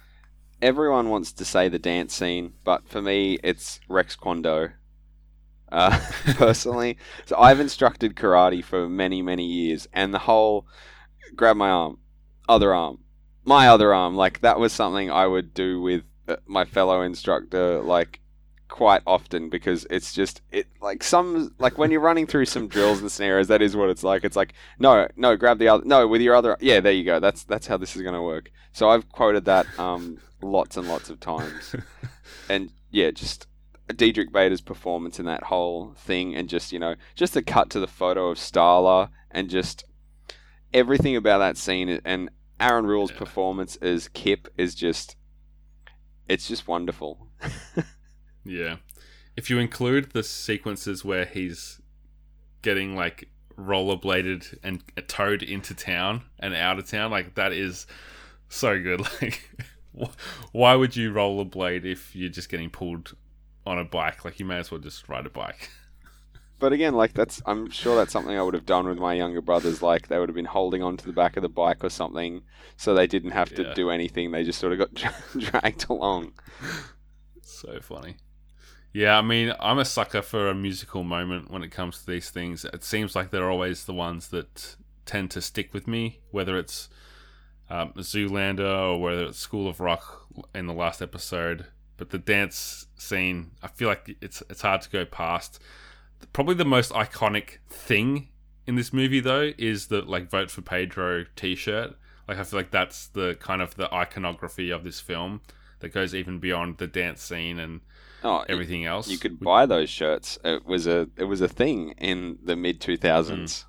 Everyone 0.61 1.09
wants 1.09 1.31
to 1.31 1.45
say 1.45 1.69
the 1.69 1.79
dance 1.79 2.13
scene, 2.13 2.53
but 2.65 2.87
for 2.89 3.01
me, 3.01 3.37
it's 3.43 3.79
Rex 3.87 4.17
Kwon 4.17 4.41
Uh, 5.75 5.99
personally, 6.35 6.97
so 7.25 7.35
I've 7.37 7.59
instructed 7.59 8.15
karate 8.15 8.63
for 8.63 8.87
many, 8.87 9.21
many 9.21 9.45
years, 9.45 9.89
and 9.91 10.13
the 10.13 10.19
whole 10.19 10.65
grab 11.35 11.57
my 11.57 11.69
arm, 11.69 11.97
other 12.47 12.73
arm, 12.73 12.99
my 13.43 13.67
other 13.67 13.93
arm, 13.93 14.15
like 14.15 14.39
that 14.39 14.57
was 14.57 14.71
something 14.71 15.11
I 15.11 15.27
would 15.27 15.53
do 15.53 15.81
with 15.81 16.03
uh, 16.29 16.37
my 16.47 16.63
fellow 16.63 17.01
instructor, 17.01 17.81
like 17.81 18.21
quite 18.69 19.01
often 19.05 19.49
because 19.49 19.85
it's 19.89 20.11
just 20.13 20.41
it 20.51 20.67
like 20.81 21.03
some 21.03 21.53
like 21.59 21.77
when 21.77 21.91
you're 21.91 21.99
running 21.99 22.25
through 22.25 22.45
some 22.45 22.67
drills 22.67 22.99
and 22.99 23.11
scenarios 23.11 23.49
that 23.49 23.61
is 23.61 23.75
what 23.75 23.89
it's 23.89 24.03
like. 24.03 24.23
It's 24.23 24.35
like 24.35 24.53
no 24.79 25.07
no 25.17 25.35
grab 25.35 25.59
the 25.59 25.67
other 25.67 25.83
no 25.85 26.07
with 26.07 26.21
your 26.21 26.35
other 26.35 26.57
yeah 26.61 26.79
there 26.79 26.93
you 26.93 27.03
go. 27.03 27.19
That's 27.19 27.43
that's 27.43 27.67
how 27.67 27.75
this 27.75 27.97
is 27.97 28.01
going 28.01 28.15
to 28.15 28.21
work. 28.21 28.49
So 28.71 28.89
i've 28.89 29.09
quoted 29.09 29.45
that 29.45 29.67
um 29.77 30.19
lots 30.41 30.77
and 30.77 30.87
lots 30.87 31.09
of 31.09 31.19
times. 31.19 31.75
And 32.49 32.71
yeah 32.91 33.11
just 33.11 33.47
Diedrich 33.93 34.31
Bader's 34.31 34.61
performance 34.61 35.19
in 35.19 35.25
that 35.25 35.43
whole 35.43 35.93
thing, 35.97 36.35
and 36.35 36.49
just 36.49 36.71
you 36.71 36.79
know, 36.79 36.95
just 37.15 37.35
a 37.35 37.41
cut 37.41 37.69
to 37.71 37.79
the 37.79 37.87
photo 37.87 38.29
of 38.29 38.37
Starla, 38.37 39.09
and 39.31 39.49
just 39.49 39.83
everything 40.73 41.15
about 41.15 41.39
that 41.39 41.57
scene, 41.57 42.01
and 42.03 42.29
Aaron 42.59 42.85
Ruell's 42.85 43.11
Yeah. 43.11 43.17
performance 43.17 43.75
as 43.77 44.07
Kip 44.09 44.47
is 44.57 44.75
just, 44.75 45.15
it's 46.27 46.47
just 46.47 46.67
wonderful. 46.67 47.27
Yeah. 48.47 48.75
If 49.35 49.49
you 49.49 49.57
include 49.57 50.11
the 50.11 50.21
sequences 50.21 51.03
where 51.03 51.25
he's 51.25 51.81
getting 52.61 52.95
like 52.95 53.27
rollerbladed 53.57 54.59
and 54.63 54.83
towed 55.07 55.41
into 55.41 55.73
town 55.73 56.21
and 56.39 56.53
out 56.53 56.77
of 56.77 56.87
town, 56.87 57.09
like 57.09 57.33
that 57.35 57.51
is 57.51 57.87
so 58.47 58.79
good. 58.81 59.01
Like, 59.97 60.11
why 60.51 60.75
would 60.75 60.95
you 60.97 61.11
rollerblade 61.11 61.85
if 61.85 62.15
you're 62.15 62.29
just 62.29 62.49
getting 62.49 62.69
pulled 62.69 63.15
on 63.65 63.77
a 63.79 63.83
bike? 63.85 64.23
Like, 64.25 64.39
you 64.39 64.45
may 64.45 64.57
as 64.57 64.71
well 64.71 64.79
just 64.79 65.07
ride 65.09 65.25
a 65.25 65.29
bike. 65.29 65.69
But 66.57 66.71
again, 66.71 66.95
like 66.95 67.11
that's, 67.13 67.41
I'm 67.45 67.69
sure 67.69 67.97
that's 67.97 68.13
something 68.13 68.37
I 68.37 68.41
would 68.41 68.53
have 68.53 68.65
done 68.65 68.87
with 68.87 68.97
my 68.97 69.13
younger 69.13 69.41
brothers. 69.41 69.81
Like 69.81 70.07
they 70.07 70.17
would 70.17 70.29
have 70.29 70.35
been 70.37 70.45
holding 70.45 70.81
on 70.81 70.95
to 70.95 71.05
the 71.05 71.11
back 71.11 71.35
of 71.35 71.43
the 71.43 71.49
bike 71.49 71.83
or 71.83 71.89
something, 71.89 72.43
so 72.77 72.93
they 72.93 73.07
didn't 73.07 73.31
have 73.31 73.53
to 73.55 73.63
Yeah. 73.63 73.73
do 73.73 73.89
anything. 73.89 74.31
They 74.31 74.45
just 74.45 74.59
sort 74.59 74.71
of 74.71 74.79
got 74.79 74.93
dragged 75.37 75.85
along. 75.89 76.31
So 77.41 77.79
funny. 77.81 78.15
Yeah, 78.93 79.17
I 79.17 79.21
mean, 79.21 79.53
I'm 79.59 79.79
a 79.79 79.85
sucker 79.85 80.21
for 80.21 80.47
a 80.47 80.55
musical 80.55 81.03
moment 81.03 81.51
when 81.51 81.61
it 81.61 81.71
comes 81.71 81.99
to 81.99 82.07
these 82.09 82.29
things. 82.29 82.63
It 82.63 82.85
seems 82.85 83.17
like 83.17 83.31
they're 83.31 83.51
always 83.51 83.83
the 83.83 83.93
ones 83.93 84.29
that 84.29 84.77
tend 85.05 85.31
to 85.31 85.41
stick 85.41 85.73
with 85.73 85.89
me, 85.89 86.21
whether 86.31 86.57
it's 86.57 86.87
um, 87.69 87.91
Zoolander 87.97 88.93
or 88.93 89.01
whether 89.01 89.25
it's 89.25 89.39
School 89.39 89.67
of 89.67 89.81
Rock 89.81 90.25
in 90.55 90.67
the 90.67 90.73
last 90.73 91.01
episode. 91.01 91.65
But 91.97 92.09
the 92.09 92.17
dance 92.17 92.87
scene, 92.97 93.51
I 93.63 93.67
feel 93.67 93.87
like 93.87 94.17
it's 94.21 94.43
it's 94.49 94.61
hard 94.61 94.81
to 94.81 94.89
go 94.89 95.05
past. 95.05 95.61
Probably 96.33 96.55
the 96.55 96.65
most 96.65 96.91
iconic 96.91 97.57
thing 97.69 98.29
in 98.67 98.75
this 98.75 98.91
movie, 98.91 99.19
though, 99.19 99.53
is 99.57 99.87
the 99.87 100.01
like 100.01 100.29
"Vote 100.29 100.51
for 100.51 100.61
Pedro" 100.61 101.25
T-shirt. 101.35 101.95
Like 102.27 102.37
I 102.37 102.43
feel 102.43 102.59
like 102.59 102.71
that's 102.71 103.07
the 103.07 103.35
kind 103.39 103.61
of 103.61 103.75
the 103.75 103.93
iconography 103.93 104.71
of 104.71 104.83
this 104.83 104.99
film 104.99 105.41
that 105.79 105.89
goes 105.89 106.15
even 106.15 106.39
beyond 106.39 106.77
the 106.77 106.87
dance 106.87 107.21
scene 107.21 107.59
and 107.59 107.81
Oh, 108.25 108.43
everything 108.49 108.85
else. 108.85 109.07
You 109.07 109.19
could 109.19 109.39
buy 109.39 109.67
those 109.67 109.87
shirts. 109.87 110.39
It 110.43 110.65
was 110.65 110.87
a 110.87 111.07
it 111.15 111.25
was 111.25 111.41
a 111.41 111.47
thing 111.47 111.91
in 111.91 112.39
the 112.43 112.55
mid 112.55 112.81
two 112.81 112.97
thousands. 112.97 113.59
Mm. 113.59 113.65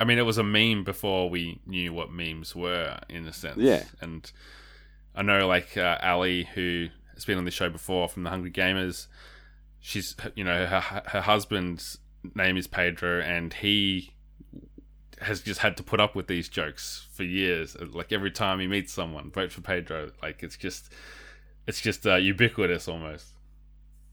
I 0.00 0.04
mean, 0.04 0.18
it 0.18 0.22
was 0.22 0.38
a 0.38 0.42
meme 0.42 0.82
before 0.82 1.30
we 1.30 1.60
knew 1.64 1.92
what 1.92 2.10
memes 2.10 2.56
were, 2.56 2.98
in 3.08 3.24
a 3.28 3.32
sense. 3.32 3.58
Yeah. 3.58 3.84
And 4.00 4.30
I 5.14 5.22
know, 5.22 5.46
like 5.46 5.76
uh, 5.76 5.98
Ali, 6.02 6.44
who 6.54 6.88
has 7.14 7.24
been 7.24 7.38
on 7.38 7.44
the 7.44 7.50
show 7.50 7.68
before 7.68 8.08
from 8.08 8.22
the 8.22 8.30
Hungry 8.30 8.50
Gamers, 8.50 9.06
she's 9.80 10.16
you 10.34 10.44
know 10.44 10.66
her 10.66 10.80
her 10.80 11.20
husband's 11.20 11.98
name 12.34 12.56
is 12.56 12.66
Pedro, 12.66 13.20
and 13.20 13.52
he 13.52 14.14
has 15.20 15.40
just 15.40 15.60
had 15.60 15.76
to 15.76 15.82
put 15.82 16.00
up 16.00 16.14
with 16.14 16.26
these 16.26 16.48
jokes 16.48 17.06
for 17.12 17.22
years. 17.22 17.76
Like 17.80 18.12
every 18.12 18.30
time 18.30 18.60
he 18.60 18.66
meets 18.66 18.92
someone, 18.92 19.30
vote 19.30 19.52
for 19.52 19.60
Pedro. 19.60 20.10
Like 20.22 20.42
it's 20.42 20.56
just 20.56 20.92
it's 21.66 21.80
just 21.80 22.06
uh, 22.06 22.16
ubiquitous 22.16 22.88
almost. 22.88 23.28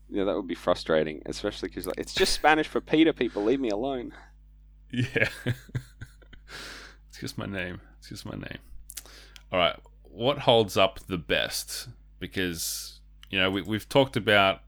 Yeah, 0.09 0.23
that 0.23 0.35
would 0.35 0.47
be 0.47 0.55
frustrating, 0.55 1.21
especially 1.27 1.69
because 1.69 1.85
like, 1.85 1.99
it's 1.99 2.13
just 2.13 2.33
Spanish 2.33 2.67
for 2.67 2.81
Peter. 2.81 3.13
People, 3.13 3.43
leave 3.43 3.59
me 3.59 3.69
alone. 3.69 4.13
Yeah. 4.91 5.29
it's 5.45 7.19
just 7.19 7.37
my 7.37 7.45
name. 7.45 7.79
It's 7.99 8.09
just 8.09 8.25
my 8.25 8.33
name. 8.35 8.57
All 9.51 9.59
right. 9.59 9.77
What 10.11 10.39
holds 10.39 10.75
up 10.77 10.99
the 11.07 11.17
best? 11.17 11.89
Because, 12.19 12.99
you 13.29 13.39
know, 13.39 13.49
we, 13.49 13.61
we've 13.61 13.87
talked 13.87 14.17
about 14.17 14.61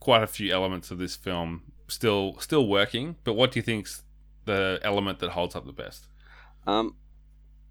quite 0.00 0.22
a 0.22 0.26
few 0.26 0.52
elements 0.52 0.90
of 0.90 0.98
this 0.98 1.16
film 1.16 1.62
still 1.88 2.36
still 2.40 2.66
working, 2.66 3.16
but 3.24 3.34
what 3.34 3.52
do 3.52 3.58
you 3.58 3.62
think's 3.62 4.02
the 4.44 4.80
element 4.82 5.18
that 5.20 5.30
holds 5.30 5.54
up 5.54 5.66
the 5.66 5.72
best? 5.72 6.06
Um, 6.66 6.96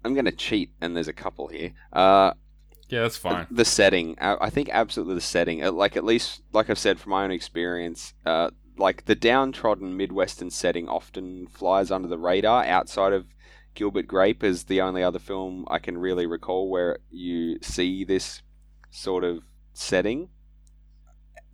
I'm 0.04 0.14
gonna 0.14 0.32
cheat, 0.32 0.70
and 0.80 0.94
there's 0.96 1.08
a 1.08 1.12
couple 1.12 1.48
here. 1.48 1.72
Uh, 1.92 2.32
Yeah, 2.88 3.02
that's 3.02 3.16
fine. 3.16 3.46
the 3.50 3.64
setting. 3.64 4.16
I 4.20 4.48
think 4.50 4.68
absolutely 4.70 5.16
the 5.16 5.20
setting. 5.20 5.64
Uh, 5.64 5.72
Like 5.72 5.96
at 5.96 6.04
least, 6.04 6.42
like 6.52 6.70
I've 6.70 6.78
said 6.78 6.98
from 7.00 7.10
my 7.10 7.24
own 7.24 7.30
experience, 7.30 8.14
uh, 8.24 8.50
like 8.78 9.06
the 9.06 9.14
downtrodden 9.14 9.96
Midwestern 9.96 10.50
setting 10.50 10.88
often 10.88 11.46
flies 11.48 11.90
under 11.90 12.08
the 12.08 12.18
radar. 12.18 12.64
Outside 12.64 13.12
of 13.12 13.26
Gilbert 13.76 14.08
Grape 14.08 14.42
is 14.42 14.64
the 14.64 14.80
only 14.80 15.02
other 15.02 15.20
film 15.20 15.64
I 15.70 15.78
can 15.78 15.96
really 15.98 16.26
recall 16.26 16.68
where 16.68 16.98
you 17.10 17.58
see 17.62 18.04
this 18.04 18.42
sort 18.90 19.22
of 19.22 19.44
setting. 19.72 20.30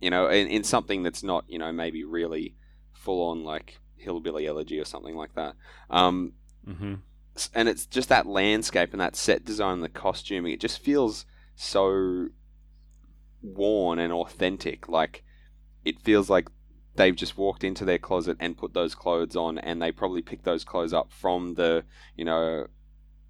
You 0.01 0.09
know, 0.09 0.27
in, 0.27 0.47
in 0.47 0.63
something 0.63 1.03
that's 1.03 1.21
not, 1.21 1.45
you 1.47 1.59
know, 1.59 1.71
maybe 1.71 2.03
really 2.03 2.55
full 2.93 3.29
on 3.29 3.43
like 3.43 3.77
hillbilly 3.95 4.47
elegy 4.47 4.79
or 4.79 4.85
something 4.85 5.15
like 5.15 5.35
that. 5.35 5.53
Um, 5.91 6.33
hmm 6.65 6.95
and 7.53 7.67
it's 7.67 7.85
just 7.85 8.09
that 8.09 8.27
landscape 8.27 8.91
and 8.91 9.01
that 9.01 9.15
set 9.15 9.43
design 9.43 9.75
and 9.75 9.83
the 9.83 9.89
costuming. 9.89 10.53
It 10.53 10.59
just 10.59 10.79
feels 10.79 11.25
so 11.55 12.27
worn 13.41 13.99
and 13.99 14.13
authentic. 14.13 14.87
Like 14.87 15.23
it 15.83 15.99
feels 16.01 16.29
like 16.29 16.47
they've 16.95 17.15
just 17.15 17.37
walked 17.37 17.63
into 17.63 17.85
their 17.85 17.97
closet 17.97 18.37
and 18.39 18.57
put 18.57 18.73
those 18.73 18.95
clothes 18.95 19.35
on, 19.35 19.57
and 19.57 19.81
they 19.81 19.91
probably 19.91 20.21
picked 20.21 20.45
those 20.45 20.63
clothes 20.63 20.93
up 20.93 21.11
from 21.11 21.55
the, 21.55 21.83
you 22.15 22.25
know, 22.25 22.67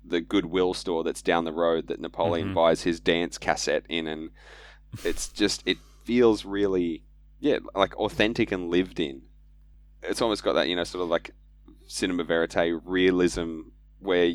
the 0.06 0.20
Goodwill 0.22 0.74
store 0.74 1.04
that's 1.04 1.22
down 1.22 1.46
the 1.46 1.54
road 1.54 1.88
that 1.88 2.00
Napoleon 2.02 2.50
Mhm. 2.50 2.56
buys 2.56 2.84
his 2.84 3.00
dance 3.00 3.38
cassette 3.38 3.86
in, 3.88 4.08
and 4.08 4.32
it's 5.06 5.30
just 5.30 5.64
it 5.66 5.78
feels 6.04 6.44
really, 6.44 7.04
yeah, 7.40 7.60
like 7.74 7.96
authentic 7.96 8.52
and 8.52 8.70
lived 8.70 9.00
in. 9.00 9.22
It's 10.02 10.22
almost 10.22 10.44
got 10.44 10.54
that 10.54 10.68
you 10.68 10.76
know 10.76 10.84
sort 10.84 11.04
of 11.04 11.10
like 11.10 11.32
cinema 11.88 12.24
verite 12.26 12.74
realism 12.86 13.62
where, 14.00 14.30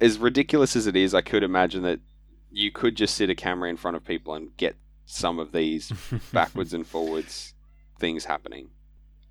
as 0.00 0.18
ridiculous 0.18 0.74
as 0.74 0.86
it 0.86 0.96
is, 0.96 1.12
I 1.14 1.20
could 1.20 1.42
imagine 1.42 1.82
that 1.82 2.00
you 2.50 2.70
could 2.70 2.96
just 2.96 3.14
sit 3.16 3.28
a 3.28 3.34
camera 3.34 3.68
in 3.68 3.76
front 3.76 3.96
of 3.98 4.04
people 4.04 4.32
and 4.34 4.56
get 4.56 4.76
some 5.04 5.38
of 5.38 5.52
these 5.52 5.92
backwards 6.32 6.72
and 6.72 6.86
forwards 6.86 7.52
things 7.98 8.24
happening. 8.24 8.70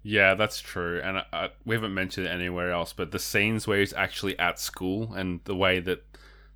Yeah, 0.04 0.36
that's 0.36 0.60
true. 0.60 1.02
And 1.02 1.20
I, 1.20 1.26
I, 1.32 1.50
we 1.66 1.76
haven't 1.76 1.94
mentioned 1.94 2.28
it 2.28 2.30
anywhere 2.30 2.72
else, 2.72 2.92
but 2.92 3.12
the 3.12 3.20
scenes 3.20 3.66
where 3.66 3.80
he's 3.80 3.94
actually 3.94 4.38
at 4.38 4.60
school 4.60 5.14
and 5.14 5.40
the 5.46 5.56
way 5.56 5.80
that 5.80 6.04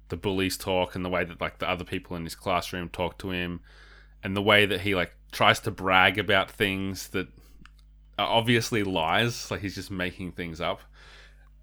the 0.09 0.17
bullies 0.17 0.57
talk 0.57 0.95
and 0.95 1.03
the 1.03 1.09
way 1.09 1.23
that 1.23 1.39
like 1.39 1.59
the 1.59 1.69
other 1.69 1.85
people 1.85 2.15
in 2.15 2.23
his 2.23 2.35
classroom 2.35 2.89
talk 2.89 3.17
to 3.19 3.31
him 3.31 3.61
and 4.23 4.35
the 4.35 4.41
way 4.41 4.65
that 4.65 4.81
he 4.81 4.95
like 4.95 5.13
tries 5.31 5.59
to 5.61 5.71
brag 5.71 6.17
about 6.17 6.51
things 6.51 7.09
that 7.09 7.27
are 8.19 8.27
obviously 8.27 8.83
lies, 8.83 9.49
like 9.51 9.61
he's 9.61 9.75
just 9.75 9.91
making 9.91 10.33
things 10.33 10.59
up. 10.59 10.81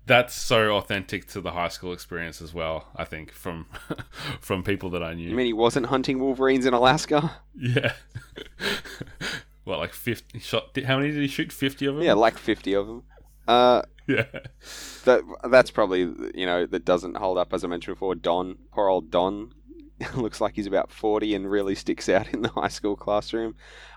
That's 0.06 0.34
so 0.34 0.76
authentic 0.76 1.26
to 1.28 1.40
the 1.40 1.52
high 1.52 1.68
school 1.68 1.94
experience 1.94 2.42
as 2.42 2.52
well, 2.52 2.88
I 2.94 3.04
think, 3.04 3.32
from 3.32 3.66
from 4.40 4.62
people 4.62 4.90
that 4.90 5.02
I 5.02 5.14
knew. 5.14 5.30
You 5.30 5.36
mean 5.36 5.46
he 5.46 5.54
wasn't 5.54 5.86
hunting 5.86 6.18
wolverines 6.18 6.66
in 6.66 6.74
Alaska? 6.74 7.38
yeah. 7.58 7.94
what, 9.64 9.78
like 9.78 9.92
50 9.92 10.38
shot? 10.38 10.78
How 10.86 10.98
many 10.98 11.10
did 11.10 11.20
he 11.20 11.26
shoot? 11.28 11.52
50 11.52 11.86
of 11.86 11.94
them? 11.96 12.04
Yeah, 12.04 12.14
like 12.14 12.38
fifty 12.38 12.74
of 12.74 12.86
them. 12.86 13.02
Uh, 13.48 13.82
Yeah. 14.06 14.26
that 15.06 15.22
that's 15.50 15.70
probably 15.70 16.00
you 16.34 16.44
know 16.44 16.66
that 16.66 16.84
doesn't 16.84 17.16
hold 17.16 17.38
up 17.38 17.54
as 17.54 17.64
I 17.64 17.68
mentioned 17.68 17.96
before. 17.96 18.14
Don, 18.14 18.58
poor 18.70 18.88
old 18.88 19.10
Don, 19.10 19.52
looks 20.14 20.42
like 20.42 20.56
he's 20.56 20.66
about 20.66 20.90
forty 20.92 21.34
and 21.34 21.50
really 21.50 21.74
sticks 21.74 22.08
out 22.10 22.28
in 22.34 22.42
the 22.42 22.50
high 22.50 22.68
school 22.68 22.96
classroom. 22.96 23.54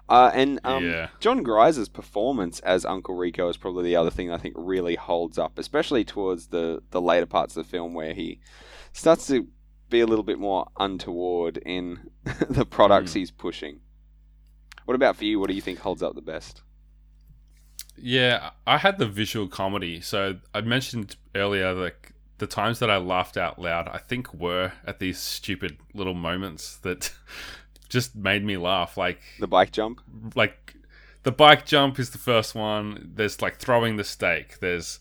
Uh, 0.07 0.31
and 0.33 0.61
um, 0.63 0.85
Yeah. 0.85 1.09
Jon 1.19 1.43
Gries's 1.43 1.89
performance 1.89 2.61
as 2.61 2.85
Uncle 2.85 3.15
Rico 3.15 3.49
is 3.49 3.57
probably 3.57 3.83
the 3.83 3.97
other 3.97 4.09
thing 4.09 4.31
I 4.31 4.37
think 4.37 4.55
really 4.57 4.95
holds 4.95 5.37
up, 5.37 5.59
especially 5.59 6.05
towards 6.05 6.47
the 6.47 6.81
the 6.91 7.01
later 7.01 7.25
parts 7.25 7.57
of 7.57 7.65
the 7.65 7.69
film 7.69 7.93
where 7.93 8.13
he 8.13 8.39
starts 8.93 9.27
to 9.27 9.47
be 9.89 9.99
a 9.99 10.05
little 10.07 10.23
bit 10.23 10.39
more 10.39 10.67
untoward 10.79 11.57
in 11.65 12.09
the 12.49 12.65
products 12.65 13.11
Hmm. 13.11 13.19
he's 13.19 13.31
pushing. 13.31 13.81
What 14.87 14.95
about 14.95 15.17
for 15.17 15.25
you? 15.25 15.37
What 15.37 15.49
do 15.49 15.53
you 15.53 15.61
think 15.61 15.79
holds 15.79 16.01
up 16.01 16.15
the 16.15 16.21
best? 16.21 16.61
Yeah, 17.97 18.51
I 18.65 18.77
had 18.77 18.97
the 18.99 19.05
visual 19.05 19.49
comedy. 19.49 19.99
So 19.99 20.37
I 20.53 20.61
mentioned 20.61 21.17
earlier, 21.35 21.73
like 21.73 22.13
the 22.37 22.47
times 22.47 22.79
that 22.79 22.89
I 22.89 22.95
laughed 22.95 23.35
out 23.35 23.59
loud, 23.59 23.89
I 23.89 23.97
think 23.97 24.33
were 24.33 24.71
at 24.85 24.99
these 24.99 25.17
stupid 25.19 25.77
little 25.93 26.13
moments 26.13 26.77
that 26.83 27.11
just 27.89 28.15
made 28.15 28.45
me 28.45 28.55
laugh. 28.55 28.95
Like, 28.95 29.19
The 29.41 29.47
bike 29.47 29.73
jump. 29.73 29.99
like 30.35 30.75
the 31.23 31.33
bike 31.33 31.65
jump 31.65 31.99
is 31.99 32.11
the 32.11 32.17
first 32.17 32.55
one. 32.55 33.11
There's 33.15 33.41
like 33.41 33.57
throwing 33.57 33.97
the 33.97 34.05
steak. 34.05 34.59
There's 34.61 34.99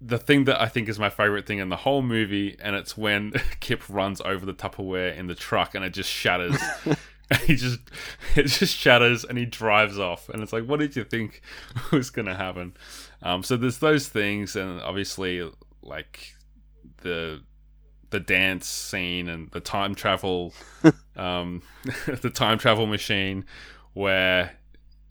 the 0.00 0.18
thing 0.18 0.44
that 0.44 0.60
I 0.62 0.68
think 0.68 0.88
is 0.88 1.00
my 1.00 1.10
favorite 1.10 1.46
thing 1.46 1.58
in 1.58 1.68
the 1.68 1.76
whole 1.78 2.02
movie, 2.02 2.56
and 2.60 2.76
it's 2.76 2.96
when 2.96 3.32
Kip 3.58 3.82
runs 3.88 4.20
over 4.20 4.46
the 4.46 4.54
Tupperware 4.54 5.16
in 5.18 5.26
the 5.26 5.34
truck 5.34 5.74
and 5.74 5.84
it 5.84 5.90
just 5.90 6.10
shatters. 6.10 6.56
He 7.46 7.56
just 7.56 7.80
it 8.36 8.44
just 8.44 8.76
shatters 8.76 9.24
and 9.24 9.38
he 9.38 9.44
drives 9.44 9.98
off. 9.98 10.28
And 10.28 10.42
it's 10.42 10.52
like 10.52 10.64
what 10.64 10.80
did 10.80 10.96
you 10.96 11.04
think 11.04 11.40
was 11.92 12.10
gonna 12.10 12.36
happen? 12.36 12.76
Um, 13.22 13.42
so 13.42 13.56
there's 13.56 13.78
those 13.78 14.08
things 14.08 14.56
and 14.56 14.80
obviously 14.80 15.50
like 15.82 16.34
the 17.02 17.42
the 18.10 18.20
dance 18.20 18.68
scene 18.68 19.28
and 19.28 19.50
the 19.50 19.60
time 19.60 19.94
travel 19.94 20.54
um, 21.16 21.62
the 22.22 22.30
time 22.30 22.58
travel 22.58 22.86
machine 22.86 23.44
where 23.92 24.52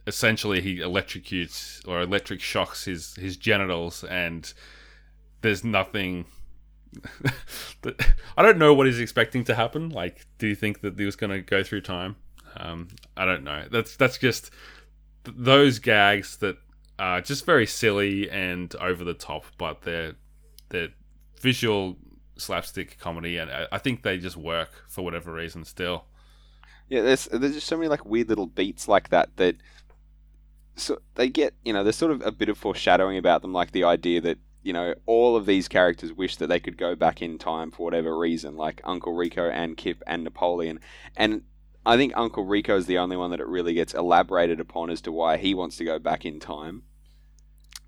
essentially 0.07 0.61
he 0.61 0.77
electrocutes 0.77 1.85
or 1.87 2.01
electric 2.01 2.39
shocks 2.39 2.85
his 2.85 3.15
his 3.15 3.35
genitals 3.35 4.03
and 4.05 4.53
there's 5.41 5.63
nothing 5.63 6.25
I 8.37 8.41
don't 8.41 8.57
know 8.57 8.73
what 8.73 8.87
he's 8.87 8.99
expecting 8.99 9.43
to 9.45 9.55
happen. 9.55 9.89
Like, 9.89 10.25
do 10.37 10.47
you 10.47 10.55
think 10.55 10.81
that 10.81 10.97
he 10.97 11.05
was 11.05 11.15
going 11.15 11.31
to 11.31 11.41
go 11.41 11.63
through 11.63 11.81
time? 11.81 12.15
Um, 12.57 12.89
I 13.17 13.25
don't 13.25 13.43
know. 13.43 13.65
That's 13.71 13.95
that's 13.95 14.17
just 14.17 14.51
th- 15.23 15.35
those 15.37 15.79
gags 15.79 16.37
that 16.37 16.57
are 16.99 17.21
just 17.21 17.45
very 17.45 17.65
silly 17.65 18.29
and 18.29 18.73
over 18.75 19.03
the 19.03 19.13
top, 19.13 19.45
but 19.57 19.81
they're 19.81 20.13
they're 20.69 20.89
visual 21.39 21.97
slapstick 22.37 22.99
comedy, 22.99 23.37
and 23.37 23.49
I, 23.51 23.67
I 23.71 23.77
think 23.77 24.03
they 24.03 24.17
just 24.17 24.37
work 24.37 24.69
for 24.87 25.03
whatever 25.03 25.33
reason. 25.33 25.65
Still, 25.65 26.05
Yeah, 26.89 27.01
there's 27.01 27.25
there's 27.25 27.55
just 27.55 27.67
so 27.67 27.77
many 27.77 27.89
like 27.89 28.05
weird 28.05 28.29
little 28.29 28.47
beats 28.47 28.87
like 28.87 29.09
that 29.09 29.35
that 29.37 29.55
so 30.75 30.99
they 31.15 31.29
get 31.29 31.53
you 31.63 31.73
know 31.73 31.83
there's 31.83 31.95
sort 31.95 32.11
of 32.11 32.21
a 32.25 32.31
bit 32.31 32.49
of 32.49 32.57
foreshadowing 32.57 33.17
about 33.17 33.41
them, 33.41 33.53
like 33.53 33.71
the 33.71 33.83
idea 33.83 34.21
that 34.21 34.37
you 34.63 34.73
know 34.73 34.95
all 35.05 35.35
of 35.35 35.45
these 35.45 35.67
characters 35.67 36.11
wish 36.13 36.37
that 36.37 36.47
they 36.47 36.59
could 36.59 36.77
go 36.77 36.95
back 36.95 37.21
in 37.21 37.37
time 37.37 37.69
for 37.71 37.83
whatever 37.83 38.17
reason, 38.17 38.55
like 38.55 38.81
Uncle 38.83 39.13
Rico 39.13 39.49
and 39.49 39.77
Kip 39.77 40.01
and 40.07 40.23
Napoleon, 40.23 40.79
and 41.15 41.43
I 41.85 41.97
think 41.97 42.13
Uncle 42.15 42.45
Rico 42.45 42.77
is 42.77 42.85
the 42.85 42.97
only 42.97 43.17
one 43.17 43.29
that 43.31 43.41
it 43.41 43.47
really 43.47 43.73
gets 43.73 43.93
elaborated 43.93 44.59
upon 44.61 44.89
as 44.89 45.01
to 45.01 45.11
why 45.11 45.35
he 45.37 45.53
wants 45.53 45.75
to 45.77 45.85
go 45.85 45.99
back 45.99 46.25
in 46.25 46.39
time 46.39 46.83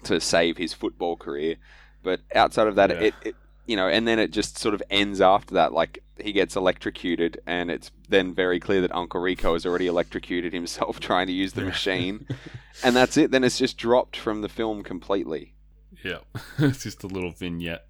to 0.04 0.20
save 0.20 0.58
his 0.58 0.74
football 0.74 1.16
career. 1.16 1.56
But 2.04 2.22
outside 2.36 2.68
of 2.68 2.76
that, 2.76 2.90
Yeah. 2.92 2.98
it, 3.08 3.16
it 3.24 3.36
you 3.66 3.76
know, 3.76 3.88
and 3.88 4.08
then 4.08 4.20
it 4.20 4.30
just 4.32 4.60
sort 4.60 4.76
of 4.76 4.84
ends 4.92 5.22
after 5.22 5.56
that. 5.56 5.74
Like 5.74 6.04
he 6.20 6.32
gets 6.34 6.56
electrocuted, 6.56 7.40
and 7.48 7.72
it's 7.72 7.90
then 8.10 8.34
very 8.36 8.60
clear 8.60 8.82
that 8.82 8.94
Uncle 8.94 9.20
Rico 9.22 9.54
has 9.54 9.66
already 9.66 9.88
electrocuted 9.88 10.54
himself 10.54 11.00
trying 11.10 11.28
to 11.28 11.34
use 11.34 11.54
the 11.54 11.62
Yeah. 11.62 11.68
machine, 11.70 12.28
and 12.84 12.96
that's 12.96 13.18
it. 13.18 13.32
Then 13.32 13.44
it's 13.44 13.58
just 13.58 13.78
dropped 13.78 14.18
from 14.18 14.42
the 14.42 14.50
film 14.50 14.84
completely. 14.84 15.55
Yeah, 16.04 16.20
it's 16.60 16.84
just 16.84 17.04
a 17.04 17.08
little 17.08 17.32
vignette. 17.32 17.88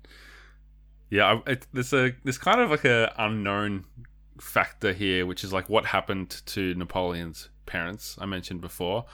Yeah, 1.09 1.39
it, 1.45 1.67
there's 1.73 1.93
a 1.93 2.13
there's 2.23 2.37
kind 2.37 2.59
of 2.61 2.69
like 2.69 2.85
a 2.85 3.13
unknown 3.17 3.85
factor 4.39 4.93
here, 4.93 5.25
which 5.25 5.43
is 5.43 5.53
like 5.53 5.69
what 5.69 5.85
happened 5.85 6.41
to 6.47 6.73
Napoleon's 6.75 7.49
parents. 7.65 8.17
I 8.19 8.25
mentioned 8.25 8.61
before, 8.61 9.05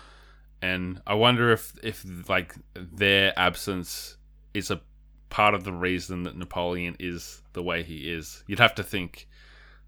and 0.62 1.02
I 1.06 1.14
wonder 1.16 1.52
if 1.52 1.74
if 1.84 2.04
like 2.30 2.56
their 2.74 3.38
absence 3.38 4.18
is 4.54 4.72
a 4.72 4.82
part 5.30 5.54
of 5.54 5.64
the 5.64 5.74
reason 5.74 6.24
that 6.24 6.38
Napoleon 6.38 6.96
is 7.00 7.42
the 7.54 7.64
way 7.64 7.84
he 7.84 8.12
is. 8.12 8.44
You'd 8.48 8.60
have 8.60 8.76
to 8.76 8.84
think 8.84 9.28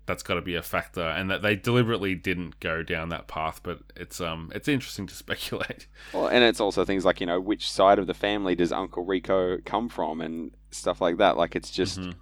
that's 0.05 0.23
got 0.23 0.33
to 0.35 0.41
be 0.41 0.55
a 0.55 0.61
factor, 0.61 1.01
and 1.01 1.29
that 1.31 1.41
they 1.41 1.55
deliberately 1.55 2.13
didn't 2.15 2.59
go 2.59 2.83
down 2.83 3.09
that 3.09 3.27
path. 3.27 3.61
But 3.63 3.79
it's 3.95 4.19
um 4.21 4.51
it's 4.53 4.67
interesting 4.67 5.07
to 5.07 5.13
speculate. 5.25 5.87
Well, 6.13 6.27
and 6.27 6.43
it's 6.43 6.59
also 6.59 6.83
things 6.85 7.05
like 7.05 7.19
you 7.21 7.25
know 7.27 7.39
which 7.39 7.71
side 7.71 7.99
of 7.99 8.07
the 8.07 8.13
family 8.13 8.55
does 8.55 8.71
Uncle 8.71 9.05
Rico 9.05 9.57
come 9.65 9.89
from, 9.89 10.21
and 10.21 10.51
stuff 10.71 10.99
like 11.01 11.17
that. 11.17 11.37
Like 11.37 11.55
it's 11.55 11.71
just, 11.71 11.99
Mhm. 11.99 12.15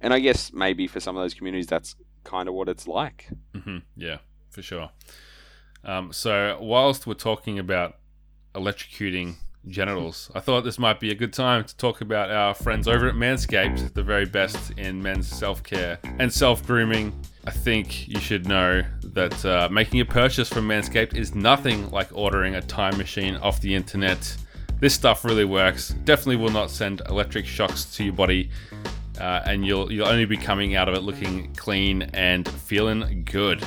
and 0.00 0.12
I 0.14 0.18
guess 0.20 0.52
maybe 0.52 0.86
for 0.86 1.00
some 1.00 1.16
of 1.16 1.22
those 1.22 1.34
communities, 1.34 1.66
that's 1.66 1.94
kind 2.24 2.48
of 2.48 2.54
what 2.54 2.68
it's 2.68 2.88
like. 2.88 3.28
hmm 3.54 3.78
Yeah, 3.96 4.18
for 4.50 4.62
sure. 4.62 4.90
Um, 5.84 6.12
so, 6.12 6.58
whilst 6.60 7.06
we're 7.06 7.14
talking 7.14 7.58
about 7.60 7.98
electrocuting 8.54 9.36
genitals, 9.68 10.30
I 10.34 10.40
thought 10.40 10.64
this 10.64 10.78
might 10.78 11.00
be 11.00 11.10
a 11.10 11.14
good 11.14 11.32
time 11.32 11.64
to 11.64 11.76
talk 11.76 12.00
about 12.00 12.30
our 12.30 12.54
friends 12.54 12.88
over 12.88 13.08
at 13.08 13.14
Manscaped, 13.14 13.94
the 13.94 14.02
very 14.02 14.26
best 14.26 14.72
in 14.78 15.02
men's 15.02 15.28
self 15.28 15.62
care 15.62 15.98
and 16.18 16.32
self 16.32 16.66
grooming. 16.66 17.12
I 17.46 17.50
think 17.50 18.08
you 18.08 18.18
should 18.20 18.46
know 18.46 18.82
that 19.02 19.44
uh, 19.44 19.68
making 19.70 20.00
a 20.00 20.04
purchase 20.04 20.48
from 20.48 20.68
Manscaped 20.68 21.14
is 21.14 21.34
nothing 21.34 21.90
like 21.90 22.08
ordering 22.12 22.56
a 22.56 22.62
time 22.62 22.96
machine 22.98 23.36
off 23.36 23.60
the 23.60 23.74
internet. 23.74 24.36
This 24.80 24.94
stuff 24.94 25.24
really 25.24 25.44
works. 25.44 25.90
Definitely 26.04 26.36
will 26.36 26.50
not 26.50 26.70
send 26.70 27.02
electric 27.08 27.46
shocks 27.46 27.84
to 27.96 28.04
your 28.04 28.12
body 28.12 28.50
uh, 29.20 29.42
and 29.46 29.66
you'll 29.66 29.90
you'll 29.90 30.06
only 30.06 30.24
be 30.24 30.36
coming 30.36 30.76
out 30.76 30.88
of 30.88 30.94
it 30.94 31.00
looking 31.00 31.52
clean 31.54 32.02
and 32.14 32.48
feeling 32.48 33.22
good. 33.24 33.64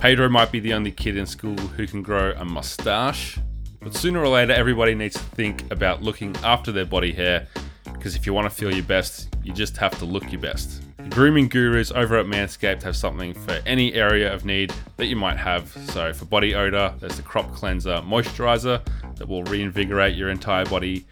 Pedro 0.00 0.28
might 0.28 0.50
be 0.50 0.60
the 0.60 0.72
only 0.72 0.90
kid 0.90 1.16
in 1.16 1.26
school 1.26 1.56
who 1.56 1.86
can 1.86 2.02
grow 2.02 2.32
a 2.36 2.44
mustache, 2.44 3.38
but 3.82 3.94
sooner 3.94 4.20
or 4.20 4.28
later, 4.28 4.52
everybody 4.52 4.94
needs 4.94 5.14
to 5.14 5.22
think 5.22 5.70
about 5.72 6.02
looking 6.02 6.34
after 6.44 6.72
their 6.72 6.84
body 6.84 7.12
hair. 7.12 7.46
Because 7.84 8.16
if 8.16 8.26
you 8.26 8.32
want 8.32 8.50
to 8.50 8.54
feel 8.54 8.72
your 8.72 8.84
best, 8.84 9.34
you 9.42 9.52
just 9.52 9.76
have 9.76 9.96
to 9.98 10.04
look 10.04 10.30
your 10.32 10.40
best. 10.40 10.82
Grooming 11.10 11.48
gurus 11.48 11.90
over 11.90 12.16
at 12.16 12.26
Manscaped 12.26 12.82
have 12.82 12.96
something 12.96 13.34
for 13.34 13.60
any 13.66 13.94
area 13.94 14.32
of 14.32 14.44
need 14.44 14.72
that 14.96 15.06
you 15.06 15.16
might 15.16 15.36
have. 15.36 15.70
So, 15.90 16.12
for 16.12 16.24
body 16.24 16.54
odor, 16.54 16.94
there's 17.00 17.16
the 17.16 17.22
crop 17.22 17.52
cleanser 17.52 17.96
moisturizer 17.96 18.82
that 19.16 19.28
will 19.28 19.44
reinvigorate 19.44 20.16
your 20.16 20.30
entire 20.30 20.64
body. 20.64 21.04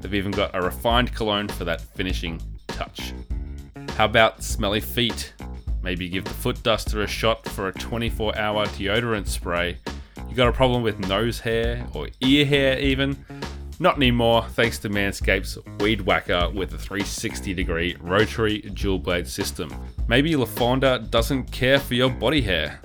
They've 0.00 0.14
even 0.14 0.30
got 0.30 0.54
a 0.54 0.62
refined 0.62 1.14
cologne 1.14 1.48
for 1.48 1.64
that 1.64 1.80
finishing 1.80 2.40
touch. 2.68 3.12
How 3.96 4.04
about 4.04 4.42
smelly 4.42 4.80
feet? 4.80 5.32
Maybe 5.82 6.08
give 6.08 6.24
the 6.24 6.30
foot 6.30 6.62
duster 6.62 7.02
a 7.02 7.06
shot 7.06 7.48
for 7.48 7.68
a 7.68 7.72
24 7.72 8.38
hour 8.38 8.66
deodorant 8.66 9.26
spray. 9.26 9.78
You 10.28 10.36
got 10.36 10.48
a 10.48 10.52
problem 10.52 10.82
with 10.82 10.98
nose 11.00 11.40
hair 11.40 11.86
or 11.94 12.08
ear 12.20 12.44
hair, 12.44 12.78
even? 12.78 13.16
Not 13.80 13.96
anymore, 13.96 14.44
thanks 14.50 14.78
to 14.80 14.90
Manscaped's 14.90 15.56
Weed 15.80 16.00
Whacker 16.00 16.50
with 16.50 16.74
a 16.74 16.78
360 16.78 17.54
degree 17.54 17.96
rotary 18.00 18.60
dual 18.60 18.98
blade 18.98 19.28
system. 19.28 19.72
Maybe 20.08 20.32
LaFonda 20.32 21.10
doesn't 21.10 21.52
care 21.52 21.78
for 21.78 21.94
your 21.94 22.10
body 22.10 22.42
hair. 22.42 22.80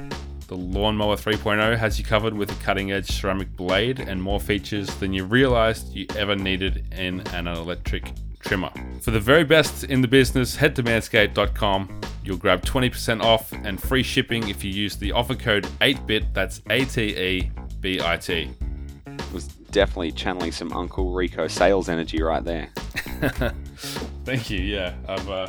The 0.48 0.56
Lawnmower 0.56 1.16
3.0 1.16 1.78
has 1.78 1.98
you 1.98 2.06
covered 2.06 2.34
with 2.34 2.52
a 2.52 2.64
cutting 2.64 2.91
edge 2.91 3.10
ceramic 3.10 3.56
blade 3.56 4.00
and 4.00 4.22
more 4.22 4.39
features 4.39 4.88
than 4.98 5.14
you 5.14 5.26
realized 5.26 5.94
you 5.94 6.06
ever 6.16 6.36
needed 6.36 6.86
in 6.91 7.22
an 7.34 7.48
electric 7.48 8.12
trimmer. 8.44 8.72
For 9.02 9.12
the 9.12 9.20
very 9.20 9.44
best 9.44 9.84
in 9.86 10.02
the 10.02 10.08
business, 10.08 10.56
head 10.56 10.76
to 10.76 10.84
manscaped.com. 10.84 12.02
You'll 12.24 12.38
grab 12.38 12.64
20% 12.64 13.22
off 13.22 13.52
and 13.52 13.82
free 13.82 14.04
shipping 14.04 14.48
if 14.50 14.64
you 14.64 14.72
use 14.72 14.96
the 14.96 15.12
offer 15.12 15.36
code 15.36 15.68
8BIT, 15.82 16.34
that's 16.34 16.62
A 16.70 16.86
T 16.86 17.02
E 17.18 17.52
B 17.82 18.00
I 18.02 18.18
T. 18.18 18.52
Was 19.34 19.48
definitely 19.48 20.12
channeling 20.12 20.52
some 20.52 20.72
Uncle 20.72 21.12
Rico 21.12 21.48
sales 21.48 21.89
energy 21.89 22.22
right 22.22 22.44
there. 22.44 22.70
Thank 24.26 24.50
you. 24.50 24.60
Yeah, 24.60 24.94
I've. 25.08 25.30
Uh, 25.30 25.48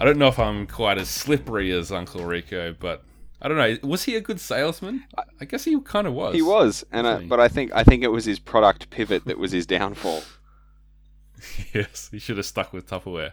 I 0.00 0.04
don't 0.04 0.16
know 0.16 0.28
if 0.28 0.38
I'm 0.38 0.66
quite 0.66 0.96
as 0.96 1.08
slippery 1.08 1.72
as 1.72 1.90
Uncle 1.90 2.24
Rico, 2.24 2.74
but 2.78 3.04
I 3.42 3.48
don't 3.48 3.56
know. 3.56 3.88
Was 3.88 4.04
he 4.04 4.16
a 4.16 4.20
good 4.20 4.40
salesman? 4.40 5.04
I, 5.16 5.22
I 5.40 5.44
guess 5.44 5.64
he 5.64 5.78
kind 5.80 6.06
of 6.06 6.14
was. 6.14 6.34
He 6.34 6.42
was, 6.42 6.84
and 6.92 7.06
I, 7.06 7.26
but 7.26 7.40
I 7.40 7.48
think 7.48 7.72
I 7.74 7.84
think 7.84 8.02
it 8.02 8.08
was 8.08 8.24
his 8.24 8.38
product 8.38 8.90
pivot 8.90 9.24
that 9.26 9.38
was 9.38 9.52
his 9.52 9.66
downfall. 9.66 10.22
yes, 11.74 12.08
he 12.10 12.18
should 12.18 12.36
have 12.36 12.46
stuck 12.46 12.72
with 12.72 12.88
Tupperware. 12.88 13.32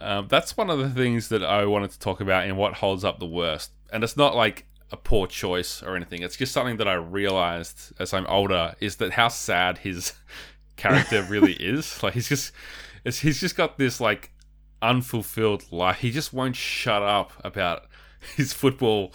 Um, 0.00 0.28
that's 0.28 0.56
one 0.56 0.70
of 0.70 0.78
the 0.78 0.88
things 0.88 1.28
that 1.28 1.44
I 1.44 1.66
wanted 1.66 1.90
to 1.90 1.98
talk 1.98 2.20
about 2.20 2.46
in 2.46 2.56
what 2.56 2.74
holds 2.74 3.04
up 3.04 3.18
the 3.18 3.26
worst, 3.26 3.72
and 3.92 4.02
it's 4.02 4.16
not 4.16 4.34
like 4.34 4.66
a 4.90 4.96
poor 4.96 5.26
choice 5.26 5.82
or 5.82 5.94
anything. 5.94 6.22
It's 6.22 6.36
just 6.36 6.52
something 6.52 6.78
that 6.78 6.88
I 6.88 6.94
realized 6.94 7.92
as 7.98 8.12
I'm 8.12 8.26
older 8.26 8.74
is 8.80 8.96
that 8.96 9.12
how 9.12 9.28
sad 9.28 9.78
his 9.78 10.14
character 10.76 11.22
really 11.22 11.52
is. 11.60 12.02
Like 12.02 12.14
he's 12.14 12.28
just, 12.28 12.52
he's 13.04 13.40
just 13.40 13.56
got 13.56 13.78
this 13.78 14.00
like 14.00 14.32
unfulfilled 14.82 15.70
life. 15.70 15.98
He 15.98 16.10
just 16.10 16.32
won't 16.32 16.56
shut 16.56 17.02
up 17.02 17.32
about 17.44 17.86
his 18.36 18.52
football 18.52 19.12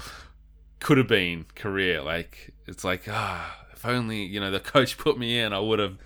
could 0.80 0.98
have 0.98 1.08
been 1.08 1.46
career. 1.56 2.02
Like 2.02 2.54
it's 2.68 2.84
like 2.84 3.06
ah, 3.10 3.66
if 3.74 3.86
only 3.86 4.24
you 4.24 4.40
know 4.40 4.52
the 4.52 4.60
coach 4.60 4.98
put 4.98 5.18
me 5.18 5.40
in, 5.40 5.54
I 5.54 5.60
would 5.60 5.80
have 5.80 5.98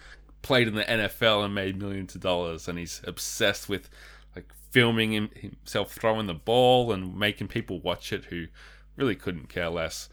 played 0.41 0.67
in 0.67 0.75
the 0.75 0.83
NFL 0.83 1.45
and 1.45 1.53
made 1.53 1.77
millions 1.79 2.15
of 2.15 2.21
dollars. 2.21 2.67
And 2.67 2.77
he's 2.77 3.01
obsessed 3.05 3.69
with 3.69 3.89
like 4.35 4.51
filming 4.71 5.13
him, 5.13 5.29
himself 5.35 5.91
throwing 5.91 6.27
the 6.27 6.33
ball 6.33 6.91
and 6.91 7.17
making 7.17 7.47
people 7.47 7.79
watch 7.79 8.11
it 8.13 8.25
who 8.25 8.47
really 8.95 9.15
couldn't 9.15 9.49
care 9.49 9.69
less. 9.69 10.09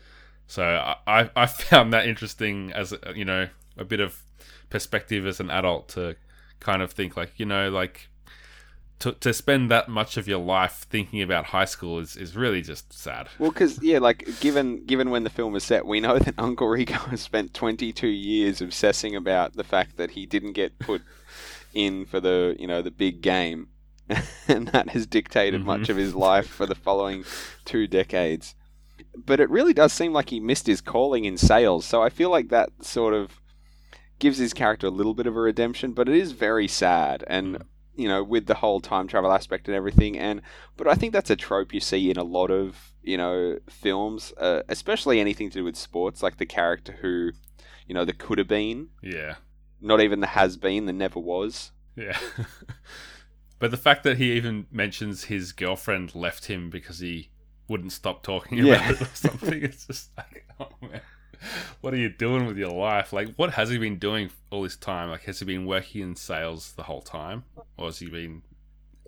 So 0.46 0.94
I 1.06 1.30
I 1.34 1.46
found 1.46 1.92
that 1.92 2.06
interesting 2.06 2.72
as 2.72 2.94
you 3.14 3.24
know 3.24 3.48
a 3.76 3.84
bit 3.84 4.00
of 4.00 4.22
perspective 4.70 5.26
as 5.26 5.40
an 5.40 5.50
adult 5.50 5.88
to 5.88 6.16
kind 6.60 6.82
of 6.82 6.92
think 6.92 7.16
like 7.16 7.32
you 7.36 7.46
know 7.46 7.70
like 7.70 8.08
to, 8.98 9.12
to 9.12 9.32
spend 9.32 9.70
that 9.70 9.88
much 9.88 10.16
of 10.16 10.26
your 10.26 10.38
life 10.38 10.86
thinking 10.88 11.20
about 11.20 11.46
high 11.46 11.66
school 11.66 11.98
is, 11.98 12.16
is 12.16 12.34
really 12.34 12.62
just 12.62 12.92
sad. 12.92 13.28
Well, 13.38 13.50
because 13.50 13.82
yeah, 13.82 13.98
like 13.98 14.40
given 14.40 14.84
given 14.86 15.10
when 15.10 15.24
the 15.24 15.30
film 15.30 15.52
was 15.52 15.64
set, 15.64 15.86
we 15.86 16.00
know 16.00 16.18
that 16.18 16.34
Uncle 16.38 16.68
Rico 16.68 16.94
has 16.94 17.20
spent 17.20 17.54
22 17.54 18.06
years 18.06 18.60
obsessing 18.60 19.14
about 19.14 19.54
the 19.54 19.64
fact 19.64 19.96
that 19.96 20.12
he 20.12 20.26
didn't 20.26 20.52
get 20.52 20.78
put 20.78 21.02
in 21.74 22.06
for 22.06 22.20
the 22.20 22.56
you 22.58 22.66
know 22.66 22.80
the 22.80 22.90
big 22.90 23.20
game, 23.20 23.68
and 24.48 24.68
that 24.68 24.90
has 24.90 25.06
dictated 25.06 25.60
mm-hmm. 25.60 25.66
much 25.68 25.88
of 25.88 25.96
his 25.96 26.14
life 26.14 26.48
for 26.48 26.64
the 26.64 26.74
following 26.74 27.24
two 27.64 27.86
decades. 27.86 28.54
But 29.14 29.40
it 29.40 29.50
really 29.50 29.74
does 29.74 29.92
seem 29.92 30.12
like 30.12 30.30
he 30.30 30.40
missed 30.40 30.66
his 30.66 30.80
calling 30.80 31.24
in 31.26 31.36
sales, 31.36 31.84
so 31.84 32.02
I 32.02 32.08
feel 32.08 32.30
like 32.30 32.48
that 32.48 32.70
sort 32.80 33.12
of 33.12 33.40
gives 34.18 34.38
his 34.38 34.54
character 34.54 34.86
a 34.86 34.90
little 34.90 35.12
bit 35.12 35.26
of 35.26 35.36
a 35.36 35.40
redemption. 35.40 35.92
But 35.92 36.08
it 36.08 36.14
is 36.14 36.32
very 36.32 36.66
sad 36.66 37.22
and. 37.26 37.56
Mm 37.56 37.66
you 37.96 38.08
know, 38.08 38.22
with 38.22 38.46
the 38.46 38.54
whole 38.54 38.80
time 38.80 39.08
travel 39.08 39.32
aspect 39.32 39.68
and 39.68 39.76
everything. 39.76 40.18
And 40.18 40.42
but 40.76 40.86
I 40.86 40.94
think 40.94 41.12
that's 41.12 41.30
a 41.30 41.36
trope 41.36 41.72
you 41.72 41.80
see 41.80 42.10
in 42.10 42.16
a 42.16 42.24
lot 42.24 42.50
of 42.50 42.92
you 43.02 43.16
know 43.16 43.58
films, 43.68 44.32
uh, 44.38 44.62
especially 44.68 45.20
anything 45.20 45.50
to 45.50 45.58
do 45.58 45.64
with 45.64 45.76
sports, 45.76 46.22
like 46.22 46.36
the 46.36 46.46
character 46.46 46.98
who, 47.00 47.32
you 47.86 47.94
know, 47.94 48.04
the 48.04 48.12
could 48.12 48.38
have 48.38 48.48
been. 48.48 48.88
Yeah. 49.02 49.36
Not 49.80 50.00
even 50.00 50.20
the 50.20 50.28
has 50.28 50.56
been, 50.56 50.86
the 50.86 50.92
never 50.92 51.20
was. 51.20 51.72
Yeah. 51.94 52.18
but 53.58 53.70
the 53.70 53.76
fact 53.76 54.04
that 54.04 54.16
he 54.16 54.32
even 54.32 54.66
mentions 54.70 55.24
his 55.24 55.52
girlfriend 55.52 56.14
left 56.14 56.46
him 56.46 56.70
because 56.70 57.00
he 57.00 57.30
wouldn't 57.68 57.92
stop 57.92 58.22
talking 58.22 58.60
about 58.60 58.68
yeah. 58.68 58.90
it 58.90 59.02
or 59.02 59.14
something, 59.14 59.62
it's 59.62 59.86
just 59.86 60.10
like, 60.16 60.46
oh 60.60 60.68
man 60.80 61.00
what 61.80 61.94
are 61.94 61.98
you 61.98 62.08
doing 62.08 62.46
with 62.46 62.56
your 62.56 62.70
life? 62.70 63.12
Like, 63.12 63.34
what 63.36 63.52
has 63.54 63.70
he 63.70 63.78
been 63.78 63.98
doing 63.98 64.30
all 64.50 64.62
this 64.62 64.76
time? 64.76 65.10
Like, 65.10 65.22
has 65.24 65.38
he 65.38 65.44
been 65.44 65.66
working 65.66 66.02
in 66.02 66.16
sales 66.16 66.72
the 66.72 66.84
whole 66.84 67.02
time, 67.02 67.44
or 67.76 67.86
has 67.86 67.98
he 67.98 68.08
been? 68.08 68.42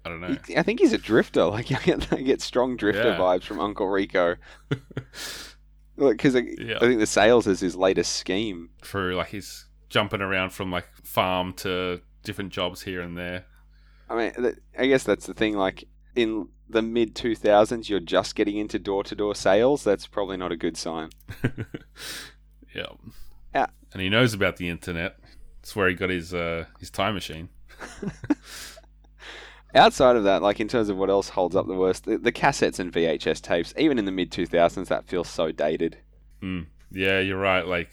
I 0.05 0.11
don't 0.11 0.21
know. 0.21 0.37
I 0.57 0.63
think 0.63 0.81
he's 0.81 0.93
a 0.93 0.99
drifter. 0.99 1.45
Like, 1.51 1.73
I 1.73 1.83
get, 1.83 2.13
I 2.13 2.23
get 2.23 2.41
strong 2.41 2.77
drifter 2.77 3.11
yeah. 3.11 3.19
vibes 3.19 3.45
from 3.45 3.61
Uncle 3.61 3.89
Rico. 3.89 4.37
Because 5.97 6.37
I, 6.37 6.45
yeah. 6.61 6.77
I 6.77 6.79
think 6.79 7.01
the 7.01 7.07
sales 7.07 7.49
is 7.49 7.59
his 7.59 7.75
latest 7.75 8.13
scheme. 8.13 8.71
True. 8.83 9.17
Like, 9.17 9.31
he's 9.31 9.67
jumping 9.89 10.21
around 10.21 10.51
from 10.51 10.71
like 10.71 10.87
farm 11.03 11.53
to 11.55 12.01
different 12.23 12.53
jobs 12.53 12.83
here 12.83 13.01
and 13.01 13.19
there. 13.19 13.47
I 14.09 14.17
mean, 14.17 14.57
I 14.79 14.87
guess 14.87 15.03
that's 15.03 15.27
the 15.27 15.35
thing. 15.35 15.57
Like, 15.57 15.89
in 16.19 16.49
the 16.69 16.83
mid 16.83 17.15
2000s 17.15 17.89
you're 17.89 18.01
just 18.01 18.35
getting 18.35 18.57
into 18.57 18.79
door 18.79 19.05
to 19.05 19.15
door 19.15 19.35
sales, 19.35 19.85
that's 19.85 20.07
probably 20.07 20.37
not 20.37 20.53
a 20.53 20.57
good 20.57 20.77
sign. 20.77 21.11
yeah. 22.75 22.87
yeah. 23.55 23.67
And 23.93 24.03
he 24.03 24.09
knows 24.09 24.35
about 24.35 24.57
the 24.57 24.69
internet. 24.69 25.19
That's 25.61 25.77
where 25.77 25.89
he 25.89 25.95
got 25.95 26.11
his 26.11 26.35
uh, 26.35 26.67
his 26.81 26.91
time 26.91 27.15
machine. 27.15 27.49
Outside 29.75 30.17
of 30.17 30.25
that, 30.25 30.43
like 30.43 30.61
in 30.61 30.69
terms 30.69 30.89
of 30.89 30.97
what 30.97 31.11
else 31.11 31.29
holds 31.29 31.55
up 31.55 31.67
the 31.67 31.75
worst, 31.75 32.05
the, 32.05 32.19
the 32.19 32.33
cassettes 32.33 32.79
and 32.79 32.93
VHS 32.93 33.41
tapes, 33.41 33.75
even 33.77 33.99
in 33.99 34.07
the 34.07 34.13
mid 34.13 34.33
2000s, 34.33 34.89
that 34.89 35.07
feels 35.07 35.29
so 35.29 35.53
dated. 35.53 35.99
Mm. 36.43 36.67
Yeah, 36.91 37.21
you're 37.21 37.39
right. 37.39 37.67
Like, 37.67 37.91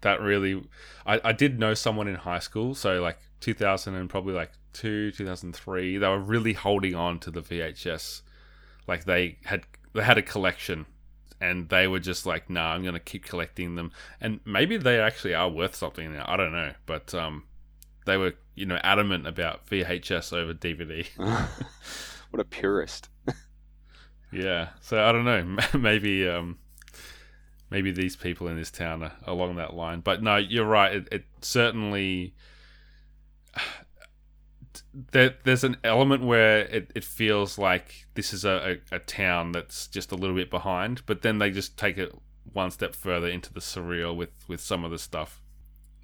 that 0.00 0.20
really. 0.20 0.64
I, 1.06 1.20
I 1.22 1.32
did 1.32 1.60
know 1.60 1.74
someone 1.74 2.08
in 2.08 2.16
high 2.16 2.40
school, 2.40 2.74
so 2.74 3.00
like 3.00 3.18
2000 3.40 3.94
and 3.94 4.10
probably 4.10 4.34
like 4.34 4.50
2002, 4.72 5.12
2003, 5.12 5.98
they 5.98 6.08
were 6.08 6.18
really 6.18 6.52
holding 6.52 6.94
on 6.94 7.18
to 7.20 7.30
the 7.30 7.42
VHS. 7.42 8.22
Like 8.86 9.04
they 9.04 9.38
had 9.44 9.64
they 9.94 10.02
had 10.02 10.18
a 10.18 10.22
collection 10.22 10.86
and 11.40 11.68
they 11.68 11.86
were 11.86 11.98
just 11.98 12.26
like, 12.26 12.50
"Nah, 12.50 12.72
I'm 12.72 12.82
going 12.82 12.94
to 12.94 13.00
keep 13.00 13.24
collecting 13.24 13.74
them." 13.74 13.92
And 14.20 14.40
maybe 14.44 14.76
they 14.76 15.00
actually 15.00 15.34
are 15.34 15.48
worth 15.48 15.74
something 15.74 16.12
now. 16.12 16.24
I 16.26 16.36
don't 16.36 16.52
know, 16.52 16.72
but 16.86 17.14
um 17.14 17.44
they 18.06 18.16
were, 18.16 18.34
you 18.54 18.66
know, 18.66 18.78
adamant 18.82 19.26
about 19.26 19.66
VHS 19.66 20.32
over 20.32 20.54
DVD. 20.54 21.06
what 22.30 22.40
a 22.40 22.44
purist. 22.44 23.08
yeah. 24.32 24.70
So 24.80 25.02
I 25.02 25.12
don't 25.12 25.24
know. 25.24 25.56
Maybe 25.78 26.28
um 26.28 26.58
maybe 27.70 27.92
these 27.92 28.16
people 28.16 28.48
in 28.48 28.56
this 28.56 28.70
town 28.70 29.02
are 29.02 29.12
along 29.26 29.56
that 29.56 29.74
line. 29.74 30.00
But 30.00 30.22
no, 30.22 30.36
you're 30.36 30.66
right. 30.66 30.96
It, 30.96 31.08
it 31.12 31.24
certainly 31.40 32.34
there, 34.92 35.36
there's 35.44 35.64
an 35.64 35.76
element 35.84 36.24
where 36.24 36.60
it, 36.60 36.90
it 36.94 37.04
feels 37.04 37.58
like 37.58 38.06
this 38.14 38.32
is 38.32 38.44
a, 38.44 38.78
a, 38.92 38.96
a, 38.96 38.98
town 38.98 39.52
that's 39.52 39.86
just 39.86 40.10
a 40.12 40.16
little 40.16 40.34
bit 40.34 40.50
behind, 40.50 41.02
but 41.06 41.22
then 41.22 41.38
they 41.38 41.50
just 41.50 41.76
take 41.76 41.96
it 41.96 42.12
one 42.52 42.70
step 42.70 42.94
further 42.94 43.28
into 43.28 43.52
the 43.52 43.60
surreal 43.60 44.14
with, 44.16 44.30
with 44.48 44.60
some 44.60 44.84
of 44.84 44.90
the 44.90 44.98
stuff. 44.98 45.40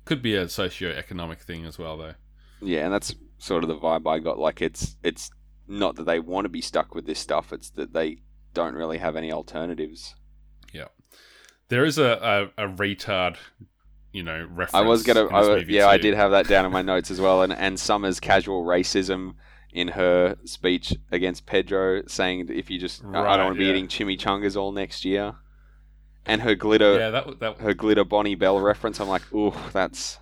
Could 0.04 0.22
be 0.22 0.36
a 0.36 0.48
socio-economic 0.48 1.40
thing 1.40 1.64
as 1.64 1.78
well, 1.78 1.96
though. 1.96 2.14
Yeah, 2.60 2.84
and 2.84 2.92
that's 2.92 3.14
sort 3.38 3.64
of 3.64 3.68
the 3.68 3.76
vibe 3.76 4.08
I 4.08 4.18
got. 4.18 4.38
Like 4.38 4.62
it's 4.62 4.96
it's 5.02 5.30
not 5.66 5.96
that 5.96 6.04
they 6.04 6.20
want 6.20 6.44
to 6.44 6.48
be 6.48 6.60
stuck 6.60 6.94
with 6.94 7.06
this 7.06 7.18
stuff; 7.18 7.52
it's 7.52 7.70
that 7.70 7.92
they 7.92 8.18
don't 8.54 8.74
really 8.74 8.98
have 8.98 9.16
any 9.16 9.32
alternatives. 9.32 10.14
Yeah, 10.72 10.86
there 11.68 11.84
is 11.84 11.98
a, 11.98 12.50
a, 12.56 12.66
a 12.66 12.68
retard 12.68 13.36
you 14.16 14.22
know 14.22 14.48
reference. 14.50 14.74
I 14.74 14.80
was 14.80 15.02
gonna, 15.02 15.26
I, 15.26 15.58
yeah, 15.68 15.82
too. 15.82 15.88
I 15.88 15.98
did 15.98 16.14
have 16.14 16.30
that 16.30 16.48
down 16.48 16.64
in 16.64 16.72
my 16.72 16.80
notes 16.92 17.10
as 17.10 17.20
well, 17.20 17.42
and 17.42 17.52
and 17.52 17.78
Summer's 17.78 18.18
casual 18.18 18.64
racism 18.64 19.34
in 19.72 19.88
her 19.88 20.36
speech 20.44 20.94
against 21.12 21.44
Pedro, 21.44 22.02
saying 22.06 22.48
if 22.48 22.70
you 22.70 22.78
just, 22.78 23.02
right, 23.02 23.26
I 23.26 23.36
don't 23.36 23.46
want 23.46 23.58
to 23.58 23.62
yeah. 23.62 23.72
be 23.72 23.78
eating 23.78 23.88
chimichangas 23.88 24.56
all 24.56 24.72
next 24.72 25.04
year, 25.04 25.34
and 26.24 26.40
her 26.40 26.54
glitter, 26.54 26.98
yeah, 26.98 27.10
that, 27.10 27.40
that 27.40 27.58
her 27.58 27.74
glitter 27.74 28.04
Bonne 28.04 28.38
Bell 28.38 28.58
reference. 28.58 29.00
I'm 29.00 29.08
like, 29.08 29.30
ooh, 29.34 29.52
that's 29.74 30.18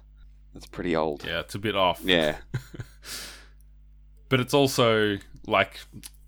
that's 0.52 0.66
pretty 0.66 0.96
old. 0.96 1.24
Yeah, 1.24 1.40
it's 1.40 1.54
a 1.54 1.60
bit 1.60 1.76
off. 1.76 2.00
Yeah, 2.02 2.38
but 4.28 4.40
it's 4.40 4.54
also 4.54 5.18
like 5.46 5.78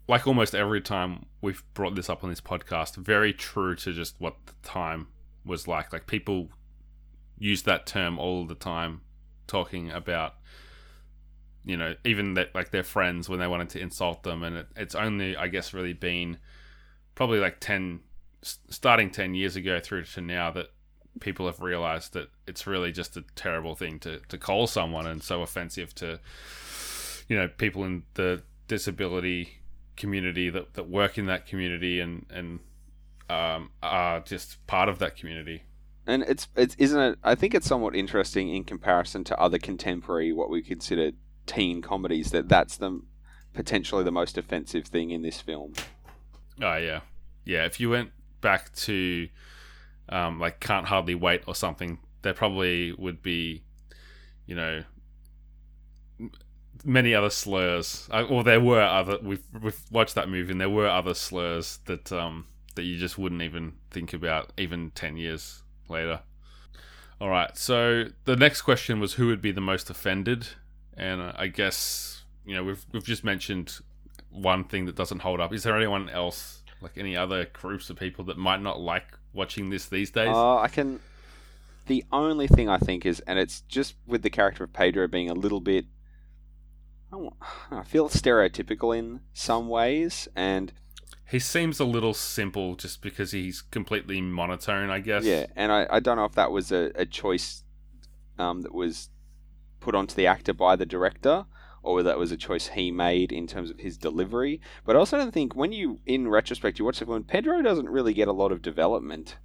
like 0.06 0.28
almost 0.28 0.54
every 0.54 0.80
time 0.80 1.26
we've 1.40 1.64
brought 1.74 1.96
this 1.96 2.08
up 2.08 2.22
on 2.22 2.30
this 2.30 2.40
podcast, 2.40 2.94
very 2.94 3.32
true 3.32 3.74
to 3.74 3.92
just 3.92 4.14
what 4.20 4.36
the 4.46 4.52
time 4.62 5.08
was 5.44 5.66
like. 5.66 5.92
Like 5.92 6.06
people 6.06 6.50
use 7.38 7.62
that 7.62 7.86
term 7.86 8.18
all 8.18 8.44
the 8.46 8.54
time, 8.54 9.02
talking 9.46 9.90
about 9.90 10.34
you 11.64 11.76
know 11.76 11.94
even 12.04 12.34
that 12.34 12.54
like 12.54 12.70
their 12.70 12.84
friends 12.84 13.28
when 13.28 13.38
they 13.38 13.46
wanted 13.46 13.70
to 13.70 13.80
insult 13.80 14.22
them, 14.22 14.42
and 14.42 14.56
it, 14.56 14.66
it's 14.76 14.94
only 14.94 15.36
I 15.36 15.48
guess 15.48 15.74
really 15.74 15.92
been 15.92 16.38
probably 17.14 17.38
like 17.38 17.60
ten 17.60 18.00
starting 18.42 19.10
10 19.10 19.34
years 19.34 19.56
ago 19.56 19.80
through 19.80 20.04
to 20.04 20.20
now 20.20 20.50
that 20.52 20.66
people 21.20 21.46
have 21.46 21.60
realized 21.60 22.12
that 22.12 22.28
it's 22.46 22.66
really 22.66 22.92
just 22.92 23.16
a 23.16 23.24
terrible 23.34 23.74
thing 23.74 23.98
to, 23.98 24.20
to 24.28 24.38
call 24.38 24.66
someone 24.66 25.06
and 25.06 25.22
so 25.22 25.42
offensive 25.42 25.94
to 25.94 26.20
you 27.28 27.36
know 27.36 27.48
people 27.48 27.84
in 27.84 28.02
the 28.14 28.42
disability 28.68 29.60
community 29.96 30.50
that, 30.50 30.74
that 30.74 30.88
work 30.88 31.16
in 31.18 31.26
that 31.26 31.46
community 31.46 32.00
and 32.00 32.26
and 32.30 32.60
um, 33.28 33.70
are 33.82 34.20
just 34.20 34.64
part 34.68 34.88
of 34.88 35.00
that 35.00 35.16
community 35.16 35.62
And 36.06 36.22
it's 36.22 36.48
it's 36.56 36.74
isn't 36.76 37.00
it? 37.00 37.18
I 37.24 37.34
think 37.34 37.54
it's 37.54 37.66
somewhat 37.66 37.96
interesting 37.96 38.54
in 38.54 38.64
comparison 38.64 39.24
to 39.24 39.38
other 39.38 39.58
contemporary 39.58 40.32
what 40.32 40.50
we 40.50 40.62
consider 40.62 41.12
teen 41.46 41.82
comedies 41.82 42.30
that 42.32 42.48
that's 42.48 42.76
the 42.76 43.00
potentially 43.54 44.04
the 44.04 44.12
most 44.12 44.36
offensive 44.36 44.86
thing 44.86 45.10
in 45.10 45.22
this 45.22 45.40
film. 45.40 45.72
oh 46.62 46.76
yeah 46.76 47.00
yeah 47.44 47.64
if 47.64 47.80
you 47.80 47.88
went 47.90 48.10
back 48.40 48.72
to 48.74 49.28
um, 50.08 50.38
like 50.38 50.60
can't 50.60 50.86
hardly 50.86 51.14
wait 51.14 51.42
or 51.46 51.54
something 51.54 51.98
there 52.22 52.34
probably 52.34 52.92
would 52.92 53.22
be 53.22 53.62
you 54.46 54.54
know 54.54 54.82
many 56.84 57.14
other 57.14 57.30
slurs 57.30 58.08
uh, 58.12 58.24
or 58.24 58.44
there 58.44 58.60
were 58.60 58.82
other 58.82 59.18
we've, 59.22 59.42
we've 59.62 59.80
watched 59.90 60.14
that 60.14 60.28
movie 60.28 60.52
and 60.52 60.60
there 60.60 60.70
were 60.70 60.88
other 60.88 61.14
slurs 61.14 61.80
that 61.86 62.12
um 62.12 62.46
that 62.74 62.82
you 62.84 62.98
just 62.98 63.18
wouldn't 63.18 63.42
even 63.42 63.72
think 63.90 64.12
about 64.12 64.52
even 64.58 64.90
10 64.90 65.16
years 65.16 65.62
later 65.88 66.20
all 67.20 67.28
right 67.28 67.56
so 67.56 68.04
the 68.24 68.36
next 68.36 68.62
question 68.62 69.00
was 69.00 69.14
who 69.14 69.26
would 69.26 69.40
be 69.42 69.52
the 69.52 69.60
most 69.60 69.88
offended 69.90 70.48
and 70.96 71.20
i 71.36 71.46
guess 71.46 72.24
you 72.44 72.54
know 72.54 72.62
we've 72.64 72.84
we've 72.92 73.04
just 73.04 73.24
mentioned 73.24 73.78
one 74.30 74.64
thing 74.64 74.84
that 74.86 74.94
doesn't 74.96 75.20
hold 75.20 75.40
up 75.40 75.52
is 75.52 75.62
there 75.62 75.76
anyone 75.76 76.08
else 76.10 76.62
like 76.82 76.98
any 76.98 77.16
other 77.16 77.46
groups 77.52 77.88
of 77.88 77.96
people 77.96 78.24
that 78.24 78.36
might 78.36 78.60
not 78.60 78.78
like 78.78 79.16
watching 79.32 79.70
this 79.70 79.86
these 79.86 80.10
days 80.10 80.28
Uh, 80.28 80.58
I 80.58 80.68
can. 80.68 81.00
The 81.86 82.04
only 82.12 82.48
thing 82.48 82.68
I 82.68 82.78
think 82.78 83.06
is, 83.06 83.20
and 83.20 83.38
it's 83.38 83.60
just 83.62 83.94
with 84.06 84.22
the 84.22 84.28
character 84.30 84.64
of 84.64 84.72
Pedro 84.72 85.06
being 85.06 85.30
a 85.30 85.34
little 85.34 85.60
bit. 85.60 85.86
I 87.12 87.28
I 87.70 87.84
feel 87.84 88.08
stereotypical 88.08 88.96
in 88.96 89.20
some 89.32 89.68
ways, 89.68 90.28
and 90.36 90.72
he 91.28 91.38
seems 91.38 91.80
a 91.80 91.84
little 91.84 92.14
simple 92.14 92.74
just 92.76 93.02
because 93.02 93.32
he's 93.32 93.60
completely 93.62 94.20
monotone 94.20 94.90
i 94.90 95.00
guess 95.00 95.24
Yeah, 95.24 95.46
and 95.56 95.72
I, 95.72 95.86
I 95.90 96.00
don't 96.00 96.16
know 96.16 96.24
if 96.24 96.34
that 96.34 96.50
was 96.52 96.70
a, 96.72 96.92
a 96.94 97.04
choice 97.06 97.62
um, 98.38 98.62
that 98.62 98.74
was 98.74 99.08
put 99.80 99.94
onto 99.94 100.14
the 100.14 100.26
actor 100.26 100.52
by 100.52 100.76
the 100.76 100.86
director 100.86 101.46
or 101.82 101.94
whether 101.94 102.08
that 102.08 102.18
was 102.18 102.32
a 102.32 102.36
choice 102.36 102.68
he 102.68 102.90
made 102.90 103.30
in 103.32 103.46
terms 103.46 103.70
of 103.70 103.78
his 103.78 103.96
delivery. 103.96 104.60
But 104.84 104.96
I 104.96 104.98
also 104.98 105.16
don't 105.18 105.32
think 105.32 105.54
when 105.54 105.70
you, 105.72 106.00
in 106.04 106.26
retrospect, 106.26 106.80
you 106.80 106.84
watch 106.84 106.98
the 106.98 107.06
film, 107.06 107.22
Pedro 107.22 107.62
doesn't 107.62 107.88
really 107.88 108.12
get 108.12 108.26
a 108.26 108.32
lot 108.32 108.50
of 108.50 108.60
development 108.60 109.36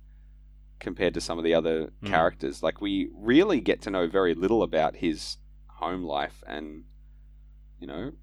compared 0.80 1.14
to 1.14 1.22
some 1.22 1.38
of 1.38 1.44
the 1.44 1.54
other 1.54 1.92
Mm. 2.02 2.08
characters. 2.08 2.64
Like, 2.64 2.82
we 2.82 3.10
really 3.16 3.62
get 3.62 3.80
to 3.84 3.92
know 3.92 4.08
very 4.08 4.34
little 4.34 4.64
about 4.64 4.96
his 4.96 5.38
home 5.68 6.04
life 6.04 6.44
and, 6.48 6.86
you 7.80 7.86
know, 7.86 8.14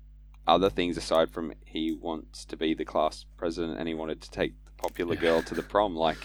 other 0.49 0.71
things 0.71 0.97
aside 0.97 1.31
from 1.31 1.53
he 1.65 1.93
wants 1.93 2.45
to 2.47 2.57
be 2.57 2.75
the 2.75 2.85
class 2.85 3.25
president 3.37 3.79
and 3.79 3.87
he 3.87 3.95
wanted 3.95 4.21
to 4.23 4.31
take 4.31 4.53
the 4.65 4.73
popular 4.73 5.15
Yeah. 5.15 5.21
girl 5.21 5.43
to 5.43 5.55
the 5.55 5.63
prom. 5.63 5.95
Like, 5.95 6.19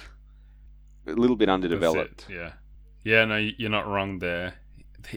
a 1.05 1.11
little 1.11 1.35
bit 1.35 1.49
underdeveloped. 1.49 2.27
Yeah, 2.29 2.53
yeah. 3.03 3.25
No, 3.25 3.37
you're 3.37 3.69
not 3.69 3.87
wrong 3.87 4.19
there. 4.19 4.55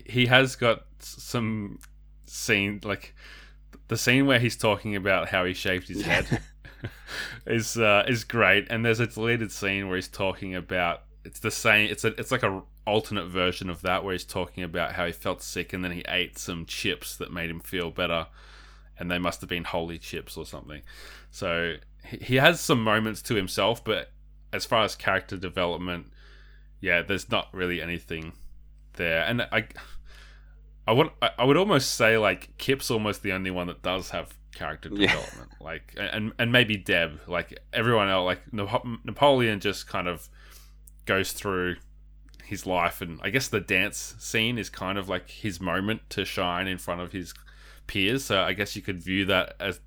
He- 0.04 0.26
has 0.26 0.56
got 0.56 0.84
some 0.98 1.78
scene 2.26 2.80
like 2.82 3.14
the 3.88 3.96
scene 3.96 4.26
where 4.26 4.40
he's 4.40 4.56
talking 4.56 4.96
about 4.96 5.28
how 5.28 5.44
he 5.44 5.54
shaved 5.54 5.86
his 5.86 6.02
head 6.02 6.40
is 7.46 7.78
uh, 7.78 8.04
is 8.08 8.24
great, 8.24 8.66
and 8.70 8.84
there's 8.84 9.00
a 9.00 9.06
deleted 9.06 9.52
scene 9.52 9.86
where 9.88 9.96
he's 9.96 10.08
talking 10.08 10.54
about 10.54 11.02
it's 11.24 11.38
the 11.40 11.50
same. 11.50 11.90
It's 11.90 12.04
a 12.04 12.08
it's 12.20 12.30
like 12.32 12.42
a 12.42 12.62
alternate 12.86 13.26
version 13.26 13.68
of 13.70 13.82
that 13.82 14.04
where 14.04 14.12
he's 14.12 14.24
talking 14.24 14.62
about 14.64 14.92
how 14.92 15.06
he 15.06 15.12
felt 15.12 15.42
sick 15.42 15.72
and 15.72 15.84
then 15.84 15.90
he 15.90 16.04
ate 16.08 16.38
some 16.38 16.64
chips 16.66 17.16
that 17.16 17.32
made 17.32 17.50
him 17.50 17.58
feel 17.60 17.90
better, 17.90 18.26
and 18.98 19.10
they 19.10 19.18
must 19.18 19.40
have 19.40 19.50
been 19.50 19.64
holy 19.64 19.98
chips 19.98 20.36
or 20.36 20.46
something. 20.46 20.82
So 21.30 21.74
he 22.04 22.36
has 22.36 22.60
some 22.60 22.82
moments 22.82 23.22
to 23.22 23.34
himself, 23.34 23.84
but 23.84 24.12
as 24.52 24.64
far 24.64 24.84
as 24.84 24.94
character 24.94 25.36
development, 25.36 26.12
yeah, 26.80 27.02
there's 27.02 27.30
not 27.30 27.48
really 27.52 27.80
anything 27.82 28.32
there, 28.94 29.22
and 29.22 29.42
I. 29.42 29.68
I 30.88 30.92
would 30.92 31.10
I 31.20 31.44
would 31.44 31.56
almost 31.56 31.96
say 31.96 32.16
like 32.16 32.56
Kip's 32.58 32.92
almost 32.92 33.24
the 33.24 33.32
only 33.32 33.50
one 33.50 33.66
that 33.66 33.82
does 33.82 34.10
have 34.10 34.36
character 34.54 34.88
Yeah. 34.92 35.08
development, 35.08 35.50
like 35.60 35.92
and 35.98 36.32
and 36.38 36.52
maybe 36.52 36.76
Deb, 36.76 37.18
like 37.26 37.58
everyone 37.72 38.08
else, 38.08 38.24
like 38.26 38.52
Napoleon 39.04 39.58
just 39.58 39.88
kind 39.88 40.06
of 40.06 40.28
goes 41.04 41.32
through 41.32 41.74
his 42.44 42.66
life, 42.66 43.00
and 43.00 43.18
I 43.20 43.30
guess 43.30 43.48
the 43.48 43.58
dance 43.58 44.14
scene 44.20 44.58
is 44.58 44.70
kind 44.70 44.96
of 44.96 45.08
like 45.08 45.28
his 45.28 45.60
moment 45.60 46.02
to 46.10 46.24
shine 46.24 46.68
in 46.68 46.78
front 46.78 47.00
of 47.00 47.10
his 47.10 47.34
peers. 47.86 48.24
So 48.24 48.42
I 48.42 48.52
guess 48.52 48.76
you 48.76 48.82
could 48.82 48.98
view 48.98 49.24
that 49.26 49.56
as 49.60 49.80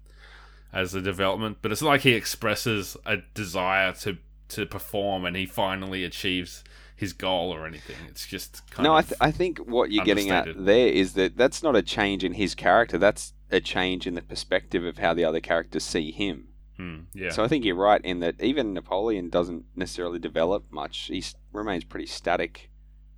as 0.71 0.93
a 0.93 1.01
development, 1.01 1.57
but 1.61 1.71
it's 1.71 1.81
like 1.81 2.01
he 2.01 2.13
expresses 2.13 2.95
a 3.05 3.17
desire 3.33 3.93
to 3.93 4.17
to 4.49 4.65
perform 4.65 5.25
and 5.25 5.35
he 5.35 5.45
finally 5.45 6.03
achieves 6.03 6.63
his 6.95 7.13
goal 7.13 7.53
or 7.53 7.65
anything. 7.65 7.95
It's 8.09 8.27
just 8.27 8.69
kind 8.71 8.83
no, 8.83 8.93
I, 8.93 8.99
of 8.99 9.07
th- 9.07 9.17
I 9.21 9.31
think 9.31 9.59
what 9.59 9.91
you're 9.91 10.05
getting 10.05 10.31
at 10.31 10.47
there 10.57 10.87
is 10.87 11.13
that 11.13 11.37
that's 11.37 11.63
not 11.63 11.75
a 11.75 11.81
change 11.81 12.23
in 12.23 12.33
his 12.33 12.55
character. 12.55 12.97
That's 12.97 13.33
a 13.51 13.61
change 13.61 14.05
in 14.05 14.15
the 14.15 14.21
perspective 14.21 14.83
of 14.83 14.97
how 14.97 15.13
the 15.13 15.23
other 15.23 15.39
characters 15.39 15.83
see 15.83 16.11
him. 16.11 16.49
Hmm, 16.77 16.99
yeah. 17.13 17.31
So 17.31 17.43
I 17.43 17.47
think 17.47 17.65
you're 17.65 17.75
right 17.75 18.01
in 18.03 18.19
that 18.19 18.41
even 18.41 18.73
Napoleon 18.73 19.29
doesn't 19.29 19.65
necessarily 19.75 20.19
develop 20.19 20.71
much. 20.71 21.09
He 21.11 21.23
remains 21.53 21.83
pretty 21.83 22.05
static 22.05 22.69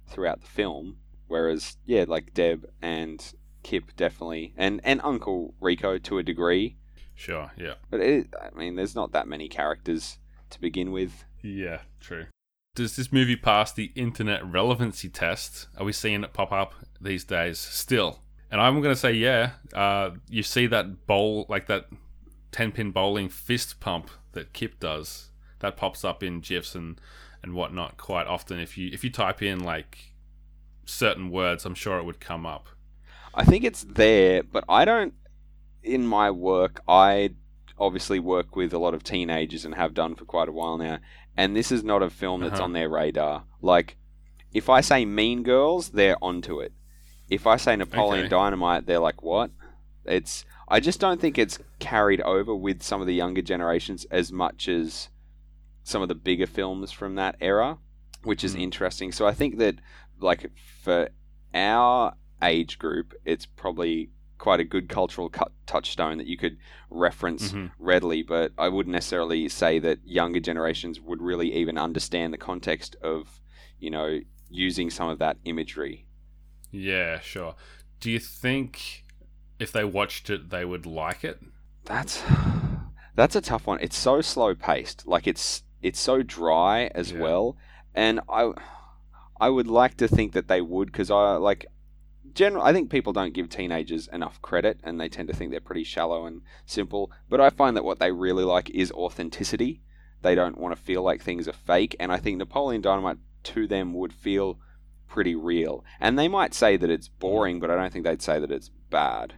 throughout 0.08 0.42
the 0.42 0.48
film. 0.48 0.98
Whereas, 1.28 1.78
yeah, 1.86 2.06
like 2.08 2.34
Deb 2.34 2.70
and 2.82 3.34
Kip 3.64 3.96
definitely, 3.96 4.54
and, 4.58 4.82
and 4.84 5.02
Uncle 5.04 5.54
Rico 5.60 5.98
to 5.98 6.18
a 6.18 6.24
degree. 6.24 6.78
Sure. 7.16 7.52
Yeah. 7.58 7.76
But 7.90 8.02
it, 8.02 8.34
I 8.40 8.58
mean, 8.58 8.76
there's 8.76 8.96
not 8.96 9.12
that 9.12 9.28
many 9.28 9.48
characters 9.48 10.18
to 10.50 10.60
begin 10.60 10.92
with. 10.92 11.24
Yeah. 11.42 11.82
True. 12.00 12.26
Does 12.74 12.96
this 12.96 13.12
movie 13.12 13.36
pass 13.36 13.74
the 13.74 13.92
internet 13.96 14.50
relevancy 14.50 15.10
test? 15.10 15.68
Are 15.78 15.86
we 15.86 15.92
seeing 15.92 16.24
it 16.24 16.34
pop 16.34 16.52
up 16.52 16.74
these 17.00 17.24
days 17.24 17.60
still? 17.60 18.20
And 18.50 18.62
I'm 18.62 18.82
going 18.82 18.94
to 18.94 19.00
say 19.00 19.14
yeah. 19.14 19.52
Uh, 19.74 20.12
you 20.30 20.44
see 20.44 20.68
that 20.68 21.06
bowl, 21.06 21.46
like 21.50 21.68
that 21.68 21.88
10 22.52 22.72
pin 22.72 22.92
bowling 22.92 23.30
fist 23.30 23.80
pump 23.80 24.10
that 24.32 24.54
Kip 24.54 24.80
does. 24.80 25.30
That 25.60 25.78
pops 25.78 26.04
up 26.04 26.24
in 26.24 26.40
GIFs 26.40 26.76
and, 26.76 27.00
and 27.44 27.54
whatnot 27.54 27.98
quite 27.98 28.28
often. 28.28 28.60
If 28.60 28.78
you 28.78 28.90
if 28.92 29.04
you 29.04 29.10
type 29.10 29.42
in 29.42 29.60
like 29.64 30.14
certain 30.86 31.30
words, 31.30 31.66
I'm 31.66 31.76
sure 31.76 31.98
it 32.00 32.06
would 32.06 32.20
come 32.20 32.46
up. 32.46 32.68
I 33.34 33.44
think 33.46 33.64
it's 33.64 33.84
there, 33.88 34.44
but 34.44 34.64
I 34.68 34.86
don't. 34.86 35.14
In 35.84 36.06
my 36.06 36.30
work, 36.32 36.82
I 36.88 37.32
obviously 37.80 38.20
work 38.20 38.56
with 38.56 38.74
a 38.74 38.78
lot 38.78 38.94
of 38.94 39.04
teenagers 39.04 39.66
and 39.66 39.74
have 39.76 39.94
done 39.94 40.14
for 40.16 40.26
quite 40.26 40.48
a 40.50 40.52
while 40.52 40.78
now, 40.78 41.00
and 41.36 41.56
this 41.56 41.72
is 41.72 41.84
not 41.84 42.04
a 42.04 42.10
film 42.10 42.42
that's 42.42 42.56
Uh-huh. 42.56 42.66
on 42.66 42.74
their 42.74 42.90
radar. 42.90 43.46
Like, 43.62 43.98
if 44.54 44.70
I 44.70 44.82
say 44.82 45.06
Mean 45.06 45.42
Girls, 45.44 45.90
they're 45.90 46.18
onto 46.22 46.60
it. 46.60 46.74
If 47.30 47.48
I 47.48 47.56
say 47.58 47.76
Napoleon 47.76 48.26
Okay. 48.26 48.30
Dynamite, 48.30 48.86
they're 48.86 49.00
like, 49.00 49.24
what? 49.24 49.52
It's. 50.06 50.46
I 50.68 50.80
just 50.80 51.00
don't 51.00 51.20
think 51.20 51.38
it's 51.38 51.60
carried 51.80 52.22
over 52.22 52.56
with 52.56 52.82
some 52.84 53.02
of 53.02 53.08
the 53.08 53.14
younger 53.16 53.42
generations 53.42 54.06
as 54.12 54.32
much 54.32 54.68
as 54.70 55.10
some 55.84 56.02
of 56.02 56.08
the 56.08 56.16
bigger 56.16 56.48
films 56.48 56.92
from 56.92 57.16
that 57.16 57.36
era, 57.42 57.78
which 58.24 58.44
is 58.44 58.54
Hmm. 58.54 58.60
interesting. 58.62 59.12
So 59.12 59.26
I 59.26 59.34
think 59.34 59.58
that, 59.58 59.76
like, 60.20 60.52
for 60.84 61.10
our 61.54 62.14
age 62.44 62.80
group, 62.80 63.14
it's 63.26 63.46
probably 63.46 64.10
quite 64.38 64.60
a 64.60 64.64
good 64.64 64.90
cultural 64.90 65.30
cut 65.30 65.52
touchstone 65.68 66.18
that 66.18 66.26
you 66.28 66.36
could 66.38 66.58
reference 66.90 67.52
Mhm. 67.54 67.72
readily. 67.78 68.24
But 68.24 68.52
I 68.58 68.70
wouldn't 68.70 68.92
necessarily 68.94 69.48
say 69.50 69.78
that 69.80 70.00
younger 70.04 70.40
generations 70.40 71.00
would 71.00 71.22
really 71.22 71.54
even 71.54 71.78
understand 71.78 72.34
the 72.34 72.38
context 72.40 72.96
of, 73.04 73.40
you 73.80 73.92
know, 73.92 74.20
using 74.50 74.90
some 74.90 75.10
of 75.10 75.20
that 75.20 75.38
imagery. 75.46 76.06
Yeah, 76.72 77.20
sure. 77.20 77.56
Do 78.00 78.10
you 78.10 78.20
think 78.20 79.04
if 79.60 79.72
they 79.72 79.84
watched 79.84 80.30
it, 80.30 80.50
they 80.50 80.66
would 80.66 80.86
like 80.88 81.24
it? 81.24 81.40
That's 81.86 82.24
that's 83.16 83.36
a 83.36 83.42
tough 83.42 83.68
one. 83.68 83.78
It's 83.82 83.98
so 83.98 84.22
slow 84.22 84.56
paced. 84.56 85.06
Like 85.06 85.28
it's 85.28 85.64
it's 85.82 86.00
so 86.00 86.24
dry 86.24 86.90
as 86.96 87.12
Yeah. 87.12 87.20
well. 87.20 87.58
And 87.94 88.22
I 88.28 88.54
I 89.40 89.50
would 89.50 89.68
like 89.68 89.98
to 89.98 90.08
think 90.08 90.34
that 90.34 90.48
they 90.48 90.62
would 90.62 90.92
because 90.92 91.12
I 91.12 91.36
like 91.36 91.66
general. 92.34 92.64
I 92.64 92.74
think 92.74 92.90
people 92.90 93.14
don't 93.14 93.34
give 93.34 93.50
teenagers 93.50 94.08
enough 94.08 94.42
credit, 94.42 94.80
and 94.84 95.00
they 95.00 95.10
tend 95.10 95.28
to 95.30 95.36
think 95.36 95.52
they're 95.52 95.60
pretty 95.60 95.84
shallow 95.84 96.26
and 96.26 96.42
simple. 96.66 97.12
But 97.30 97.42
I 97.42 97.50
find 97.50 97.76
that 97.78 97.86
what 97.86 98.00
they 98.00 98.12
really 98.12 98.44
like 98.44 98.70
is 98.70 98.92
authenticity. 98.92 99.82
They 100.22 100.36
don't 100.36 100.58
want 100.58 100.76
to 100.76 100.82
feel 100.82 101.02
like 101.02 101.22
things 101.22 101.48
are 101.48 101.54
fake, 101.54 101.96
and 102.00 102.12
I 102.12 102.18
think 102.18 102.38
Napoleon 102.38 102.82
Dynamite 102.82 103.18
to 103.44 103.68
them 103.68 103.94
would 103.94 104.14
feel 104.14 104.60
pretty 105.08 105.36
real. 105.36 105.84
And 106.00 106.18
they 106.18 106.28
might 106.28 106.54
say 106.54 106.78
that 106.78 106.90
it's 106.90 107.10
mm. 107.10 107.20
boring, 107.20 107.60
but 107.60 107.70
I 107.70 107.76
don't 107.76 107.92
think 107.92 108.06
they'd 108.06 108.22
say 108.22 108.40
that 108.40 108.52
it's 108.52 108.70
bad. 108.90 109.36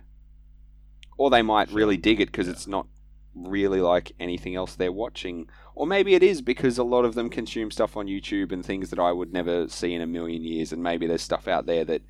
Or 1.18 1.30
they 1.30 1.42
might 1.42 1.72
really 1.72 1.98
dig 1.98 2.20
it 2.20 2.28
because 2.28 2.48
Yeah. 2.48 2.54
it's 2.54 2.68
not 2.68 2.88
really 3.36 3.82
like 3.82 4.12
anything 4.20 4.56
else 4.56 4.76
they're 4.76 4.92
watching. 4.92 5.50
Or 5.76 5.88
maybe 5.88 6.14
it 6.14 6.24
is 6.24 6.42
because 6.42 6.78
a 6.78 6.84
lot 6.84 7.06
of 7.06 7.16
them 7.16 7.30
consume 7.30 7.72
stuff 7.72 7.98
on 7.98 8.08
YouTube 8.08 8.52
and 8.52 8.64
things 8.64 8.90
that 8.92 9.00
I 9.00 9.12
would 9.12 9.34
never 9.34 9.68
see 9.68 9.94
in 9.94 10.02
a 10.02 10.08
million 10.08 10.44
years, 10.44 10.72
and 10.72 10.84
maybe 10.84 11.08
there's 11.08 11.22
stuff 11.22 11.48
out 11.48 11.66
there 11.66 11.84
that 11.86 12.04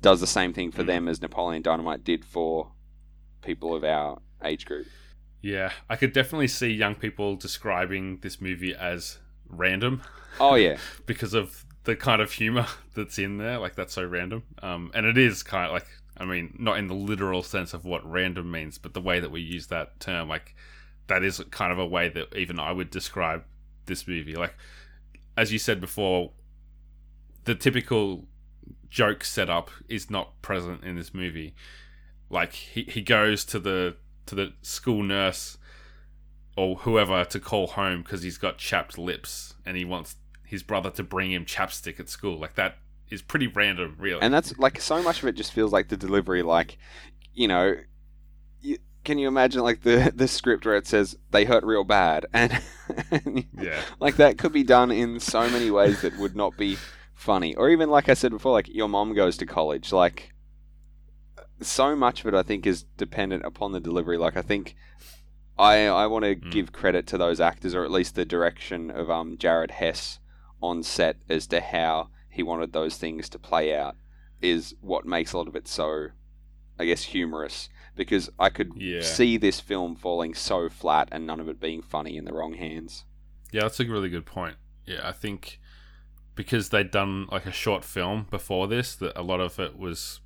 does 0.00 0.20
the 0.20 0.26
same 0.26 0.52
thing 0.52 0.70
for 0.70 0.82
Mm. 0.82 0.86
them 0.86 1.08
as 1.08 1.20
Napoleon 1.22 1.62
Dynamite 1.62 2.04
did 2.04 2.24
for 2.24 2.72
people 3.42 3.74
of 3.74 3.84
our 3.84 4.20
age 4.42 4.66
group. 4.66 4.86
Yeah, 5.40 5.72
I 5.90 5.96
could 5.96 6.12
definitely 6.12 6.48
see 6.48 6.68
young 6.68 6.94
people 6.94 7.36
describing 7.36 8.18
this 8.20 8.40
movie 8.40 8.74
as 8.74 9.18
random 9.48 10.02
Oh 10.40 10.54
yeah, 10.54 10.78
because 11.06 11.34
of 11.34 11.64
the 11.84 11.94
kind 11.96 12.22
of 12.22 12.32
humor 12.32 12.66
that's 12.94 13.18
in 13.18 13.36
there. 13.38 13.58
Like 13.58 13.74
that's 13.76 13.92
so 13.94 14.04
random, 14.04 14.42
um, 14.62 14.90
and 14.94 15.04
it 15.06 15.18
is 15.18 15.42
kind 15.42 15.66
of 15.66 15.72
like 15.72 15.86
I 16.16 16.24
mean, 16.24 16.54
not 16.58 16.78
in 16.78 16.86
the 16.86 16.94
literal 16.94 17.42
sense 17.42 17.74
of 17.74 17.84
what 17.84 18.08
random 18.08 18.50
means, 18.50 18.78
but 18.78 18.94
the 18.94 19.00
way 19.00 19.18
that 19.20 19.30
we 19.32 19.40
use 19.40 19.66
that 19.66 19.98
term, 20.00 20.28
like 20.28 20.54
that 21.08 21.22
is 21.24 21.42
kind 21.50 21.72
of 21.72 21.78
a 21.78 21.86
way 21.86 22.08
that 22.08 22.34
even 22.36 22.58
I 22.58 22.72
would 22.72 22.88
describe 22.90 23.44
this 23.86 24.06
movie. 24.08 24.34
Like 24.34 24.54
as 25.36 25.52
you 25.52 25.58
said 25.58 25.80
before, 25.80 26.30
the 27.44 27.54
typical 27.54 28.26
joke 28.94 29.24
setup 29.24 29.72
is 29.88 30.08
not 30.08 30.40
present 30.40 30.84
in 30.84 30.94
this 30.94 31.12
movie. 31.12 31.52
Like 32.30 32.52
he, 32.52 32.84
he 32.84 33.02
goes 33.02 33.44
to 33.46 33.58
the 33.58 33.96
to 34.26 34.36
the 34.36 34.52
school 34.62 35.02
nurse 35.02 35.58
or 36.56 36.76
whoever 36.76 37.24
to 37.24 37.40
call 37.40 37.66
home 37.66 38.02
because 38.02 38.22
he's 38.22 38.38
got 38.38 38.56
chapped 38.56 38.96
lips 38.96 39.54
and 39.66 39.76
he 39.76 39.84
wants 39.84 40.14
his 40.44 40.62
brother 40.62 40.90
to 40.90 41.02
bring 41.02 41.32
him 41.32 41.44
chapstick 41.44 41.98
at 41.98 42.08
school. 42.08 42.38
Like 42.38 42.54
that 42.54 42.78
is 43.10 43.20
pretty 43.20 43.48
random, 43.48 43.96
really. 43.98 44.22
and 44.22 44.32
that's 44.32 44.56
like 44.58 44.80
so 44.80 45.02
much 45.02 45.22
of 45.22 45.28
it 45.28 45.34
just 45.34 45.52
feels 45.52 45.72
like 45.72 45.88
the 45.88 45.96
delivery, 45.96 46.42
like 46.42 46.78
you 47.34 47.48
know. 47.48 47.74
You, 48.60 48.78
can 49.02 49.18
you 49.18 49.28
imagine 49.28 49.62
like 49.62 49.82
the 49.82 50.12
the 50.16 50.28
script 50.28 50.64
where 50.64 50.76
it 50.76 50.86
says 50.86 51.18
they 51.32 51.44
hurt 51.44 51.64
real 51.64 51.84
bad 51.84 52.26
and, 52.32 52.62
and 53.10 53.44
yeah, 53.60 53.80
like 53.98 54.16
that 54.16 54.38
could 54.38 54.52
be 54.52 54.62
done 54.62 54.92
in 54.92 55.18
so 55.18 55.50
many 55.50 55.70
ways 55.70 56.00
that 56.02 56.16
would 56.16 56.36
not 56.36 56.56
be 56.56 56.78
funny 57.14 57.54
or 57.54 57.70
even 57.70 57.88
like 57.88 58.08
i 58.08 58.14
said 58.14 58.30
before 58.32 58.52
like 58.52 58.68
your 58.68 58.88
mom 58.88 59.14
goes 59.14 59.36
to 59.36 59.46
college 59.46 59.92
like 59.92 60.32
so 61.60 61.94
much 61.94 62.20
of 62.20 62.26
it 62.26 62.34
i 62.34 62.42
think 62.42 62.66
is 62.66 62.82
dependent 62.96 63.44
upon 63.44 63.72
the 63.72 63.80
delivery 63.80 64.18
like 64.18 64.36
i 64.36 64.42
think 64.42 64.74
i 65.58 65.86
i 65.86 66.06
want 66.06 66.24
to 66.24 66.34
Mm. 66.34 66.50
give 66.50 66.72
credit 66.72 67.06
to 67.08 67.18
those 67.18 67.40
actors 67.40 67.74
or 67.74 67.84
at 67.84 67.90
least 67.90 68.14
the 68.14 68.24
direction 68.24 68.90
of 68.90 69.08
um 69.10 69.38
jared 69.38 69.70
hess 69.70 70.18
on 70.60 70.82
set 70.82 71.16
as 71.28 71.46
to 71.46 71.60
how 71.60 72.08
he 72.28 72.42
wanted 72.42 72.72
those 72.72 72.96
things 72.96 73.28
to 73.28 73.38
play 73.38 73.74
out 73.74 73.96
is 74.42 74.74
what 74.80 75.06
makes 75.06 75.32
a 75.32 75.38
lot 75.38 75.46
of 75.48 75.54
it 75.56 75.68
so 75.68 76.08
i 76.78 76.84
guess 76.84 77.04
humorous 77.04 77.68
because 77.96 78.28
i 78.38 78.48
could 78.48 78.72
Yeah. 78.76 79.02
see 79.02 79.36
this 79.36 79.60
film 79.60 79.94
falling 79.94 80.34
so 80.34 80.68
flat 80.68 81.08
and 81.12 81.26
none 81.26 81.38
of 81.40 81.48
it 81.48 81.60
being 81.60 81.80
funny 81.82 82.16
in 82.16 82.24
the 82.24 82.32
wrong 82.34 82.54
hands 82.54 83.04
yeah, 83.52 83.60
that's 83.60 83.78
a 83.78 83.84
really 83.84 84.08
good 84.08 84.26
point. 84.26 84.56
Yeah, 84.84 85.06
I 85.08 85.12
think 85.12 85.60
because 86.34 86.70
they'd 86.70 86.90
done 86.90 87.26
like 87.30 87.46
a 87.46 87.52
short 87.52 87.84
film 87.84 88.26
before 88.30 88.66
this, 88.66 88.94
that 88.96 89.18
a 89.18 89.22
lot 89.22 89.40
of 89.40 89.58
it 89.58 89.78
was, 89.78 90.20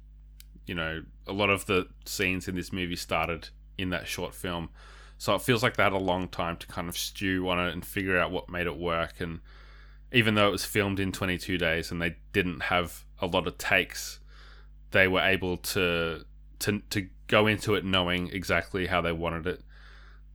you 0.67 0.75
know, 0.75 1.03
a 1.27 1.33
lot 1.33 1.51
of 1.51 1.67
the 1.67 1.89
scenes 2.05 2.49
in 2.49 2.55
this 2.55 2.73
movie 2.73 2.97
started 2.97 3.49
in 3.77 3.91
that 3.91 4.07
short 4.07 4.35
film. 4.35 4.71
So 5.19 5.35
it 5.35 5.43
feels 5.43 5.63
like 5.63 5.77
they 5.77 5.83
had 5.83 5.93
a 5.93 5.99
long 5.99 6.29
time 6.29 6.57
to 6.59 6.67
kind 6.67 6.89
of 6.89 6.97
stew 6.97 7.49
on 7.49 7.59
it 7.59 7.73
and 7.73 7.85
figure 7.85 8.19
out 8.19 8.31
what 8.31 8.49
made 8.49 8.67
it 8.67 8.79
work. 8.79 9.21
And 9.21 9.41
even 10.13 10.35
though 10.35 10.49
it 10.49 10.53
was 10.53 10.65
filmed 10.65 11.01
in 11.01 11.13
22 11.13 11.59
days 11.59 11.91
and 11.91 12.01
they 12.01 12.17
didn't 12.33 12.63
have 12.65 13.05
a 13.21 13.27
lot 13.27 13.47
of 13.47 13.59
takes, 13.59 14.21
they 14.93 15.09
were 15.09 15.21
able 15.21 15.57
to 15.59 16.25
to 16.61 16.81
to 16.91 17.09
go 17.27 17.47
into 17.47 17.75
it 17.75 17.85
knowing 17.85 18.29
exactly 18.29 18.87
how 18.87 19.01
they 19.01 19.13
wanted 19.13 19.47
it 19.47 19.63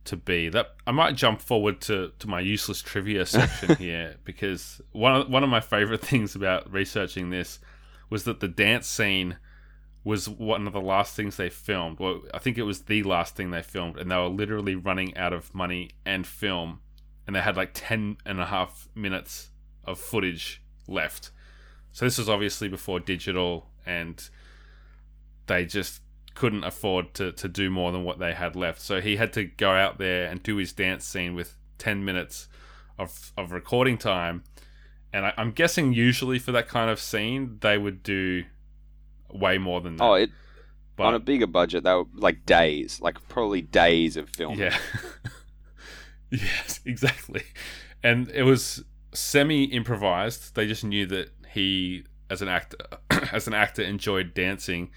to 0.04 0.16
be. 0.16 0.48
That 0.48 0.74
I 0.86 0.92
might 0.92 1.16
jump 1.16 1.40
forward 1.40 1.80
to, 1.82 2.12
to 2.18 2.28
my 2.28 2.40
useless 2.40 2.82
trivia 2.82 3.26
section 3.26 3.76
here 3.76 4.16
because 4.24 4.80
one 4.92 5.14
of, 5.14 5.28
one 5.28 5.42
of 5.42 5.50
my 5.50 5.60
favorite 5.60 6.00
things 6.04 6.34
about 6.34 6.70
researching 6.72 7.30
this 7.30 7.58
was 8.10 8.24
that 8.24 8.40
the 8.40 8.48
dance 8.48 8.86
scene 8.86 9.36
was 10.04 10.28
one 10.28 10.66
of 10.66 10.72
the 10.74 10.80
last 10.80 11.16
things 11.16 11.36
they 11.36 11.48
filmed. 11.48 11.98
Well, 11.98 12.22
I 12.32 12.38
think 12.38 12.58
it 12.58 12.62
was 12.64 12.82
the 12.82 13.02
last 13.02 13.34
thing 13.36 13.50
they 13.50 13.62
filmed, 13.62 13.96
and 13.98 14.10
they 14.10 14.16
were 14.16 14.28
literally 14.28 14.74
running 14.74 15.16
out 15.16 15.32
of 15.32 15.54
money 15.54 15.90
and 16.04 16.26
film, 16.26 16.80
and 17.26 17.34
they 17.34 17.40
had 17.40 17.56
like 17.56 17.70
10 17.72 18.18
and 18.26 18.38
a 18.38 18.46
half 18.46 18.88
minutes 18.94 19.50
of 19.84 19.98
footage 19.98 20.62
left. 20.86 21.30
So 21.92 22.04
this 22.04 22.18
was 22.18 22.28
obviously 22.28 22.68
before 22.68 23.00
digital, 23.00 23.70
and 23.86 24.28
they 25.46 25.64
just 25.64 26.02
couldn't 26.34 26.64
afford 26.64 27.14
to, 27.14 27.32
to 27.32 27.48
do 27.48 27.70
more 27.70 27.92
than 27.92 28.04
what 28.04 28.18
they 28.18 28.34
had 28.34 28.56
left. 28.56 28.80
So 28.80 29.00
he 29.00 29.16
had 29.16 29.32
to 29.34 29.44
go 29.44 29.70
out 29.70 29.98
there 29.98 30.28
and 30.28 30.42
do 30.42 30.56
his 30.56 30.72
dance 30.72 31.04
scene 31.04 31.34
with 31.34 31.56
10 31.78 32.04
minutes 32.04 32.48
of, 32.98 33.32
of 33.36 33.52
recording 33.52 33.98
time. 33.98 34.44
And 35.12 35.26
I, 35.26 35.34
I'm 35.36 35.52
guessing 35.52 35.92
usually 35.92 36.38
for 36.38 36.52
that 36.52 36.68
kind 36.68 36.90
of 36.90 36.98
scene, 36.98 37.58
they 37.60 37.78
would 37.78 38.02
do 38.02 38.44
way 39.30 39.58
more 39.58 39.80
than 39.80 39.96
that. 39.96 40.04
oh 40.04 40.14
it 40.14 40.30
but, 40.96 41.06
on 41.06 41.14
a 41.14 41.18
bigger 41.18 41.46
budget, 41.46 41.82
they 41.82 41.92
were 41.92 42.04
like 42.14 42.46
days, 42.46 43.00
like 43.00 43.16
probably 43.28 43.62
days 43.62 44.16
of 44.16 44.28
filming. 44.28 44.60
Yeah. 44.60 44.78
yes, 46.30 46.80
exactly. 46.84 47.42
And 48.02 48.28
it 48.30 48.44
was 48.44 48.84
semi 49.12 49.64
improvised. 49.64 50.54
They 50.54 50.66
just 50.66 50.84
knew 50.84 51.06
that 51.06 51.30
he 51.52 52.04
as 52.30 52.42
an 52.42 52.48
actor 52.48 52.76
as 53.32 53.48
an 53.48 53.54
actor 53.54 53.82
enjoyed 53.82 54.34
dancing. 54.34 54.90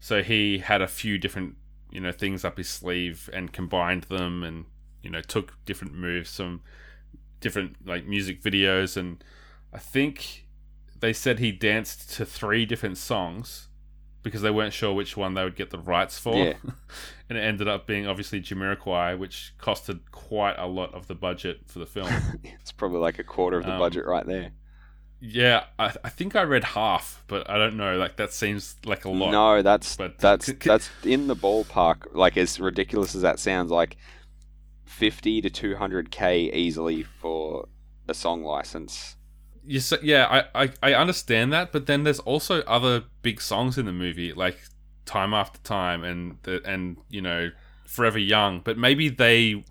So 0.00 0.22
he 0.22 0.58
had 0.58 0.80
a 0.82 0.88
few 0.88 1.18
different, 1.18 1.56
you 1.90 2.00
know, 2.00 2.10
things 2.12 2.44
up 2.44 2.56
his 2.56 2.68
sleeve 2.68 3.28
and 3.32 3.52
combined 3.52 4.04
them 4.04 4.42
and, 4.42 4.64
you 5.02 5.10
know, 5.10 5.20
took 5.20 5.62
different 5.64 5.94
moves 5.94 6.34
from 6.34 6.62
different 7.40 7.86
like 7.86 8.06
music 8.06 8.42
videos 8.42 8.96
and 8.96 9.22
I 9.72 9.78
think 9.78 10.46
they 10.98 11.12
said 11.12 11.38
he 11.38 11.52
danced 11.52 12.12
to 12.16 12.26
three 12.26 12.66
different 12.66 12.98
songs 12.98 13.68
because 14.22 14.42
they 14.42 14.50
weren't 14.50 14.74
sure 14.74 14.92
which 14.92 15.16
one 15.16 15.32
they 15.34 15.42
would 15.44 15.56
get 15.56 15.70
the 15.70 15.78
rights 15.78 16.18
for. 16.18 16.34
Yeah. 16.36 16.54
and 17.28 17.38
it 17.38 17.40
ended 17.40 17.68
up 17.68 17.86
being 17.86 18.06
obviously 18.06 18.40
Jamiroquai, 18.40 19.18
which 19.18 19.54
costed 19.58 20.00
quite 20.10 20.56
a 20.58 20.66
lot 20.66 20.92
of 20.92 21.06
the 21.06 21.14
budget 21.14 21.60
for 21.66 21.78
the 21.78 21.86
film. 21.86 22.08
It's 22.60 22.72
probably 22.72 22.98
like 22.98 23.18
a 23.18 23.24
quarter 23.24 23.58
of 23.58 23.64
the 23.64 23.72
Um, 23.72 23.78
budget 23.78 24.04
right 24.04 24.26
there. 24.26 24.52
Yeah, 25.20 25.64
I, 25.78 25.94
I 26.02 26.08
think 26.08 26.34
I 26.34 26.42
read 26.42 26.64
half, 26.64 27.22
but 27.26 27.48
I 27.48 27.58
don't 27.58 27.76
know. 27.76 27.96
Like 27.96 28.16
that 28.16 28.32
seems 28.32 28.76
like 28.84 29.04
a 29.04 29.10
lot. 29.10 29.30
No, 29.30 29.62
that's 29.62 29.96
but- 29.96 30.18
that's 30.18 30.50
that's 30.64 30.90
in 31.04 31.26
the 31.26 31.36
ballpark. 31.36 32.14
Like 32.14 32.36
as 32.36 32.58
ridiculous 32.58 33.14
as 33.14 33.22
that 33.22 33.38
sounds, 33.38 33.70
like 33.70 33.96
fifty 34.84 35.40
to 35.40 35.50
two 35.50 35.76
hundred 35.76 36.10
k 36.10 36.50
easily 36.52 37.02
for 37.02 37.68
a 38.08 38.14
song 38.14 38.42
license. 38.42 39.16
You 39.64 39.78
s 39.78 39.92
yeah, 40.02 40.46
I, 40.54 40.64
I 40.64 40.72
I 40.82 40.94
understand 40.94 41.52
that, 41.52 41.70
but 41.70 41.86
then 41.86 42.04
there's 42.04 42.20
also 42.20 42.62
other 42.62 43.04
big 43.22 43.40
songs 43.40 43.76
in 43.76 43.84
the 43.86 43.92
movie, 43.92 44.32
like 44.32 44.58
Time 45.04 45.34
After 45.34 45.58
Time 45.60 46.02
and 46.02 46.38
the, 46.44 46.62
and 46.64 46.96
you 47.10 47.20
know 47.20 47.50
Forever 47.86 48.18
Young. 48.18 48.60
But 48.64 48.78
maybe 48.78 49.10
they 49.10 49.64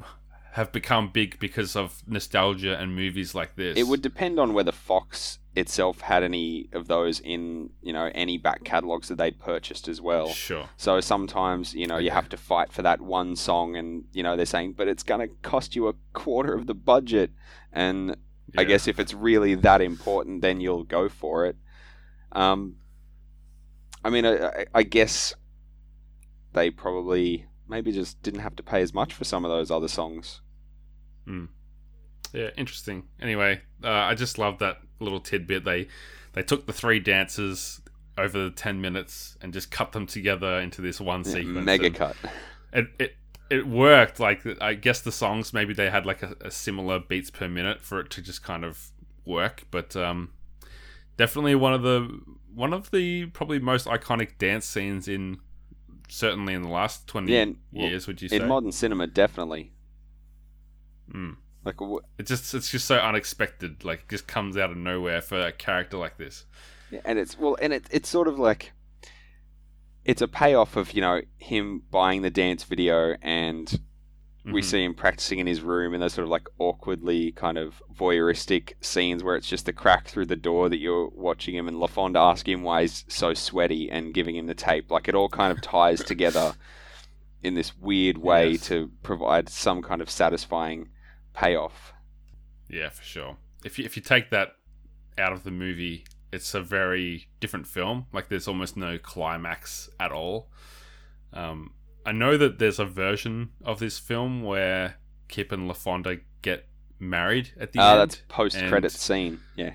have 0.54 0.72
become 0.72 1.10
big 1.12 1.40
because 1.40 1.76
of 1.76 2.02
nostalgia 2.08 2.78
and 2.80 2.96
movies 2.96 3.36
like 3.36 3.56
this. 3.56 3.78
It 3.78 3.88
would 3.88 4.02
depend 4.02 4.40
on 4.40 4.54
whether 4.54 4.72
Fox 4.72 5.40
itself 5.56 6.02
had 6.02 6.24
any 6.24 6.70
of 6.74 6.88
those 6.88 7.20
in 7.20 7.70
you 7.82 7.92
know 7.92 8.10
any 8.16 8.38
back 8.38 8.64
catalogs 8.64 9.08
that 9.10 9.18
they'd 9.18 9.40
purchased 9.40 9.88
as 9.88 10.00
well. 10.02 10.30
sure. 10.30 10.70
So 10.78 11.02
sometimes, 11.02 11.74
you 11.74 11.86
know, 11.88 11.98
you 11.98 12.12
have 12.12 12.30
to 12.30 12.38
fight 12.38 12.72
for 12.72 12.82
that 12.84 13.02
one 13.02 13.36
song 13.36 13.76
and, 13.76 14.06
you 14.14 14.24
know, 14.24 14.36
they're 14.36 14.46
saying, 14.46 14.74
but 14.74 14.88
it's 14.88 15.04
going 15.04 15.22
to 15.28 15.34
cost 15.42 15.76
you 15.76 15.88
a 15.88 15.94
quarter 16.14 16.54
of 16.54 16.66
the 16.68 16.76
budget. 16.76 17.32
And 17.74 18.16
I 18.58 18.64
guess 18.64 18.88
if 18.88 19.00
it's 19.00 19.14
really 19.14 19.56
that 19.56 19.82
important, 19.82 20.42
then 20.42 20.62
you'll 20.62 20.84
go 20.84 21.10
for 21.10 21.46
it. 21.46 21.58
Um, 22.32 22.78
I 24.04 24.10
mean, 24.10 24.26
I, 24.26 24.48
I- 24.48 24.66
I 24.74 24.84
guess 24.84 25.34
they 26.54 26.70
probably 26.72 27.46
maybe 27.70 27.92
just 27.92 28.22
didn't 28.24 28.42
have 28.42 28.56
to 28.58 28.64
pay 28.64 28.82
as 28.82 28.94
much 28.94 29.14
for 29.14 29.24
some 29.24 29.46
of 29.46 29.52
those 29.52 29.72
other 29.72 29.88
songs. 29.88 30.42
Yeah, 32.34 32.50
interesting. 32.58 33.04
Anyway, 33.22 33.62
uh, 33.84 33.90
I 33.90 34.16
just 34.16 34.38
love 34.38 34.60
that 34.60 34.78
little 35.00 35.20
tidbit. 35.20 35.64
They 35.64 35.88
they 36.34 36.44
took 36.44 36.66
the 36.66 36.74
three 36.74 37.00
dances 37.00 37.82
over 38.18 38.38
the 38.46 38.52
ten 38.52 38.82
minutes 38.82 39.38
and 39.42 39.54
just 39.54 39.72
cut 39.72 39.92
them 39.92 40.06
together 40.06 40.60
into 40.60 40.82
this 40.82 41.00
one 41.00 41.24
sequence. 41.24 41.66
Mega 41.66 41.90
cut. 41.92 42.16
It, 42.74 42.88
it 43.00 43.16
it 43.50 43.68
worked. 43.68 44.20
Like 44.20 44.46
I 44.62 44.74
guess 44.74 45.02
the 45.02 45.12
songs 45.12 45.54
maybe 45.54 45.74
they 45.74 45.90
had 45.90 46.06
like 46.06 46.22
a, 46.22 46.36
a 46.42 46.52
similar 46.52 47.00
beats 47.00 47.32
per 47.32 47.48
minute 47.48 47.82
for 47.82 48.00
it 48.00 48.10
to 48.12 48.22
just 48.22 48.44
kind 48.44 48.64
of 48.64 48.92
work. 49.26 49.64
But 49.72 49.96
um, 49.96 50.34
definitely 51.18 51.56
one 51.56 51.74
of 51.74 51.82
the 51.82 52.20
one 52.54 52.74
of 52.74 52.92
the 52.92 53.28
probably 53.28 53.60
most 53.60 53.88
iconic 53.88 54.38
dance 54.38 54.66
scenes 54.66 55.08
in 55.08 55.40
certainly 56.10 56.54
in 56.54 56.62
the 56.64 56.70
last 56.70 57.08
twenty 57.08 57.34
Yeah, 57.34 57.42
and- 57.44 57.58
well, 57.72 57.88
years. 57.88 58.08
Would 58.08 58.22
you 58.22 58.28
say? 58.30 58.36
In 58.38 58.48
modern 58.48 58.72
cinema, 58.72 59.08
definitely. 59.08 59.72
Mm. 61.14 61.38
Like, 61.66 61.78
w- 61.78 62.00
It 62.18 62.26
just 62.28 62.54
it's 62.54 62.70
just 62.72 62.86
so 62.86 62.98
unexpected. 62.98 63.84
Like 63.84 64.02
it 64.02 64.10
just 64.10 64.28
comes 64.28 64.58
out 64.58 64.72
of 64.72 64.78
nowhere 64.78 65.22
for 65.22 65.40
a 65.46 65.52
character 65.52 65.98
like 65.98 66.18
this. 66.18 66.46
Yeah, 66.92 67.02
and 67.06 67.20
it's 67.20 67.38
well, 67.38 67.58
and 67.62 67.74
it, 67.74 67.86
it's 67.92 68.10
sort 68.10 68.28
of 68.28 68.40
like 68.40 68.72
it's 70.06 70.22
a 70.22 70.28
payoff 70.28 70.76
of 70.76 70.94
you 70.94 71.02
know 71.02 71.22
him 71.38 71.84
buying 71.92 72.22
the 72.22 72.30
dance 72.30 72.64
video 72.64 73.16
and 73.22 73.80
we 74.46 74.62
Mhm. 74.62 74.66
see 74.66 74.84
him 74.84 74.94
practicing 74.94 75.40
in 75.40 75.48
his 75.48 75.62
room 75.62 75.94
in 75.94 76.00
those 76.00 76.14
sort 76.14 76.24
of 76.24 76.30
like 76.30 76.48
awkwardly 76.60 77.32
kind 77.34 77.58
of 77.58 77.84
voyeuristic 77.94 78.74
scenes 78.82 79.24
where 79.24 79.36
it's 79.36 79.48
just 79.48 79.66
the 79.66 79.74
crack 79.74 80.08
through 80.08 80.26
the 80.26 80.36
door 80.36 80.70
that 80.70 80.78
you're 80.80 81.10
watching 81.10 81.54
him 81.56 81.68
and 81.68 81.78
LaFonda 81.78 82.16
asking 82.18 82.54
him 82.56 82.64
why 82.64 82.82
he's 82.82 83.04
so 83.10 83.34
sweaty 83.34 83.90
and 83.92 84.14
giving 84.14 84.36
him 84.36 84.48
the 84.48 84.56
tape. 84.56 84.90
Like 84.90 85.08
it 85.08 85.16
all 85.16 85.30
kind 85.30 85.52
of 85.52 85.62
ties 85.62 86.04
together 86.04 86.54
in 87.44 87.54
this 87.56 87.76
weird 87.78 88.18
way 88.18 88.52
Yes. 88.52 88.68
to 88.68 88.92
provide 89.04 89.50
some 89.50 89.82
kind 89.82 90.02
of 90.02 90.10
satisfying 90.10 90.90
payoff. 91.34 91.94
Yeah, 92.70 92.90
for 92.90 93.04
sure. 93.04 93.38
If 93.66 93.78
you 93.78 93.86
if 93.86 93.96
you 93.98 94.02
take 94.02 94.30
that 94.30 94.56
out 95.18 95.34
of 95.34 95.44
the 95.44 95.52
movie, 95.52 96.06
it's 96.32 96.54
a 96.54 96.62
very 96.62 97.28
different 97.42 97.68
film. 97.68 98.06
Like 98.14 98.30
there's 98.30 98.48
almost 98.48 98.78
no 98.78 98.98
climax 98.98 99.90
at 100.00 100.12
all. 100.12 100.50
Um, 101.34 101.74
I 102.10 102.12
know 102.12 102.38
that 102.38 102.58
there's 102.58 102.80
a 102.80 102.86
version 102.86 103.50
of 103.64 103.78
this 103.78 104.00
film 104.00 104.42
where 104.42 104.96
Kip 105.28 105.52
and 105.52 105.70
LaFonda 105.70 106.22
get 106.42 106.68
married 106.98 107.52
at 107.60 107.72
the 107.72 107.80
Ah, 107.80 107.92
end. 107.92 108.00
that's 108.02 108.22
post 108.28 108.58
credit 108.68 108.92
scene. 108.92 109.42
Yeah. 109.56 109.74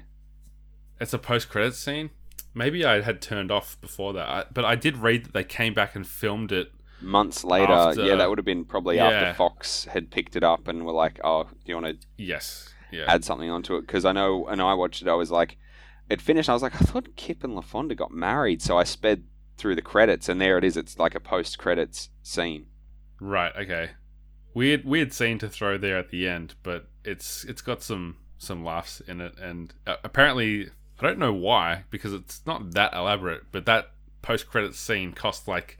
It's 1.01 1.13
a 1.13 1.19
post 1.19 1.49
credit 1.49 1.75
scene. 1.77 2.11
Maybe 2.53 2.85
I 2.85 3.03
had 3.03 3.23
turned 3.23 3.53
off 3.53 3.81
before 3.81 4.13
that, 4.15 4.29
I, 4.29 4.45
but 4.53 4.65
I 4.65 4.75
did 4.75 4.97
read 4.97 5.27
that 5.27 5.33
they 5.33 5.45
came 5.45 5.75
back 5.75 5.95
and 5.95 6.05
filmed 6.05 6.51
it. 6.51 6.73
Months 7.01 7.45
later, 7.45 7.73
After- 7.73 8.05
yeah, 8.05 8.17
that 8.17 8.29
would 8.29 8.39
have 8.39 8.45
been 8.45 8.65
probably 8.65 8.97
Yeah. 8.97 9.09
after 9.11 9.35
Fox 9.35 9.85
had 9.85 10.11
picked 10.11 10.35
it 10.35 10.43
up 10.43 10.67
and 10.67 10.85
were 10.85 10.93
like, 10.93 11.21
"Oh, 11.23 11.45
do 11.45 11.51
you 11.67 11.75
want 11.81 12.01
to 12.01 12.07
Yes, 12.17 12.75
yeah, 12.91 13.05
add 13.07 13.25
something 13.25 13.49
onto 13.51 13.77
it 13.77 13.83
because 13.83 14.05
I 14.05 14.11
know 14.13 14.39
when 14.39 14.61
I 14.61 14.75
watched 14.75 15.03
it, 15.03 15.09
I 15.09 15.15
was 15.15 15.31
like, 15.31 15.57
it 16.11 16.21
finished. 16.21 16.49
I 16.49 16.53
was 16.53 16.63
like, 16.63 16.75
I 16.75 16.85
thought 16.85 17.15
Kip 17.17 17.45
and 17.45 17.55
LaFonda 17.57 17.97
got 17.97 18.11
married, 18.11 18.61
so 18.61 18.77
I 18.77 18.83
sped 18.85 19.23
through 19.57 19.75
the 19.75 19.83
credits, 19.83 20.29
and 20.29 20.41
there 20.41 20.59
it 20.59 20.65
is. 20.65 20.77
It's 20.77 20.99
like 20.99 21.15
a 21.15 21.21
post 21.21 21.59
credits 21.59 22.11
scene. 22.23 22.67
Right. 23.21 23.53
Okay. 23.57 23.91
Weird, 24.53 24.85
weird 24.85 25.13
scene 25.13 25.39
to 25.39 25.49
throw 25.49 25.79
there 25.79 25.99
at 25.99 26.11
the 26.11 26.29
end, 26.29 26.55
but 26.63 26.87
it's 27.05 27.45
it's 27.45 27.63
got 27.63 27.83
some 27.83 28.17
some 28.39 28.65
laughs 28.65 29.01
in 29.01 29.21
it, 29.21 29.37
and 29.39 29.75
uh, 29.87 29.97
apparently 30.05 30.69
I 31.01 31.03
don't 31.03 31.19
know 31.19 31.33
why 31.33 31.85
because 31.91 32.13
it's 32.13 32.43
not 32.47 32.73
that 32.73 32.95
elaborate, 32.95 33.51
but 33.51 33.67
that 33.67 33.91
post 34.23 34.49
credits 34.49 34.79
scene 34.79 35.13
cost 35.13 35.49
like 35.49 35.79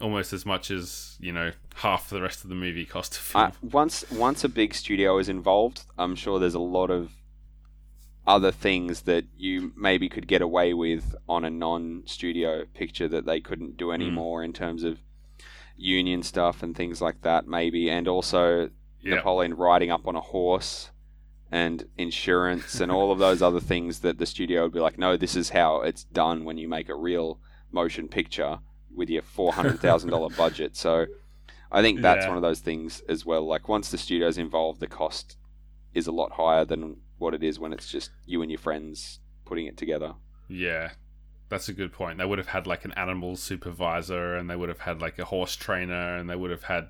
almost 0.00 0.32
as 0.32 0.44
much 0.44 0.70
as 0.70 1.16
you 1.20 1.32
know 1.32 1.52
half 1.76 2.10
the 2.10 2.20
rest 2.20 2.42
of 2.44 2.50
the 2.50 2.54
movie 2.54 2.84
cost 2.84 3.14
to 3.14 3.20
film. 3.20 3.44
Uh, 3.44 3.50
once 3.62 4.08
once 4.10 4.44
a 4.44 4.48
big 4.48 4.74
studio 4.74 5.18
is 5.18 5.28
involved, 5.28 5.84
I'm 5.98 6.14
sure 6.14 6.38
there's 6.38 6.54
a 6.54 6.60
lot 6.60 6.90
of 6.90 7.10
other 8.26 8.52
things 8.52 9.02
that 9.02 9.24
you 9.36 9.72
maybe 9.76 10.08
could 10.08 10.28
get 10.28 10.42
away 10.42 10.72
with 10.72 11.14
on 11.28 11.44
a 11.44 11.50
non-studio 11.50 12.64
picture 12.74 13.08
that 13.08 13.26
they 13.26 13.40
couldn't 13.40 13.76
do 13.76 13.86
hmm. 13.86 13.94
anymore 13.94 14.44
in 14.44 14.52
terms 14.52 14.84
of 14.84 14.98
union 15.76 16.22
stuff 16.22 16.62
and 16.62 16.76
things 16.76 17.00
like 17.00 17.22
that 17.22 17.48
maybe 17.48 17.90
and 17.90 18.06
also 18.06 18.70
yeah. 19.00 19.16
Napoleon 19.16 19.54
riding 19.54 19.90
up 19.90 20.06
on 20.06 20.14
a 20.14 20.20
horse 20.20 20.90
and 21.50 21.84
insurance 21.98 22.80
and 22.80 22.90
all 22.90 23.12
of 23.12 23.18
those 23.18 23.42
other 23.48 23.60
things 23.60 24.00
that 24.00 24.18
the 24.18 24.26
studio 24.26 24.62
would 24.62 24.72
be 24.72 24.80
like, 24.80 24.98
no, 24.98 25.16
this 25.16 25.36
is 25.36 25.50
how 25.50 25.82
it's 25.82 26.04
done 26.04 26.44
when 26.44 26.56
you 26.56 26.68
make 26.68 26.88
a 26.88 26.94
real 26.94 27.38
motion 27.70 28.08
picture 28.08 28.58
with 28.94 29.10
your 29.10 29.22
four 29.22 29.52
hundred 29.52 29.80
thousand 29.80 30.10
dollar 30.10 30.30
budget. 30.36 30.76
So 30.76 31.06
I 31.70 31.82
think 31.82 32.00
that's 32.00 32.24
Yeah. 32.24 32.28
one 32.28 32.36
of 32.36 32.42
those 32.42 32.60
things 32.60 33.02
as 33.08 33.26
well. 33.26 33.46
Like 33.46 33.68
once 33.68 33.90
the 33.90 33.98
studio's 33.98 34.38
involved, 34.38 34.80
the 34.80 34.86
cost 34.86 35.36
is 35.94 36.06
a 36.06 36.12
lot 36.12 36.32
higher 36.32 36.64
than 36.64 36.96
what 37.22 37.34
it 37.34 37.42
is 37.42 37.58
when 37.58 37.72
it's 37.72 37.88
just 37.88 38.10
you 38.26 38.42
and 38.42 38.50
your 38.50 38.58
friends 38.58 39.20
putting 39.44 39.66
it 39.66 39.76
together. 39.76 40.14
Yeah, 40.48 40.90
that's 41.48 41.68
a 41.68 41.72
good 41.72 41.92
point. 41.92 42.18
They 42.18 42.24
would 42.24 42.38
have 42.38 42.48
had 42.48 42.66
like 42.66 42.84
an 42.84 42.92
animal 42.92 43.36
supervisor, 43.36 44.34
and 44.36 44.50
they 44.50 44.56
would 44.56 44.68
have 44.68 44.80
had 44.80 45.00
like 45.00 45.18
a 45.18 45.24
horse 45.24 45.56
trainer, 45.56 46.16
and 46.16 46.28
they 46.28 46.36
would 46.36 46.50
have 46.50 46.64
had 46.64 46.88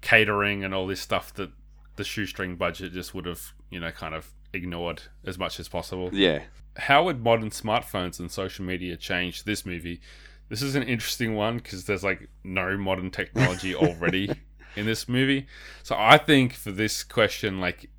catering 0.00 0.64
and 0.64 0.74
all 0.74 0.86
this 0.86 1.00
stuff 1.00 1.34
that 1.34 1.50
the 1.96 2.04
shoestring 2.04 2.56
budget 2.56 2.92
just 2.92 3.14
would 3.14 3.26
have, 3.26 3.52
you 3.70 3.80
know, 3.80 3.90
kind 3.90 4.14
of 4.14 4.32
ignored 4.52 5.02
as 5.24 5.38
much 5.38 5.60
as 5.60 5.68
possible. 5.68 6.10
Yeah. 6.12 6.42
How 6.76 7.04
would 7.04 7.22
modern 7.22 7.50
smartphones 7.50 8.18
and 8.18 8.30
social 8.30 8.64
media 8.64 8.96
change 8.96 9.44
this 9.44 9.66
movie? 9.66 10.00
This 10.48 10.62
is 10.62 10.74
an 10.74 10.82
interesting 10.82 11.34
one 11.34 11.56
because 11.56 11.84
there's 11.84 12.04
like 12.04 12.28
no 12.44 12.76
modern 12.76 13.10
technology 13.10 13.74
already 13.74 14.30
in 14.76 14.86
this 14.86 15.08
movie. 15.08 15.46
So 15.82 15.96
I 15.98 16.18
think 16.18 16.54
for 16.54 16.72
this 16.72 17.04
question, 17.04 17.60
like, 17.60 17.90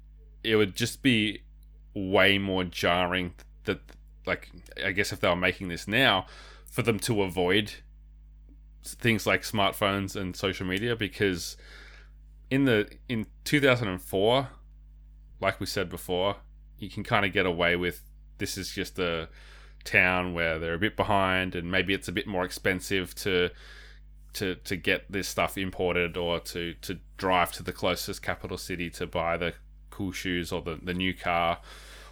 it 0.44 0.56
would 0.56 0.76
just 0.76 1.02
be 1.02 1.44
way 1.94 2.38
more 2.38 2.64
jarring 2.64 3.34
that, 3.66 3.80
like, 4.26 4.50
I 4.84 4.92
guess 4.92 5.12
if 5.12 5.20
they 5.20 5.28
were 5.28 5.36
making 5.36 5.68
this 5.68 5.88
now, 5.88 6.26
for 6.74 6.82
them 6.82 6.98
to 6.98 7.22
avoid 7.22 7.74
things 8.84 9.26
like 9.26 9.44
smartphones 9.44 10.16
and 10.16 10.36
social 10.36 10.66
media 10.66 10.96
because 10.96 11.56
in 12.50 12.66
the 12.66 12.90
in 13.08 13.26
2004 13.46 14.48
like 15.40 15.60
we 15.60 15.66
said 15.66 15.88
before 15.88 16.38
you 16.80 16.90
can 16.90 17.04
kind 17.04 17.26
of 17.26 17.32
get 17.32 17.46
away 17.46 17.76
with 17.76 18.02
this 18.40 18.58
is 18.58 18.72
just 18.72 19.00
a 19.00 19.30
town 19.84 20.34
where 20.34 20.60
they're 20.60 20.74
a 20.74 20.80
bit 20.80 20.98
behind 20.98 21.56
and 21.56 21.72
maybe 21.72 21.94
it's 21.94 22.08
a 22.08 22.12
bit 22.12 22.28
more 22.28 22.44
expensive 22.44 23.14
to 23.14 23.50
to 24.34 24.56
to 24.56 24.76
get 24.76 25.10
this 25.12 25.28
stuff 25.28 25.58
imported 25.58 26.18
or 26.18 26.40
to 26.40 26.74
to 26.82 27.00
drive 27.18 27.52
to 27.52 27.64
the 27.64 27.72
closest 27.72 28.22
capital 28.22 28.58
city 28.58 28.90
to 28.90 29.06
buy 29.06 29.38
the 29.38 29.54
cool 29.94 30.12
shoes 30.12 30.52
or 30.52 30.62
the, 30.62 30.80
the 30.82 30.94
new 30.94 31.14
car 31.14 31.60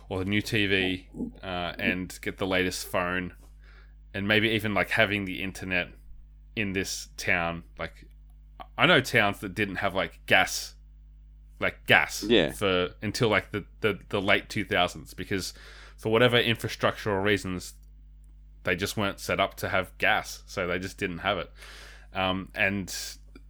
or 0.07 0.19
the 0.19 0.25
new 0.25 0.41
TV 0.41 1.05
uh, 1.43 1.73
and 1.79 2.17
get 2.21 2.37
the 2.37 2.45
latest 2.47 2.85
phone 2.87 3.33
and 4.13 4.27
maybe 4.27 4.49
even 4.49 4.73
like 4.73 4.89
having 4.91 5.25
the 5.25 5.41
internet 5.41 5.87
in 6.55 6.73
this 6.73 7.07
town 7.17 7.63
like 7.79 8.05
I 8.77 8.85
know 8.85 9.01
towns 9.01 9.39
that 9.39 9.55
didn't 9.55 9.77
have 9.77 9.95
like 9.95 10.19
gas 10.25 10.75
like 11.59 11.85
gas 11.87 12.23
Yeah. 12.23 12.51
for 12.51 12.89
until 13.01 13.29
like 13.29 13.51
the, 13.51 13.65
the, 13.81 13.99
the 14.09 14.21
late 14.21 14.49
2000s 14.49 15.15
because 15.15 15.53
for 15.97 16.11
whatever 16.11 16.41
infrastructural 16.41 17.23
reasons 17.23 17.73
they 18.63 18.75
just 18.75 18.97
weren't 18.97 19.19
set 19.19 19.39
up 19.39 19.55
to 19.55 19.69
have 19.69 19.97
gas 19.97 20.43
so 20.45 20.67
they 20.67 20.77
just 20.79 20.97
didn't 20.97 21.19
have 21.19 21.37
it 21.37 21.51
um, 22.13 22.49
and 22.53 22.93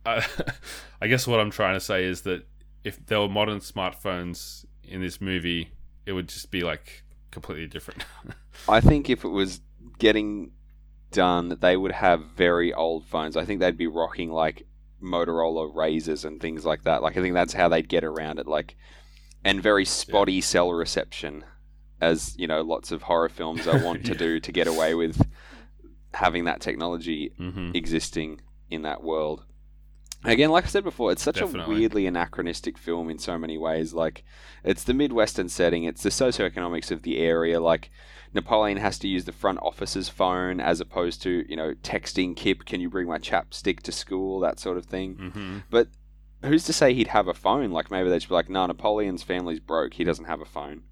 I, 0.05 0.25
I 1.01 1.07
guess 1.07 1.25
what 1.27 1.39
I'm 1.39 1.51
trying 1.51 1.73
to 1.75 1.79
say 1.79 2.05
is 2.05 2.21
that 2.21 2.45
if 2.83 3.05
there 3.05 3.19
were 3.19 3.29
modern 3.29 3.59
smartphones 3.59 4.65
in 4.83 5.01
this 5.01 5.21
movie 5.21 5.71
it 6.05 6.13
would 6.13 6.27
just 6.27 6.51
be 6.51 6.61
like 6.61 7.03
completely 7.31 7.67
different 7.67 8.03
I 8.69 8.81
think 8.81 9.09
if 9.09 9.23
it 9.23 9.29
was 9.29 9.61
getting 9.97 10.51
done, 11.11 11.57
they 11.61 11.75
would 11.77 11.91
have 11.93 12.21
very 12.35 12.73
old 12.73 13.05
phones. 13.05 13.35
I 13.37 13.45
think 13.45 13.59
they'd 13.59 13.77
be 13.77 13.87
rocking 13.87 14.29
like 14.31 14.65
Motorola 15.01 15.73
RAZRs 15.73 16.25
and 16.25 16.39
things 16.39 16.65
like 16.65 16.83
that. 16.83 17.01
Like 17.01 17.17
I 17.17 17.21
think 17.21 17.33
that's 17.33 17.53
how 17.53 17.67
they'd 17.69 17.87
get 17.89 18.03
around 18.03 18.39
it. 18.39 18.47
Like 18.47 18.75
and 19.43 19.61
very 19.61 19.85
spotty 19.85 20.41
cell 20.41 20.71
reception, 20.71 21.43
as 21.99 22.35
you 22.37 22.45
know, 22.47 22.61
lots 22.61 22.91
of 22.91 23.03
horror 23.03 23.29
films 23.29 23.67
I 23.67 23.81
want 23.83 24.05
to 24.05 24.11
Yeah. 24.13 24.17
do 24.17 24.39
to 24.39 24.51
get 24.51 24.67
away 24.67 24.93
with 24.93 25.25
having 26.13 26.45
that 26.45 26.61
technology 26.61 27.31
hmm 27.37 27.71
existing 27.73 28.41
in 28.69 28.83
that 28.83 29.01
world. 29.03 29.43
Again, 30.23 30.51
like 30.51 30.65
I 30.65 30.67
said 30.67 30.83
before, 30.83 31.11
it's 31.11 31.23
such 31.23 31.39
Definitely. 31.39 31.75
a 31.75 31.79
weirdly 31.79 32.05
anachronistic 32.05 32.77
film 32.77 33.09
in 33.09 33.17
so 33.17 33.37
many 33.39 33.57
ways. 33.57 33.93
Like, 33.93 34.23
it's 34.63 34.83
the 34.83 34.93
Midwestern 34.93 35.49
setting, 35.49 35.83
it's 35.83 36.03
the 36.03 36.09
socioeconomics 36.09 36.91
of 36.91 37.01
the 37.01 37.17
area. 37.17 37.59
Like, 37.59 37.89
Napoleon 38.33 38.77
has 38.77 38.99
to 38.99 39.07
use 39.07 39.25
the 39.25 39.31
front 39.31 39.59
office's 39.63 40.09
phone 40.09 40.59
as 40.59 40.79
opposed 40.79 41.21
to, 41.23 41.43
you 41.49 41.55
know, 41.55 41.73
texting 41.81 42.35
Kip, 42.35 42.65
can 42.65 42.79
you 42.81 42.89
bring 42.89 43.07
my 43.07 43.17
chapstick 43.17 43.79
to 43.81 43.91
school, 43.91 44.39
that 44.41 44.59
sort 44.59 44.77
of 44.77 44.85
thing. 44.85 45.15
hmm 45.33 45.57
But 45.71 45.87
who's 46.43 46.63
to 46.65 46.73
say 46.73 46.93
he'd 46.93 47.07
have 47.07 47.27
a 47.27 47.33
phone? 47.33 47.71
Like, 47.71 47.89
maybe 47.89 48.09
they'd 48.09 48.17
just 48.19 48.29
be 48.29 48.35
like, 48.35 48.49
no, 48.49 48.65
Napoleon's 48.67 49.23
family's 49.23 49.59
broke, 49.59 49.95
he 49.95 50.03
doesn't 50.03 50.25
have 50.25 50.39
a 50.41 50.45
phone. 50.45 50.83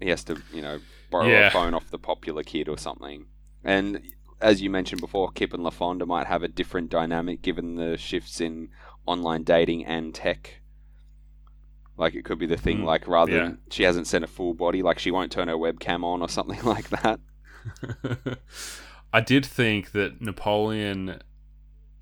He 0.00 0.08
has 0.08 0.24
to, 0.24 0.40
you 0.54 0.62
know, 0.62 0.80
borrow 1.10 1.26
Yeah. 1.26 1.48
a 1.48 1.50
phone 1.50 1.74
off 1.74 1.90
the 1.90 1.98
popular 1.98 2.42
kid 2.42 2.68
or 2.68 2.78
something. 2.78 3.26
And 3.62 4.00
as 4.40 4.62
you 4.62 4.70
mentioned 4.70 5.00
before, 5.00 5.30
Kip 5.32 5.52
and 5.52 5.64
LaFonda 5.64 6.06
might 6.06 6.26
have 6.26 6.42
a 6.42 6.48
different 6.48 6.90
dynamic 6.90 7.42
given 7.42 7.76
the 7.76 7.96
shifts 7.96 8.40
in 8.40 8.70
online 9.06 9.42
dating 9.44 9.84
and 9.86 10.14
tech. 10.14 10.60
Like 11.96 12.14
it 12.14 12.24
could 12.24 12.38
be 12.38 12.46
the 12.46 12.56
thing, 12.56 12.78
Mm, 12.78 12.84
like 12.84 13.06
rather 13.06 13.32
yeah. 13.32 13.42
than 13.42 13.58
she 13.70 13.82
hasn't 13.84 14.06
sent 14.06 14.24
a 14.24 14.26
full 14.26 14.54
body, 14.54 14.82
like 14.82 14.98
she 14.98 15.10
won't 15.10 15.30
turn 15.32 15.48
her 15.48 15.54
webcam 15.56 16.02
on 16.04 16.22
or 16.22 16.28
something 16.28 16.62
like 16.64 16.88
that. 16.90 17.20
I 19.12 19.20
did 19.20 19.44
think 19.44 19.92
that 19.92 20.20
Napoleon 20.20 21.20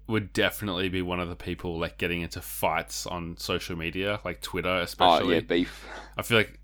would 0.07 0.32
definitely 0.32 0.89
be 0.89 1.03
one 1.03 1.20
of 1.20 1.28
the 1.28 1.36
people 1.36 1.78
like 1.78 1.99
getting 1.99 2.22
into 2.22 2.41
fights 2.41 3.07
on 3.07 3.36
social 3.36 3.76
media, 3.76 4.20
like 4.24 4.41
Twitter 4.41 4.78
especially. 4.78 5.24
Oh 5.26 5.28
yeah, 5.28 5.41
beef. 5.41 5.86
I 6.16 6.22
feel 6.22 6.39
like, 6.39 6.59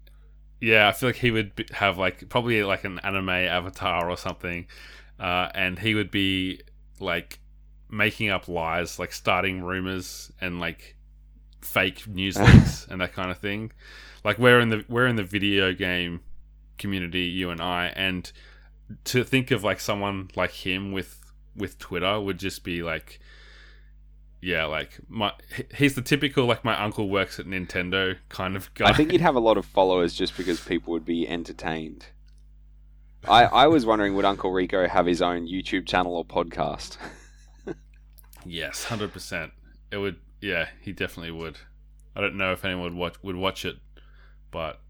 yeah, 0.60 0.88
I 0.88 0.92
feel 0.92 1.10
like 1.10 1.16
he 1.16 1.30
would 1.30 1.68
have 1.72 1.98
like 1.98 2.28
probably 2.28 2.62
like 2.64 2.84
an 2.84 2.98
anime 3.00 3.28
avatar 3.30 4.10
or 4.10 4.16
something, 4.16 4.66
uh, 5.24 5.48
and 5.54 5.78
he 5.78 5.94
would 5.94 6.10
be 6.10 6.60
like 7.00 7.38
making 7.90 8.28
up 8.28 8.46
lies, 8.46 8.98
like 8.98 9.10
starting 9.10 9.62
rumors 9.62 10.30
and 10.38 10.60
like 10.60 10.96
fake 11.62 12.06
news 12.06 12.38
leaks 12.40 12.86
and 12.90 13.00
that 13.00 13.14
kind 13.14 13.30
of 13.30 13.38
thing. 13.38 13.72
Like 14.22 14.38
we're 14.38 14.60
in 14.60 14.68
the 14.68 14.84
we're 14.86 15.06
in 15.06 15.16
the 15.16 15.24
video 15.24 15.72
game 15.72 16.20
community, 16.76 17.22
you 17.22 17.48
and 17.48 17.62
I, 17.62 17.86
and 17.96 18.30
to 19.04 19.24
think 19.24 19.50
of 19.50 19.64
like 19.64 19.80
someone 19.80 20.28
like 20.36 20.50
him 20.50 20.92
with 20.92 21.32
with 21.56 21.78
Twitter 21.78 22.20
would 22.20 22.38
just 22.38 22.62
be 22.62 22.82
like 22.82 23.18
yeah, 24.42 24.66
like 24.66 25.00
my 25.08 25.32
he's 25.74 25.94
the 25.94 26.02
typical 26.02 26.44
like 26.44 26.66
my 26.66 26.78
uncle 26.78 27.08
works 27.08 27.38
at 27.38 27.46
Nintendo 27.46 28.18
kind 28.28 28.56
of 28.56 28.74
guy. 28.74 28.90
I 28.90 28.92
think 28.92 29.10
you'd 29.10 29.22
have 29.22 29.36
a 29.36 29.40
lot 29.40 29.56
of 29.56 29.64
followers 29.64 30.12
just 30.12 30.36
because 30.36 30.60
people 30.60 30.92
would 30.92 31.06
be 31.06 31.26
entertained. 31.26 32.08
I, 33.28 33.44
I 33.44 33.66
was 33.66 33.86
wondering 33.86 34.14
would 34.14 34.24
Uncle 34.24 34.52
Rico 34.52 34.88
have 34.88 35.06
his 35.06 35.22
own 35.22 35.46
YouTube 35.46 35.86
channel 35.86 36.14
or 36.16 36.24
podcast? 36.24 36.96
yes, 38.44 38.84
hundred 38.84 39.12
percent. 39.12 39.52
It 39.90 39.98
would. 39.98 40.16
Yeah, 40.40 40.68
he 40.80 40.92
definitely 40.92 41.32
would. 41.32 41.58
I 42.16 42.20
don't 42.20 42.36
know 42.36 42.52
if 42.52 42.64
anyone 42.64 42.84
would 42.84 42.94
watch 42.94 43.22
would 43.22 43.36
watch 43.36 43.64
it, 43.64 43.76
but 44.50 44.80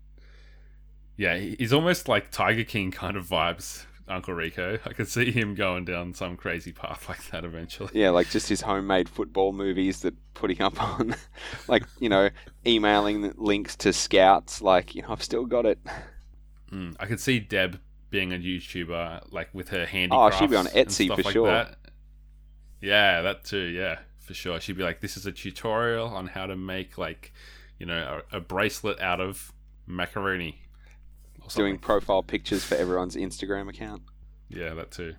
yeah, 1.17 1.37
he's 1.37 1.73
almost 1.73 2.09
like 2.09 2.31
Tiger 2.31 2.65
King 2.65 2.91
kind 2.91 3.17
of 3.17 3.27
vibes. 3.27 3.87
Uncle 4.07 4.35
Rico, 4.35 4.79
I 4.85 4.93
could 4.93 5.09
see 5.09 5.31
him 5.31 5.55
going 5.55 5.87
down 5.87 6.13
some 6.13 6.37
crazy 6.37 6.73
path 6.73 7.09
like 7.09 7.31
that 7.31 7.43
eventually. 7.43 7.89
Yeah, 7.95 8.11
like 8.11 8.29
just 8.29 8.51
his 8.51 8.61
homemade 8.61 9.09
football 9.09 9.53
movies 9.53 10.01
that 10.01 10.15
putting 10.35 10.61
up 10.61 10.83
on, 10.83 11.17
like 11.69 11.85
you 12.01 12.11
know, 12.11 12.29
emailing 12.67 13.33
links 13.37 13.77
to 13.77 13.95
scouts. 13.95 14.61
Like 14.61 14.95
you 14.95 15.03
know, 15.03 15.09
I've 15.11 15.23
still 15.23 15.47
got 15.47 15.65
it. 15.65 15.79
Mm, 16.71 16.97
I 17.01 17.07
could 17.07 17.21
see 17.21 17.41
Deb 17.41 17.81
being 18.15 18.33
a 18.33 18.37
YouTuber, 18.39 19.33
like 19.33 19.49
with 19.53 19.71
her 19.71 19.83
Oh, 19.83 19.87
handicrafts. 19.87 20.39
she'd 20.39 20.51
be 20.51 20.57
on 20.57 20.67
Etsy 20.67 21.09
for 21.09 21.23
like 21.23 21.33
sure. 21.33 21.49
That. 21.49 21.79
Yeah, 22.81 23.23
that 23.23 23.45
too. 23.45 23.59
Yeah, 23.59 23.99
for 24.21 24.35
sure. 24.35 24.61
She'd 24.61 24.77
be 24.77 24.85
like, 24.85 25.01
"This 25.01 25.17
is 25.17 25.27
a 25.27 25.33
tutorial 25.33 26.07
on 26.09 26.29
how 26.29 26.47
to 26.47 26.55
make 26.55 26.97
like, 26.97 27.33
you 27.79 27.87
know, 27.87 28.23
a, 28.33 28.37
a 28.37 28.41
bracelet 28.41 29.01
out 29.01 29.21
of 29.21 29.53
macaroni." 29.87 30.61
Doing 31.57 31.77
profile 31.79 32.23
pictures 32.23 32.65
for 32.65 32.77
everyone's 32.77 33.17
Instagram 33.17 33.69
account. 33.69 34.03
Yeah, 34.49 34.73
that 34.75 34.93
too. 34.93 35.15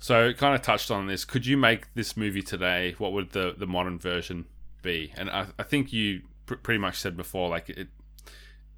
So, 0.00 0.32
kind 0.32 0.54
of 0.54 0.62
touched 0.62 0.90
on 0.90 1.06
this. 1.06 1.24
Could 1.24 1.46
you 1.46 1.56
make 1.56 1.94
this 1.94 2.16
movie 2.16 2.42
today? 2.42 2.94
What 2.98 3.12
would 3.12 3.30
the 3.30 3.54
the 3.56 3.66
modern 3.66 3.98
version 3.98 4.46
be? 4.82 5.12
And 5.16 5.30
I, 5.30 5.46
I 5.58 5.62
think 5.62 5.92
you 5.92 6.22
pr- 6.46 6.56
pretty 6.56 6.78
much 6.78 6.98
said 6.98 7.16
before, 7.16 7.48
like 7.48 7.70
it, 7.70 7.88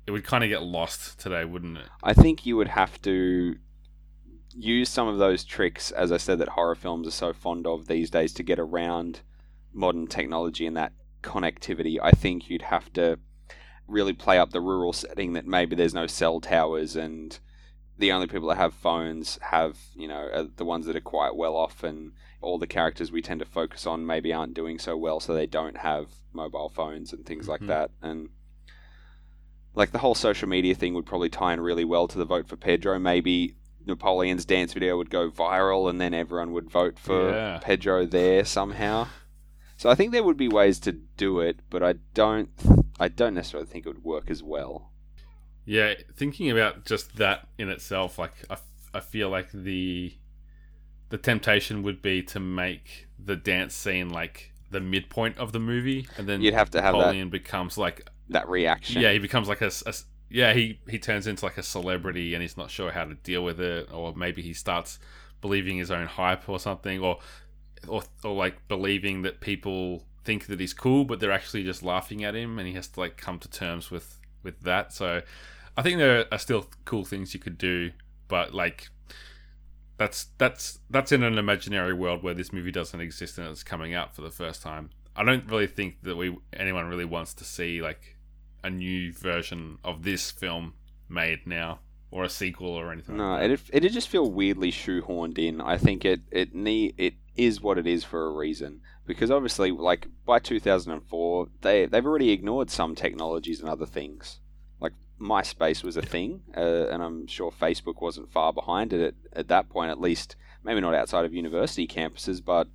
it 0.06 0.10
would 0.10 0.24
kind 0.24 0.44
of 0.44 0.50
get 0.50 0.62
lost 0.62 1.18
today, 1.18 1.44
wouldn't 1.44 1.78
it? 1.78 1.88
I 2.02 2.14
think 2.14 2.46
you 2.46 2.56
would 2.56 2.68
have 2.68 3.00
to 3.02 3.56
use 4.54 4.88
some 4.88 5.06
of 5.08 5.18
those 5.18 5.44
tricks, 5.44 5.90
as 5.92 6.10
I 6.10 6.16
said, 6.16 6.38
that 6.38 6.48
horror 6.50 6.74
films 6.74 7.06
are 7.06 7.12
so 7.12 7.32
fond 7.32 7.66
of 7.66 7.86
these 7.86 8.10
days 8.10 8.32
to 8.34 8.42
get 8.42 8.58
around 8.58 9.20
modern 9.72 10.06
technology 10.06 10.66
and 10.66 10.76
that 10.76 10.92
connectivity. 11.22 11.98
I 12.02 12.10
think 12.12 12.50
you'd 12.50 12.62
have 12.62 12.92
to 12.94 13.18
really 13.86 14.12
play 14.12 14.38
up 14.38 14.50
the 14.50 14.60
rural 14.60 14.92
setting 14.92 15.32
that 15.34 15.46
maybe 15.46 15.76
there's 15.76 15.94
no 15.94 16.06
cell 16.06 16.40
towers 16.40 16.96
and 16.96 17.38
the 17.98 18.12
only 18.12 18.26
people 18.26 18.48
that 18.48 18.56
have 18.56 18.72
phones 18.72 19.38
have, 19.42 19.76
you 19.94 20.08
know, 20.08 20.28
are 20.32 20.44
the 20.44 20.64
ones 20.64 20.86
that 20.86 20.96
are 20.96 21.00
quite 21.00 21.36
well 21.36 21.54
off 21.54 21.82
and 21.84 22.12
all 22.40 22.58
the 22.58 22.66
characters 22.66 23.12
we 23.12 23.20
tend 23.20 23.40
to 23.40 23.44
focus 23.46 23.86
on 23.86 24.06
maybe 24.06 24.32
aren't 24.32 24.54
doing 24.54 24.78
so 24.78 24.96
well 24.96 25.20
so 25.20 25.34
they 25.34 25.46
don't 25.46 25.76
have 25.76 26.06
mobile 26.32 26.70
phones 26.70 27.12
and 27.12 27.26
things 27.26 27.46
like 27.46 27.60
Mhm. 27.60 27.66
that 27.66 27.90
and 28.00 28.30
like 29.74 29.92
the 29.92 29.98
whole 29.98 30.14
social 30.14 30.48
media 30.48 30.74
thing 30.74 30.94
would 30.94 31.06
probably 31.06 31.28
tie 31.28 31.52
in 31.52 31.60
really 31.60 31.84
well 31.84 32.08
to 32.08 32.18
the 32.18 32.24
vote 32.24 32.48
for 32.48 32.56
Pedro. 32.56 32.98
Maybe 32.98 33.54
Napoleon's 33.86 34.44
dance 34.44 34.72
video 34.72 34.96
would 34.96 35.10
go 35.10 35.30
viral, 35.30 35.88
and 35.88 36.00
then 36.00 36.12
everyone 36.14 36.52
would 36.52 36.70
vote 36.70 36.98
for 36.98 37.30
Yeah. 37.30 37.58
Pedro 37.62 38.06
there 38.06 38.44
somehow. 38.44 39.08
So 39.76 39.88
I 39.88 39.94
think 39.94 40.12
there 40.12 40.22
would 40.24 40.36
be 40.36 40.48
ways 40.48 40.78
to 40.80 40.92
do 40.92 41.40
it, 41.40 41.60
but 41.70 41.82
I 41.82 41.94
don't. 42.14 42.50
I 42.98 43.08
don't 43.08 43.34
necessarily 43.34 43.66
think 43.66 43.86
it 43.86 43.88
would 43.88 44.04
work 44.04 44.30
as 44.30 44.42
well. 44.42 44.90
Yeah, 45.64 45.94
thinking 46.14 46.50
about 46.50 46.84
just 46.84 47.16
that 47.16 47.48
in 47.56 47.70
itself, 47.70 48.18
like 48.18 48.32
I, 48.50 48.56
I 48.92 49.00
feel 49.00 49.30
like 49.30 49.50
the 49.52 50.14
the 51.08 51.18
temptation 51.18 51.82
would 51.82 52.02
be 52.02 52.22
to 52.24 52.38
make 52.40 53.08
the 53.18 53.36
dance 53.36 53.74
scene 53.74 54.10
like 54.10 54.52
the 54.70 54.80
midpoint 54.80 55.38
of 55.38 55.52
the 55.52 55.58
movie, 55.58 56.06
and 56.18 56.28
then 56.28 56.42
You'd 56.42 56.54
have 56.54 56.70
to 56.70 56.82
have 56.82 56.92
that 56.94 56.98
Napoleon 56.98 57.30
becomes 57.30 57.78
like 57.78 58.06
that 58.30 58.48
reaction. 58.48 59.00
yeah, 59.02 59.12
he 59.12 59.18
becomes 59.18 59.48
like 59.48 59.60
a, 59.60 59.70
a 59.86 59.94
yeah 60.28 60.52
he 60.52 60.80
he 60.88 60.98
turns 60.98 61.26
into 61.26 61.44
like 61.44 61.58
a 61.58 61.62
celebrity, 61.62 62.34
and 62.34 62.42
he's 62.42 62.56
not 62.56 62.70
sure 62.70 62.90
how 62.90 63.04
to 63.04 63.14
deal 63.14 63.44
with 63.44 63.60
it, 63.60 63.92
or 63.92 64.14
maybe 64.14 64.42
he 64.42 64.52
starts 64.52 64.98
believing 65.40 65.78
his 65.78 65.90
own 65.90 66.06
hype 66.06 66.48
or 66.48 66.58
something, 66.58 67.00
or 67.00 67.18
or 67.88 68.02
or 68.24 68.34
like 68.34 68.68
believing 68.68 69.22
that 69.22 69.40
people 69.40 70.04
think 70.24 70.46
that 70.46 70.60
he's 70.60 70.74
cool, 70.74 71.04
but 71.04 71.20
they're 71.20 71.32
actually 71.32 71.64
just 71.64 71.82
laughing 71.82 72.24
at 72.24 72.34
him, 72.34 72.58
and 72.58 72.68
he 72.68 72.74
has 72.74 72.88
to 72.88 73.00
like 73.00 73.16
come 73.16 73.38
to 73.38 73.50
terms 73.50 73.90
with 73.90 74.18
with 74.42 74.60
that. 74.62 74.92
So 74.92 75.22
I 75.76 75.82
think 75.82 75.98
there 75.98 76.26
are 76.30 76.38
still 76.38 76.66
cool 76.84 77.04
things 77.04 77.34
you 77.34 77.40
could 77.40 77.58
do, 77.58 77.92
but 78.28 78.54
like 78.54 78.88
that's 79.96 80.28
that's 80.38 80.78
that's 80.88 81.12
in 81.12 81.22
an 81.22 81.36
imaginary 81.38 81.92
world 81.92 82.22
where 82.22 82.34
this 82.34 82.52
movie 82.52 82.72
doesn't 82.72 83.00
exist 83.00 83.36
and 83.36 83.46
it's 83.48 83.62
coming 83.62 83.94
out 83.94 84.14
for 84.14 84.22
the 84.22 84.30
first 84.30 84.62
time. 84.62 84.90
I 85.14 85.24
don't 85.24 85.46
really 85.50 85.66
think 85.66 86.02
that 86.02 86.16
we 86.16 86.36
anyone 86.52 86.86
really 86.86 87.04
wants 87.04 87.34
to 87.34 87.44
see 87.44 87.82
like 87.82 88.16
a 88.62 88.70
new 88.70 89.12
version 89.12 89.78
of 89.84 90.02
this 90.02 90.30
film 90.30 90.74
made 91.08 91.46
now 91.46 91.80
or 92.10 92.24
a 92.24 92.28
sequel 92.28 92.70
or 92.70 92.92
anything. 92.92 93.16
No, 93.16 93.32
like 93.32 93.50
it 93.50 93.60
it'd 93.72 93.92
just 93.92 94.08
feel 94.08 94.30
weirdly 94.30 94.72
shoehorned 94.72 95.38
in. 95.38 95.60
I 95.60 95.78
think 95.78 96.04
it 96.04 96.20
it 96.30 96.54
need 96.54 96.94
it 96.98 97.14
is 97.36 97.60
what 97.60 97.78
it 97.78 97.86
is 97.86 98.04
for 98.04 98.26
a 98.26 98.32
reason 98.32 98.80
because 99.06 99.30
obviously, 99.30 99.70
like 99.70 100.06
by 100.24 100.38
2004, 100.38 101.48
they 101.62 101.86
they've 101.86 102.06
already 102.06 102.30
ignored 102.30 102.70
some 102.70 102.94
technologies 102.94 103.60
and 103.60 103.68
other 103.68 103.86
things. 103.86 104.38
Like 104.80 104.92
MySpace 105.20 105.82
was 105.82 105.96
a 105.96 106.02
thing, 106.02 106.42
uh, 106.56 106.86
and 106.88 107.02
I'm 107.02 107.26
sure 107.26 107.50
Facebook 107.50 108.00
wasn't 108.00 108.30
far 108.30 108.52
behind 108.52 108.92
it 108.92 109.00
at, 109.00 109.38
at 109.38 109.48
that 109.48 109.68
point. 109.68 109.90
At 109.90 110.00
least, 110.00 110.36
maybe 110.62 110.80
not 110.80 110.94
outside 110.94 111.24
of 111.24 111.34
university 111.34 111.86
campuses, 111.86 112.44
but 112.44 112.68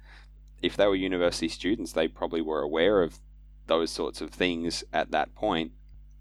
if 0.62 0.76
they 0.76 0.88
were 0.88 0.96
university 0.96 1.48
students, 1.48 1.94
they 1.94 2.08
probably 2.08 2.42
were 2.42 2.62
aware 2.62 3.02
of 3.02 3.20
those 3.68 3.91
sorts 3.91 4.22
of 4.22 4.32
things 4.32 4.84
at 4.93 5.11
that 5.11 5.36
point. 5.36 5.72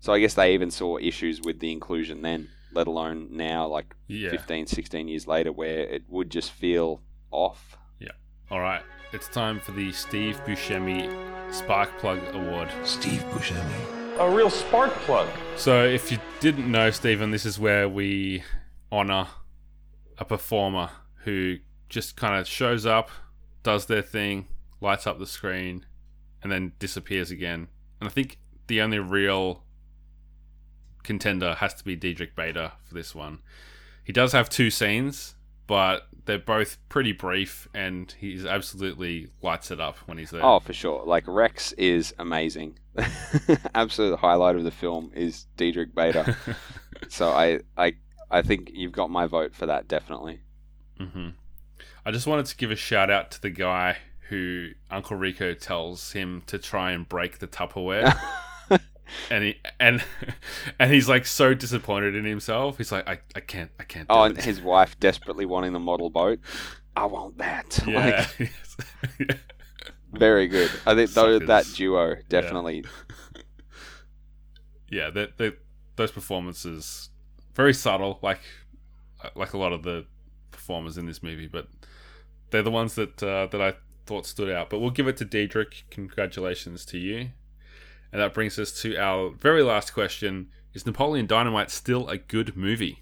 So 0.01 0.13
I 0.13 0.21
guess 0.21 0.35
they 0.35 0.55
even 0.55 0.71
saw 0.71 0.99
issues 0.99 1.41
with 1.41 1.61
the 1.61 1.73
inclusion 1.73 2.23
then, 2.23 2.49
let 2.73 2.87
alone 2.87 3.29
now, 3.31 3.67
like 3.67 3.95
yeah. 4.07 4.31
15, 4.31 4.67
16 4.67 5.09
years 5.09 5.27
later, 5.27 5.53
where 5.53 5.81
it 5.81 6.03
would 6.09 6.31
just 6.31 6.51
feel 6.51 7.01
off. 7.31 7.77
Yeah. 7.99 8.11
All 8.51 8.61
right, 8.61 8.83
it's 9.13 9.29
time 9.29 9.61
for 9.61 9.73
the 9.73 9.93
Steve 9.93 10.41
Buscemi 10.45 11.11
Spark 11.53 11.97
Plug 11.99 12.21
Award. 12.35 12.69
Steve 12.85 13.25
Buscemi. 13.31 14.19
A 14.19 14.31
real 14.31 14.51
spark 14.51 14.93
plug. 15.07 15.29
So, 15.57 15.85
if 15.85 16.13
you 16.13 16.19
didn't 16.41 16.71
know, 16.71 16.91
Stephen, 16.91 17.31
this 17.31 17.47
is 17.47 17.59
where 17.59 17.89
we 17.89 18.45
honor 18.93 19.27
a 20.19 20.25
performer 20.25 20.91
who 21.25 21.57
just 21.89 22.17
kind 22.17 22.39
of 22.39 22.47
shows 22.47 22.87
up, 22.87 23.11
does 23.63 23.87
their 23.87 24.03
thing, 24.03 24.47
lights 24.81 25.07
up 25.07 25.19
the 25.19 25.27
screen, 25.27 25.87
and 26.45 26.53
then 26.53 26.73
disappears 26.79 27.33
again. 27.33 27.67
And 28.01 28.09
I 28.09 28.13
think 28.13 28.39
the 28.69 28.81
only 28.83 28.99
real 29.01 29.65
contender 31.03 31.55
has 31.55 31.75
to 31.75 31.85
be 31.85 31.97
Diedrich 31.97 32.37
Bader 32.37 32.73
for 32.85 32.95
this 32.95 33.15
one. 33.15 33.41
He 34.05 34.13
does 34.13 34.33
have 34.33 34.51
two 34.51 34.71
scenes, 34.71 35.35
but 35.67 36.07
they're 36.27 36.39
both 36.39 36.77
pretty 36.91 37.13
brief, 37.13 37.67
and 37.75 38.15
he's 38.19 38.45
absolutely 38.45 39.29
lights 39.43 39.71
it 39.71 39.81
up 39.81 39.97
when 40.07 40.19
he's 40.19 40.31
there. 40.31 40.45
Oh, 40.45 40.61
for 40.61 40.75
sure. 40.75 41.03
Like, 41.05 41.25
Rex 41.27 41.73
is 41.73 42.15
amazing. 42.19 42.79
Absolute 43.75 44.19
highlight 44.19 44.57
of 44.57 44.65
the 44.65 44.71
film 44.71 45.11
is 45.15 45.47
Diedrich 45.57 45.95
Bader. 45.95 46.37
so 47.09 47.31
I, 47.31 47.61
I, 47.77 47.95
I 48.31 48.43
think 48.43 48.71
you've 48.75 48.93
got 48.93 49.11
my 49.11 49.27
vote 49.27 49.55
for 49.55 49.67
that, 49.67 49.89
definitely. 49.89 50.41
hmm 50.99 51.31
I 52.07 52.11
just 52.11 52.27
wanted 52.27 52.45
to 52.47 52.57
give 52.57 52.71
a 52.71 52.77
shout 52.77 53.11
out 53.11 53.31
to 53.31 53.41
the 53.41 53.49
guy 53.49 53.97
who 54.29 54.71
Uncle 54.91 55.17
Rico 55.17 55.55
tells 55.55 56.13
him 56.13 56.43
to 56.47 56.59
try 56.59 56.93
and 56.93 57.09
break 57.09 57.39
the 57.39 57.47
Tupperware, 57.47 58.19
and 59.31 59.45
he 59.45 59.57
and 59.79 60.03
and 60.79 60.93
he's 60.93 61.09
like 61.09 61.27
so 61.27 61.55
disappointed 61.55 62.15
in 62.15 62.25
himself. 62.25 62.79
He's 62.79 62.93
like, 62.93 63.09
I, 63.09 63.19
I 63.35 63.41
can't, 63.41 63.71
I 63.79 63.85
can't. 63.85 64.09
Do 64.09 64.15
oh, 64.15 64.25
it. 64.25 64.31
and 64.31 64.43
his 64.43 64.61
wife 64.61 64.99
desperately 64.99 65.47
wanting 65.47 65.73
the 65.73 65.81
model 65.81 66.11
boat. 66.11 66.41
I 66.97 67.07
want 67.07 67.39
that. 67.39 67.83
yeah, 67.87 68.27
Like, 68.39 69.39
very 70.13 70.47
good. 70.47 70.71
I 70.87 70.95
think 70.95 71.11
though, 71.11 71.39
that 71.39 71.67
duo 71.75 72.17
definitely. 72.29 72.85
yeah. 74.91 75.11
That 75.11 75.39
that 75.39 75.59
those 75.97 76.13
performances 76.13 77.11
very 77.55 77.75
subtle, 77.75 78.19
like 78.23 78.41
like 79.35 79.53
a 79.53 79.59
lot 79.59 79.73
of 79.73 79.83
the 79.83 80.07
performers 80.51 80.99
in 80.99 81.07
this 81.07 81.23
movie, 81.23 81.49
but 81.49 81.69
they're 82.51 82.63
the 82.63 82.71
ones 82.71 82.95
that 82.95 83.23
uh, 83.23 83.47
that 83.47 83.61
I 83.61 83.75
thought 84.07 84.27
stood 84.27 84.51
out. 84.51 84.71
But 84.71 84.81
we'll 84.81 84.91
give 84.91 85.09
it 85.09 85.17
to 85.19 85.25
Diedrich. 85.25 85.85
Congratulations 85.91 86.85
to 86.87 86.99
you. 86.99 87.31
And 88.13 88.21
that 88.23 88.35
brings 88.35 88.59
us 88.59 88.71
to 88.83 88.97
our 88.97 89.31
very 89.31 89.63
last 89.63 89.93
question: 89.93 90.49
Is 90.73 90.87
Napoleon 90.87 91.27
Dynamite 91.27 91.71
still 91.71 92.09
a 92.09 92.19
good 92.19 92.57
movie? 92.57 93.01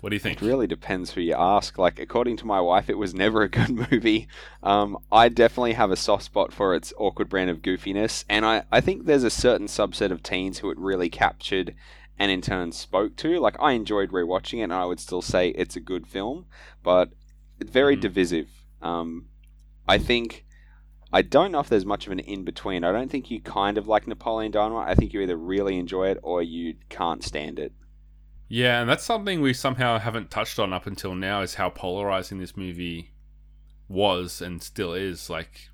What 0.00 0.10
do 0.10 0.16
you 0.16 0.20
think? 0.20 0.42
It 0.42 0.46
really 0.46 0.66
depends 0.66 1.12
who 1.12 1.20
you 1.22 1.34
ask. 1.34 1.78
Like, 1.78 1.98
according 1.98 2.36
to 2.38 2.46
my 2.46 2.60
wife, 2.60 2.88
it 2.90 2.98
was 2.98 3.14
never 3.14 3.42
a 3.42 3.48
good 3.48 3.70
movie. 3.90 4.28
Um, 4.62 4.98
I 5.10 5.28
definitely 5.28 5.72
have 5.72 5.90
a 5.90 5.96
soft 5.96 6.24
spot 6.24 6.52
for 6.52 6.74
its 6.74 6.92
awkward 6.98 7.28
brand 7.28 7.50
of 7.50 7.62
goofiness, 7.62 8.24
and 8.28 8.44
I, 8.44 8.64
I 8.70 8.80
think 8.80 9.04
there's 9.06 9.24
a 9.24 9.30
certain 9.30 9.66
subset 9.66 10.10
of 10.12 10.22
teens 10.22 10.58
who 10.58 10.70
it 10.70 10.78
really 10.78 11.08
captured 11.08 11.74
and 12.18 12.30
in 12.30 12.40
turn 12.42 12.72
spoke 12.72 13.16
to. 13.16 13.38
Like, 13.40 13.56
I 13.60 13.72
enjoyed 13.72 14.10
rewatching 14.10 14.58
it, 14.60 14.64
and 14.64 14.72
I 14.72 14.84
would 14.84 15.00
still 15.00 15.22
say 15.22 15.48
it's 15.50 15.76
a 15.76 15.80
good 15.80 16.06
film, 16.06 16.46
but 16.82 17.10
it's 17.58 17.70
very 17.70 17.96
Mhm. 17.96 18.00
divisive. 18.00 18.48
Um, 18.82 19.26
I 19.88 19.98
think 19.98 20.44
I 21.12 21.22
don't 21.22 21.52
know 21.52 21.60
if 21.60 21.68
there's 21.68 21.86
much 21.86 22.06
of 22.06 22.12
an 22.12 22.18
in 22.18 22.44
between. 22.44 22.84
I 22.84 22.92
don't 22.92 23.10
think 23.10 23.30
you 23.30 23.40
kind 23.40 23.78
of 23.78 23.86
like 23.86 24.06
Napoleon 24.06 24.50
Dynamite. 24.50 24.88
I 24.88 24.94
think 24.94 25.12
you 25.12 25.20
either 25.20 25.36
really 25.36 25.78
enjoy 25.78 26.08
it 26.08 26.18
or 26.22 26.42
you 26.42 26.74
can't 26.88 27.22
stand 27.22 27.58
it. 27.58 27.72
Yeah, 28.48 28.80
and 28.80 28.88
that's 28.88 29.04
something 29.04 29.40
we 29.40 29.52
somehow 29.52 29.98
haven't 29.98 30.30
touched 30.30 30.58
on 30.58 30.72
up 30.72 30.86
until 30.86 31.14
now 31.14 31.42
is 31.42 31.54
how 31.54 31.70
polarizing 31.70 32.38
this 32.38 32.56
movie 32.56 33.12
was 33.88 34.40
and 34.40 34.62
still 34.62 34.94
is. 34.94 35.30
Like 35.30 35.68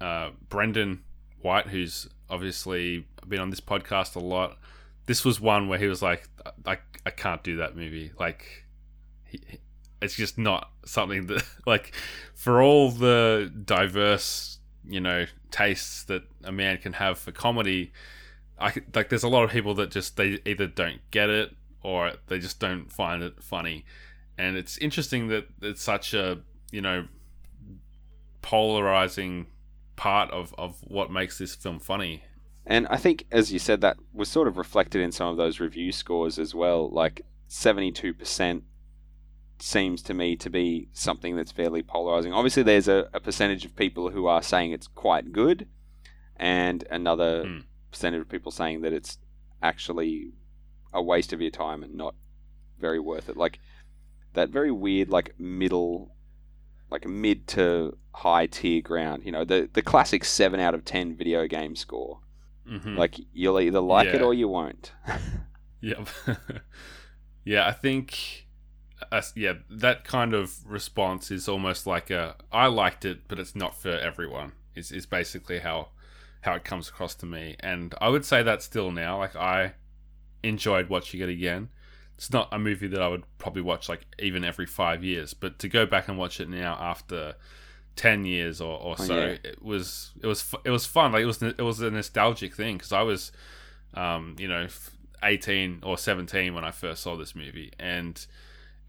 uh, 0.00 0.30
Brendan 0.48 1.02
White, 1.40 1.68
who's 1.68 2.08
obviously 2.28 3.06
been 3.26 3.40
on 3.40 3.50
this 3.50 3.60
podcast 3.60 4.16
a 4.16 4.20
lot, 4.20 4.58
this 5.06 5.24
was 5.24 5.40
one 5.40 5.68
where 5.68 5.78
he 5.78 5.86
was 5.86 6.02
like, 6.02 6.28
"I 6.66 6.78
I 7.06 7.10
can't 7.10 7.42
do 7.42 7.56
that 7.56 7.76
movie." 7.76 8.12
Like, 8.18 8.66
he, 9.24 9.40
it's 10.00 10.14
just 10.14 10.38
not 10.38 10.70
something 10.84 11.26
that 11.26 11.44
like 11.66 11.94
for 12.34 12.62
all 12.62 12.90
the 12.90 13.52
diverse 13.64 14.58
you 14.88 15.00
know 15.00 15.26
tastes 15.50 16.04
that 16.04 16.22
a 16.44 16.52
man 16.52 16.78
can 16.78 16.94
have 16.94 17.18
for 17.18 17.32
comedy. 17.32 17.92
I 18.58 18.72
like 18.94 19.08
there's 19.08 19.22
a 19.22 19.28
lot 19.28 19.44
of 19.44 19.50
people 19.50 19.74
that 19.74 19.90
just 19.90 20.16
they 20.16 20.38
either 20.44 20.66
don't 20.66 21.00
get 21.10 21.30
it 21.30 21.54
or 21.82 22.12
they 22.26 22.38
just 22.38 22.60
don't 22.60 22.90
find 22.90 23.22
it 23.22 23.42
funny. 23.42 23.84
And 24.36 24.56
it's 24.56 24.78
interesting 24.78 25.28
that 25.28 25.46
it's 25.60 25.82
such 25.82 26.14
a, 26.14 26.40
you 26.70 26.80
know, 26.80 27.06
polarizing 28.42 29.46
part 29.96 30.30
of, 30.30 30.54
of 30.56 30.76
what 30.82 31.10
makes 31.10 31.38
this 31.38 31.54
film 31.54 31.78
funny. 31.78 32.24
And 32.66 32.86
I 32.88 32.96
think, 32.96 33.26
as 33.30 33.52
you 33.52 33.58
said, 33.58 33.80
that 33.80 33.98
was 34.12 34.28
sort 34.28 34.48
of 34.48 34.56
reflected 34.56 35.02
in 35.02 35.12
some 35.12 35.28
of 35.28 35.36
those 35.36 35.60
review 35.60 35.92
scores 35.92 36.38
as 36.38 36.54
well. 36.54 36.88
Like 36.88 37.22
72% 37.48 38.62
seems 39.62 40.02
to 40.02 40.14
me 40.14 40.36
to 40.36 40.50
be 40.50 40.88
something 40.92 41.36
that's 41.36 41.52
fairly 41.52 41.82
polarizing. 41.82 42.32
Obviously, 42.32 42.62
there's 42.62 42.88
a, 42.88 43.08
a 43.12 43.20
percentage 43.20 43.64
of 43.64 43.76
people 43.76 44.10
who 44.10 44.26
are 44.26 44.42
saying 44.42 44.72
it's 44.72 44.86
quite 44.86 45.32
good, 45.32 45.66
and 46.36 46.84
another 46.90 47.44
Mm. 47.44 47.64
percentage 47.90 48.20
of 48.22 48.28
people 48.28 48.50
saying 48.52 48.80
that 48.82 48.92
it's 48.92 49.18
actually 49.62 50.32
a 50.92 51.02
waste 51.02 51.32
of 51.32 51.40
your 51.40 51.50
time 51.50 51.82
and 51.82 51.94
not 51.94 52.14
very 52.78 52.98
worth 52.98 53.28
it. 53.28 53.36
Like 53.36 53.60
that 54.32 54.48
very 54.50 54.70
weird, 54.70 55.08
like 55.10 55.38
middle, 55.38 56.14
like 56.90 57.06
mid 57.06 57.46
to 57.48 57.96
high 58.14 58.46
tier 58.46 58.80
ground. 58.80 59.22
You 59.24 59.32
know, 59.32 59.44
the 59.44 59.68
the 59.72 59.82
classic 59.82 60.24
seven 60.24 60.60
out 60.60 60.74
of 60.74 60.84
ten 60.84 61.14
video 61.16 61.46
game 61.46 61.76
score. 61.76 62.20
Mm-hmm. 62.68 62.96
Like 62.96 63.16
you'll 63.32 63.60
either 63.60 63.80
like 63.80 64.08
it 64.08 64.22
or 64.22 64.32
you 64.34 64.48
won't. 64.48 64.92
Yep. 65.82 66.08
yeah, 67.44 67.66
I 67.66 67.72
think, 67.72 68.46
uh, 69.12 69.22
yeah, 69.34 69.54
that 69.68 70.04
kind 70.04 70.34
of 70.34 70.54
response 70.66 71.30
is 71.30 71.48
almost 71.48 71.86
like 71.86 72.10
a 72.10 72.36
I 72.52 72.66
liked 72.66 73.04
it, 73.04 73.26
but 73.28 73.38
it's 73.38 73.56
not 73.56 73.74
for 73.80 73.90
everyone. 73.90 74.52
Is 74.74 74.92
is 74.92 75.06
basically 75.06 75.58
how 75.58 75.88
how 76.42 76.54
it 76.54 76.64
comes 76.64 76.88
across 76.88 77.14
to 77.16 77.26
me, 77.26 77.56
and 77.60 77.94
I 78.00 78.08
would 78.08 78.24
say 78.24 78.42
that 78.42 78.62
still 78.62 78.90
now. 78.90 79.18
Like 79.18 79.36
I 79.36 79.74
enjoyed 80.42 80.88
watching 80.88 81.20
it 81.20 81.28
again. 81.28 81.68
It's 82.16 82.32
not 82.32 82.48
a 82.52 82.58
movie 82.58 82.86
that 82.88 83.00
I 83.00 83.08
would 83.08 83.24
probably 83.38 83.62
watch 83.62 83.88
like 83.88 84.06
even 84.18 84.44
every 84.44 84.66
five 84.66 85.02
years, 85.02 85.34
but 85.34 85.58
to 85.60 85.68
go 85.68 85.86
back 85.86 86.08
and 86.08 86.16
watch 86.18 86.38
it 86.40 86.48
now 86.48 86.74
after 86.80 87.34
ten 87.96 88.24
years 88.24 88.60
or, 88.60 88.78
or 88.78 88.94
Oh, 88.98 89.04
so, 89.04 89.16
yeah. 89.16 89.36
it 89.42 89.62
was 89.62 90.12
it 90.22 90.26
was 90.26 90.54
it 90.64 90.70
was 90.70 90.86
fun. 90.86 91.12
Like 91.12 91.22
it 91.22 91.26
was 91.26 91.42
it 91.42 91.60
was 91.62 91.80
a 91.80 91.90
nostalgic 91.90 92.54
thing 92.54 92.76
because 92.76 92.92
I 92.92 93.02
was, 93.02 93.32
um, 93.94 94.36
you 94.38 94.48
know, 94.48 94.68
eighteen 95.22 95.80
or 95.82 95.98
seventeen 95.98 96.54
when 96.54 96.64
I 96.64 96.70
first 96.70 97.02
saw 97.02 97.16
this 97.16 97.34
movie, 97.34 97.72
and 97.78 98.24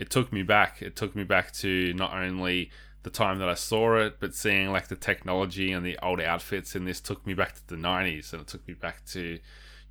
it 0.02 0.10
took 0.10 0.34
me 0.34 0.42
back. 0.42 0.82
It 0.82 0.96
took 0.96 1.16
me 1.16 1.24
back 1.24 1.54
to 1.58 1.94
not 1.94 2.12
only 2.12 2.72
the 3.04 3.12
time 3.12 3.38
that 3.38 3.48
I 3.48 3.54
saw 3.54 3.98
it, 3.98 4.20
but 4.20 4.34
seeing 4.34 4.72
like 4.72 4.88
the 4.88 4.96
technology 4.96 5.72
and 5.72 5.86
the 5.86 5.96
old 6.02 6.20
outfits 6.20 6.76
in 6.76 6.86
this 6.86 7.00
took 7.00 7.24
me 7.28 7.36
back 7.36 7.54
to 7.54 7.68
the 7.68 7.78
nineties, 7.78 8.34
and 8.34 8.42
it 8.42 8.48
took 8.48 8.68
me 8.68 8.74
back 8.74 9.06
to, 9.12 9.38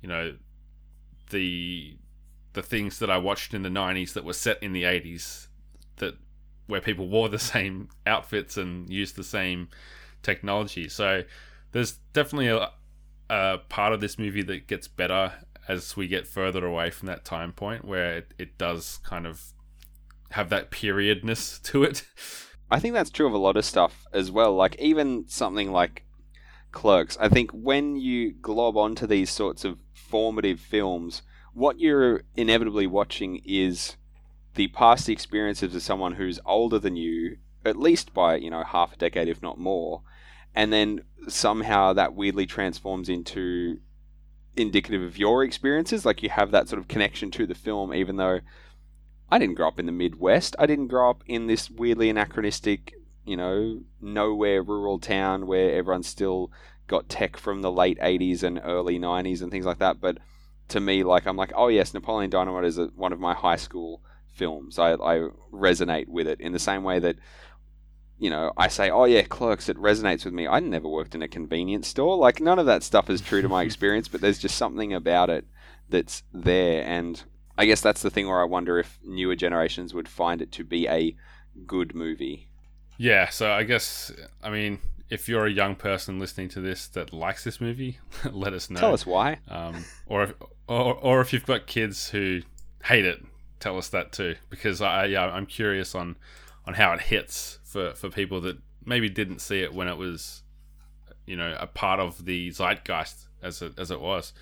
you 0.01 0.09
know, 0.09 0.35
the 1.29 1.97
the 2.51 2.61
things 2.61 2.99
that 2.99 3.09
I 3.09 3.19
watched 3.19 3.53
in 3.53 3.61
the 3.61 3.69
'90s 3.69 4.11
that 4.11 4.25
were 4.25 4.33
set 4.33 4.61
in 4.61 4.73
the 4.73 4.83
'80s, 4.83 5.47
that 5.95 6.15
where 6.67 6.81
people 6.81 7.07
wore 7.07 7.29
the 7.29 7.39
same 7.53 7.87
outfits 8.05 8.57
and 8.57 8.89
used 8.89 9.15
the 9.15 9.23
same 9.23 9.69
technology. 10.23 10.89
So 10.89 11.23
there's 11.71 11.93
definitely 12.11 12.49
a, 12.49 12.69
a 13.29 13.59
part 13.69 13.93
of 13.93 14.01
this 14.01 14.19
movie 14.19 14.43
that 14.43 14.67
gets 14.67 14.89
better 14.89 15.31
as 15.69 15.95
we 15.95 16.09
get 16.09 16.27
further 16.27 16.65
away 16.65 16.89
from 16.89 17.07
that 17.07 17.23
time 17.23 17.53
point, 17.53 17.85
where 17.85 18.17
it, 18.17 18.33
it 18.37 18.57
does 18.57 18.99
kind 19.05 19.25
of 19.25 19.53
have 20.31 20.49
that 20.49 20.71
periodness 20.71 21.61
to 21.63 21.83
it. 21.83 22.05
I 22.69 22.79
think 22.79 22.93
that's 22.93 23.09
true 23.09 23.27
of 23.27 23.33
a 23.33 23.37
lot 23.37 23.57
of 23.57 23.65
stuff 23.65 24.05
as 24.13 24.31
well. 24.31 24.55
Like 24.55 24.79
even 24.79 25.27
something 25.27 25.71
like 25.71 26.05
Clerks. 26.71 27.17
I 27.19 27.27
think 27.27 27.51
when 27.51 27.97
you 27.97 28.31
glob 28.31 28.77
onto 28.77 29.05
these 29.05 29.29
sorts 29.29 29.65
of 29.65 29.77
formative 29.93 30.59
films, 30.59 31.21
what 31.53 31.79
you're 31.79 32.23
inevitably 32.35 32.87
watching 32.87 33.41
is 33.45 33.97
the 34.55 34.69
past 34.69 35.09
experiences 35.09 35.75
of 35.75 35.81
someone 35.81 36.13
who's 36.13 36.39
older 36.45 36.79
than 36.79 36.95
you, 36.95 37.37
at 37.65 37.77
least 37.77 38.13
by, 38.13 38.35
you 38.35 38.49
know, 38.49 38.63
half 38.63 38.93
a 38.93 38.97
decade, 38.97 39.27
if 39.27 39.41
not 39.41 39.59
more. 39.59 40.01
And 40.55 40.71
then 40.71 41.01
somehow 41.27 41.93
that 41.93 42.15
weirdly 42.15 42.45
transforms 42.45 43.09
into 43.09 43.79
indicative 44.55 45.01
of 45.01 45.17
your 45.17 45.43
experiences. 45.43 46.05
Like 46.05 46.23
you 46.23 46.29
have 46.29 46.51
that 46.51 46.67
sort 46.69 46.79
of 46.79 46.87
connection 46.87 47.31
to 47.31 47.45
the 47.45 47.55
film, 47.55 47.93
even 47.93 48.17
though 48.17 48.39
I 49.31 49.39
didn't 49.39 49.55
grow 49.55 49.69
up 49.69 49.79
in 49.79 49.85
the 49.85 49.93
Midwest. 49.93 50.55
I 50.59 50.65
didn't 50.65 50.87
grow 50.87 51.09
up 51.09 51.23
in 51.25 51.47
this 51.47 51.69
weirdly 51.69 52.09
anachronistic, 52.09 52.93
you 53.25 53.37
know, 53.37 53.81
nowhere 54.01 54.61
rural 54.61 54.99
town 54.99 55.47
where 55.47 55.73
everyone 55.73 56.03
still 56.03 56.51
got 56.87 57.07
tech 57.07 57.37
from 57.37 57.61
the 57.61 57.71
late 57.71 57.97
80s 57.99 58.43
and 58.43 58.59
early 58.61 58.99
90s 58.99 59.41
and 59.41 59.49
things 59.49 59.65
like 59.65 59.79
that. 59.79 60.01
But 60.01 60.17
to 60.67 60.81
me, 60.81 61.03
like, 61.03 61.25
I'm 61.25 61.37
like, 61.37 61.53
oh, 61.55 61.69
yes, 61.69 61.93
Napoleon 61.93 62.29
Dynamite 62.29 62.65
is 62.65 62.77
a, 62.77 62.87
one 62.87 63.13
of 63.13 63.21
my 63.21 63.33
high 63.33 63.55
school 63.55 64.01
films. 64.33 64.77
I, 64.77 64.93
I 64.93 65.29
resonate 65.53 66.09
with 66.09 66.27
it 66.27 66.41
in 66.41 66.51
the 66.51 66.59
same 66.59 66.83
way 66.83 66.99
that, 66.99 67.15
you 68.19 68.29
know, 68.29 68.51
I 68.57 68.67
say, 68.67 68.89
oh, 68.89 69.05
yeah, 69.05 69.21
Clerks, 69.21 69.69
it 69.69 69.77
resonates 69.77 70.25
with 70.25 70.33
me. 70.33 70.45
I 70.45 70.59
never 70.59 70.89
worked 70.89 71.15
in 71.15 71.21
a 71.21 71.29
convenience 71.29 71.87
store. 71.87 72.17
Like, 72.17 72.41
none 72.41 72.59
of 72.59 72.65
that 72.65 72.83
stuff 72.83 73.09
is 73.09 73.21
true 73.21 73.41
to 73.41 73.49
my 73.49 73.63
experience, 73.63 74.09
but 74.09 74.19
there's 74.19 74.39
just 74.39 74.57
something 74.57 74.93
about 74.93 75.29
it 75.29 75.45
that's 75.87 76.23
there. 76.33 76.83
And 76.85 77.23
I 77.61 77.65
guess 77.65 77.81
that's 77.81 78.01
the 78.01 78.09
thing 78.09 78.27
where 78.27 78.41
I 78.41 78.45
wonder 78.45 78.79
if 78.79 78.97
newer 79.03 79.35
generations 79.35 79.93
would 79.93 80.09
find 80.09 80.41
it 80.41 80.51
to 80.53 80.63
be 80.63 80.87
a 80.87 81.15
good 81.67 81.93
movie. 81.93 82.47
Yeah, 82.97 83.29
so 83.29 83.51
I 83.51 83.63
guess 83.63 84.11
I 84.43 84.49
mean, 84.49 84.79
if 85.11 85.29
you're 85.29 85.45
a 85.45 85.51
young 85.51 85.75
person 85.75 86.17
listening 86.17 86.49
to 86.49 86.59
this 86.59 86.87
that 86.87 87.13
likes 87.13 87.43
this 87.43 87.61
movie, 87.61 87.99
let 88.31 88.53
us 88.53 88.71
know. 88.71 88.79
Tell 88.79 88.93
us 88.93 89.05
why. 89.05 89.37
um, 89.47 89.85
or 90.07 90.23
if, 90.23 90.33
or 90.67 90.95
or 90.95 91.21
if 91.21 91.33
you've 91.33 91.45
got 91.45 91.67
kids 91.67 92.09
who 92.09 92.41
hate 92.85 93.05
it, 93.05 93.23
tell 93.59 93.77
us 93.77 93.89
that 93.89 94.11
too, 94.11 94.37
because 94.49 94.81
I 94.81 95.05
yeah 95.05 95.25
I'm 95.25 95.45
curious 95.45 95.93
on 95.93 96.15
on 96.65 96.73
how 96.73 96.93
it 96.93 97.01
hits 97.01 97.59
for 97.63 97.93
for 97.93 98.09
people 98.09 98.41
that 98.41 98.57
maybe 98.83 99.07
didn't 99.07 99.39
see 99.39 99.61
it 99.61 99.71
when 99.71 99.87
it 99.87 99.97
was, 99.97 100.41
you 101.27 101.35
know, 101.35 101.55
a 101.59 101.67
part 101.67 101.99
of 101.99 102.25
the 102.25 102.49
zeitgeist 102.49 103.27
as 103.43 103.61
it 103.61 103.73
as 103.77 103.91
it 103.91 104.01
was. 104.01 104.33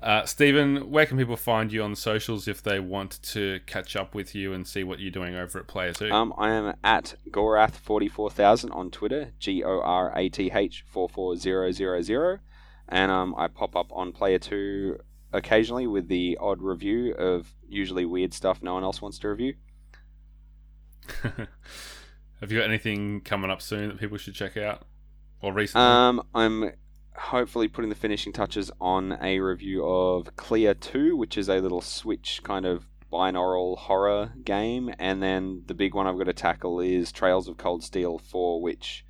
Uh, 0.00 0.24
Stephen, 0.24 0.90
where 0.90 1.06
can 1.06 1.18
people 1.18 1.36
find 1.36 1.72
you 1.72 1.82
on 1.82 1.94
socials 1.94 2.48
if 2.48 2.62
they 2.62 2.80
want 2.80 3.20
to 3.22 3.60
catch 3.66 3.94
up 3.94 4.14
with 4.14 4.34
you 4.34 4.52
and 4.52 4.66
see 4.66 4.82
what 4.82 4.98
you're 4.98 5.10
doing 5.10 5.34
over 5.34 5.58
at 5.58 5.66
Player 5.66 5.92
Two? 5.92 6.10
Um, 6.10 6.32
I 6.38 6.50
am 6.52 6.74
at 6.82 7.14
Gorath44000 7.30 8.74
on 8.74 8.90
Twitter, 8.90 9.32
G 9.38 9.62
O 9.62 9.80
R 9.80 10.12
A 10.16 10.28
T 10.28 10.50
H 10.52 10.84
44000. 10.88 12.40
And 12.88 13.10
um, 13.12 13.34
I 13.36 13.48
pop 13.48 13.76
up 13.76 13.92
on 13.92 14.12
Player 14.12 14.38
2 14.38 14.98
occasionally 15.32 15.86
with 15.86 16.08
the 16.08 16.36
odd 16.40 16.60
review 16.60 17.14
of 17.14 17.54
usually 17.68 18.04
weird 18.04 18.34
stuff 18.34 18.62
no 18.62 18.74
one 18.74 18.84
else 18.84 19.00
wants 19.00 19.18
to 19.20 19.28
review. 19.28 19.54
Have 21.22 22.50
you 22.50 22.58
got 22.58 22.68
anything 22.68 23.20
coming 23.20 23.50
up 23.50 23.62
soon 23.62 23.88
that 23.88 23.98
people 23.98 24.18
should 24.18 24.34
check 24.34 24.56
out? 24.56 24.84
Or 25.40 25.52
recently? 25.52 25.86
Um, 25.86 26.22
I'm 26.34 26.72
hopefully 27.14 27.68
putting 27.68 27.90
the 27.90 27.96
finishing 27.96 28.32
touches 28.32 28.70
on 28.80 29.18
a 29.20 29.38
review 29.40 29.84
of 29.84 30.36
Clea 30.36 30.74
2, 30.74 31.16
which 31.16 31.36
is 31.36 31.48
a 31.48 31.60
little 31.60 31.80
Switch 31.80 32.40
kind 32.42 32.66
of 32.66 32.86
binaural 33.12 33.76
horror 33.76 34.32
game. 34.44 34.92
And 34.98 35.22
then 35.22 35.62
the 35.66 35.74
big 35.74 35.94
one 35.94 36.06
I've 36.06 36.18
got 36.18 36.24
to 36.24 36.32
tackle 36.32 36.80
is 36.80 37.12
Trails 37.12 37.48
of 37.48 37.56
Cold 37.58 37.84
Steel 37.84 38.18
4, 38.18 38.60
which 38.60 39.04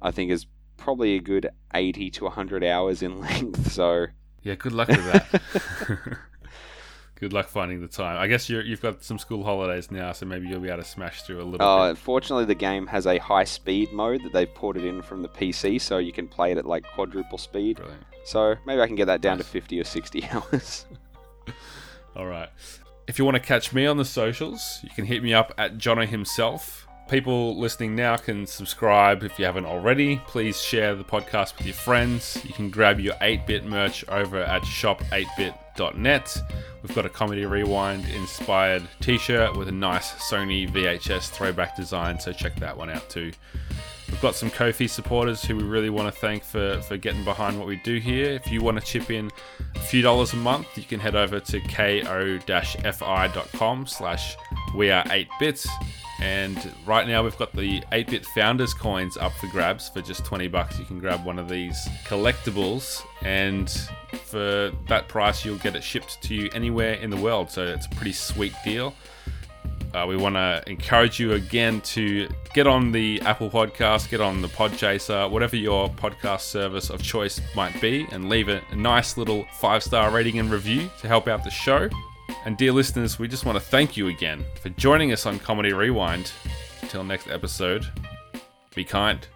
I 0.00 0.10
think 0.10 0.30
is 0.30 0.46
probably 0.76 1.16
a 1.16 1.20
good 1.20 1.48
80 1.72 2.10
to 2.10 2.24
100 2.24 2.64
hours 2.64 3.02
in 3.02 3.20
length. 3.20 3.72
So, 3.72 4.06
yeah, 4.42 4.54
good 4.54 4.72
luck 4.72 4.88
with 4.88 5.04
that. 5.04 6.18
good 7.24 7.32
luck 7.32 7.48
finding 7.48 7.80
the 7.80 7.88
time. 7.88 8.18
I 8.18 8.26
guess 8.26 8.50
you're, 8.50 8.62
you've 8.62 8.82
got 8.82 9.02
some 9.02 9.18
school 9.18 9.42
holidays 9.42 9.90
now, 9.90 10.12
so 10.12 10.26
maybe 10.26 10.46
you'll 10.46 10.60
be 10.60 10.68
able 10.68 10.82
to 10.82 10.88
smash 10.88 11.22
through 11.22 11.42
a 11.42 11.44
little 11.44 11.66
uh, 11.66 11.88
bit. 11.88 11.98
fortunately, 11.98 12.44
the 12.44 12.54
game 12.54 12.86
has 12.86 13.06
a 13.06 13.18
high 13.18 13.44
speed 13.44 13.92
mode 13.92 14.22
that 14.24 14.32
they've 14.32 14.54
ported 14.54 14.84
in 14.84 15.00
from 15.00 15.22
the 15.22 15.28
PC, 15.28 15.80
so 15.80 15.98
you 15.98 16.12
can 16.12 16.28
play 16.28 16.52
it 16.52 16.58
at 16.58 16.66
like 16.66 16.84
quadruple 16.84 17.38
speed. 17.38 17.76
Brilliant. 17.76 18.04
So, 18.24 18.56
maybe 18.66 18.82
I 18.82 18.86
can 18.86 18.96
get 18.96 19.06
that 19.06 19.22
down 19.22 19.38
to 19.38 19.44
50 19.44 19.80
or 19.80 19.84
60 19.84 20.24
hours. 20.32 20.86
All 22.16 22.26
right. 22.26 22.50
If 23.06 23.18
you 23.18 23.24
want 23.24 23.36
to 23.36 23.42
catch 23.42 23.72
me 23.72 23.86
on 23.86 23.96
the 23.96 24.04
socials, 24.04 24.80
you 24.82 24.90
can 24.90 25.04
hit 25.04 25.22
me 25.22 25.34
up 25.34 25.52
at 25.58 25.78
Jono 25.78 26.06
himself 26.06 26.84
People 27.08 27.58
listening 27.58 27.94
now 27.94 28.16
can 28.16 28.46
subscribe 28.46 29.22
if 29.24 29.38
you 29.38 29.44
haven't 29.44 29.66
already. 29.66 30.16
Please 30.26 30.60
share 30.62 30.94
the 30.94 31.04
podcast 31.04 31.58
with 31.58 31.66
your 31.66 31.74
friends. 31.74 32.38
You 32.44 32.54
can 32.54 32.70
grab 32.70 32.98
your 32.98 33.14
8 33.20 33.46
bit 33.46 33.64
merch 33.66 34.08
over 34.08 34.38
at 34.38 34.62
shop8bit.net. 35.74 36.42
We've 36.82 36.94
got 36.94 37.06
a 37.06 37.08
Comedy 37.08 37.46
Rewind 37.46 38.06
inspired 38.10 38.82
t 39.00 39.18
shirt 39.18 39.56
with 39.56 39.68
a 39.68 39.72
nice 39.72 40.12
Sony 40.12 40.70
VHS 40.70 41.30
throwback 41.30 41.76
design, 41.76 42.20
so 42.20 42.32
check 42.32 42.56
that 42.56 42.76
one 42.76 42.90
out 42.90 43.08
too. 43.08 43.32
We've 44.14 44.22
got 44.22 44.36
some 44.36 44.48
Ko-fi 44.48 44.86
supporters 44.86 45.44
who 45.44 45.56
we 45.56 45.64
really 45.64 45.90
want 45.90 46.06
to 46.06 46.20
thank 46.20 46.44
for, 46.44 46.80
for 46.82 46.96
getting 46.96 47.24
behind 47.24 47.58
what 47.58 47.66
we 47.66 47.74
do 47.74 47.96
here. 47.98 48.30
If 48.30 48.48
you 48.48 48.62
want 48.62 48.78
to 48.78 48.86
chip 48.86 49.10
in 49.10 49.28
a 49.74 49.80
few 49.80 50.02
dollars 50.02 50.32
a 50.34 50.36
month, 50.36 50.68
you 50.78 50.84
can 50.84 51.00
head 51.00 51.16
over 51.16 51.40
to 51.40 51.60
ko-fi.com 51.62 52.06
slash 53.88 54.36
we 54.76 54.92
are 54.92 55.02
8bits. 55.06 55.66
And 56.20 56.56
right 56.86 57.08
now 57.08 57.24
we've 57.24 57.36
got 57.38 57.52
the 57.56 57.80
8-bit 57.90 58.24
founders 58.26 58.72
coins 58.72 59.16
up 59.16 59.32
for 59.32 59.48
grabs 59.48 59.88
for 59.88 60.00
just 60.00 60.24
20 60.24 60.46
bucks. 60.46 60.78
You 60.78 60.84
can 60.84 61.00
grab 61.00 61.24
one 61.24 61.40
of 61.40 61.48
these 61.48 61.76
collectibles 62.06 63.02
and 63.22 63.68
for 64.26 64.70
that 64.86 65.08
price 65.08 65.44
you'll 65.44 65.58
get 65.58 65.74
it 65.74 65.82
shipped 65.82 66.22
to 66.22 66.36
you 66.36 66.48
anywhere 66.54 66.94
in 66.94 67.10
the 67.10 67.16
world. 67.16 67.50
So 67.50 67.66
it's 67.66 67.86
a 67.86 67.90
pretty 67.90 68.12
sweet 68.12 68.54
deal. 68.64 68.94
Uh, 69.94 70.04
we 70.06 70.16
want 70.16 70.34
to 70.34 70.60
encourage 70.66 71.20
you 71.20 71.34
again 71.34 71.80
to 71.82 72.28
get 72.52 72.66
on 72.66 72.90
the 72.90 73.20
Apple 73.20 73.48
Podcast, 73.48 74.10
get 74.10 74.20
on 74.20 74.42
the 74.42 74.48
Podchaser, 74.48 75.30
whatever 75.30 75.54
your 75.54 75.88
podcast 75.88 76.40
service 76.40 76.90
of 76.90 77.00
choice 77.00 77.40
might 77.54 77.80
be, 77.80 78.06
and 78.10 78.28
leave 78.28 78.48
a, 78.48 78.60
a 78.72 78.76
nice 78.76 79.16
little 79.16 79.46
five 79.52 79.84
star 79.84 80.10
rating 80.10 80.40
and 80.40 80.50
review 80.50 80.90
to 81.00 81.06
help 81.06 81.28
out 81.28 81.44
the 81.44 81.50
show. 81.50 81.88
And 82.44 82.56
dear 82.56 82.72
listeners, 82.72 83.18
we 83.18 83.28
just 83.28 83.44
want 83.44 83.56
to 83.56 83.64
thank 83.64 83.96
you 83.96 84.08
again 84.08 84.44
for 84.60 84.70
joining 84.70 85.12
us 85.12 85.26
on 85.26 85.38
Comedy 85.38 85.72
Rewind. 85.72 86.32
Until 86.82 87.04
next 87.04 87.28
episode, 87.28 87.86
be 88.74 88.84
kind. 88.84 89.26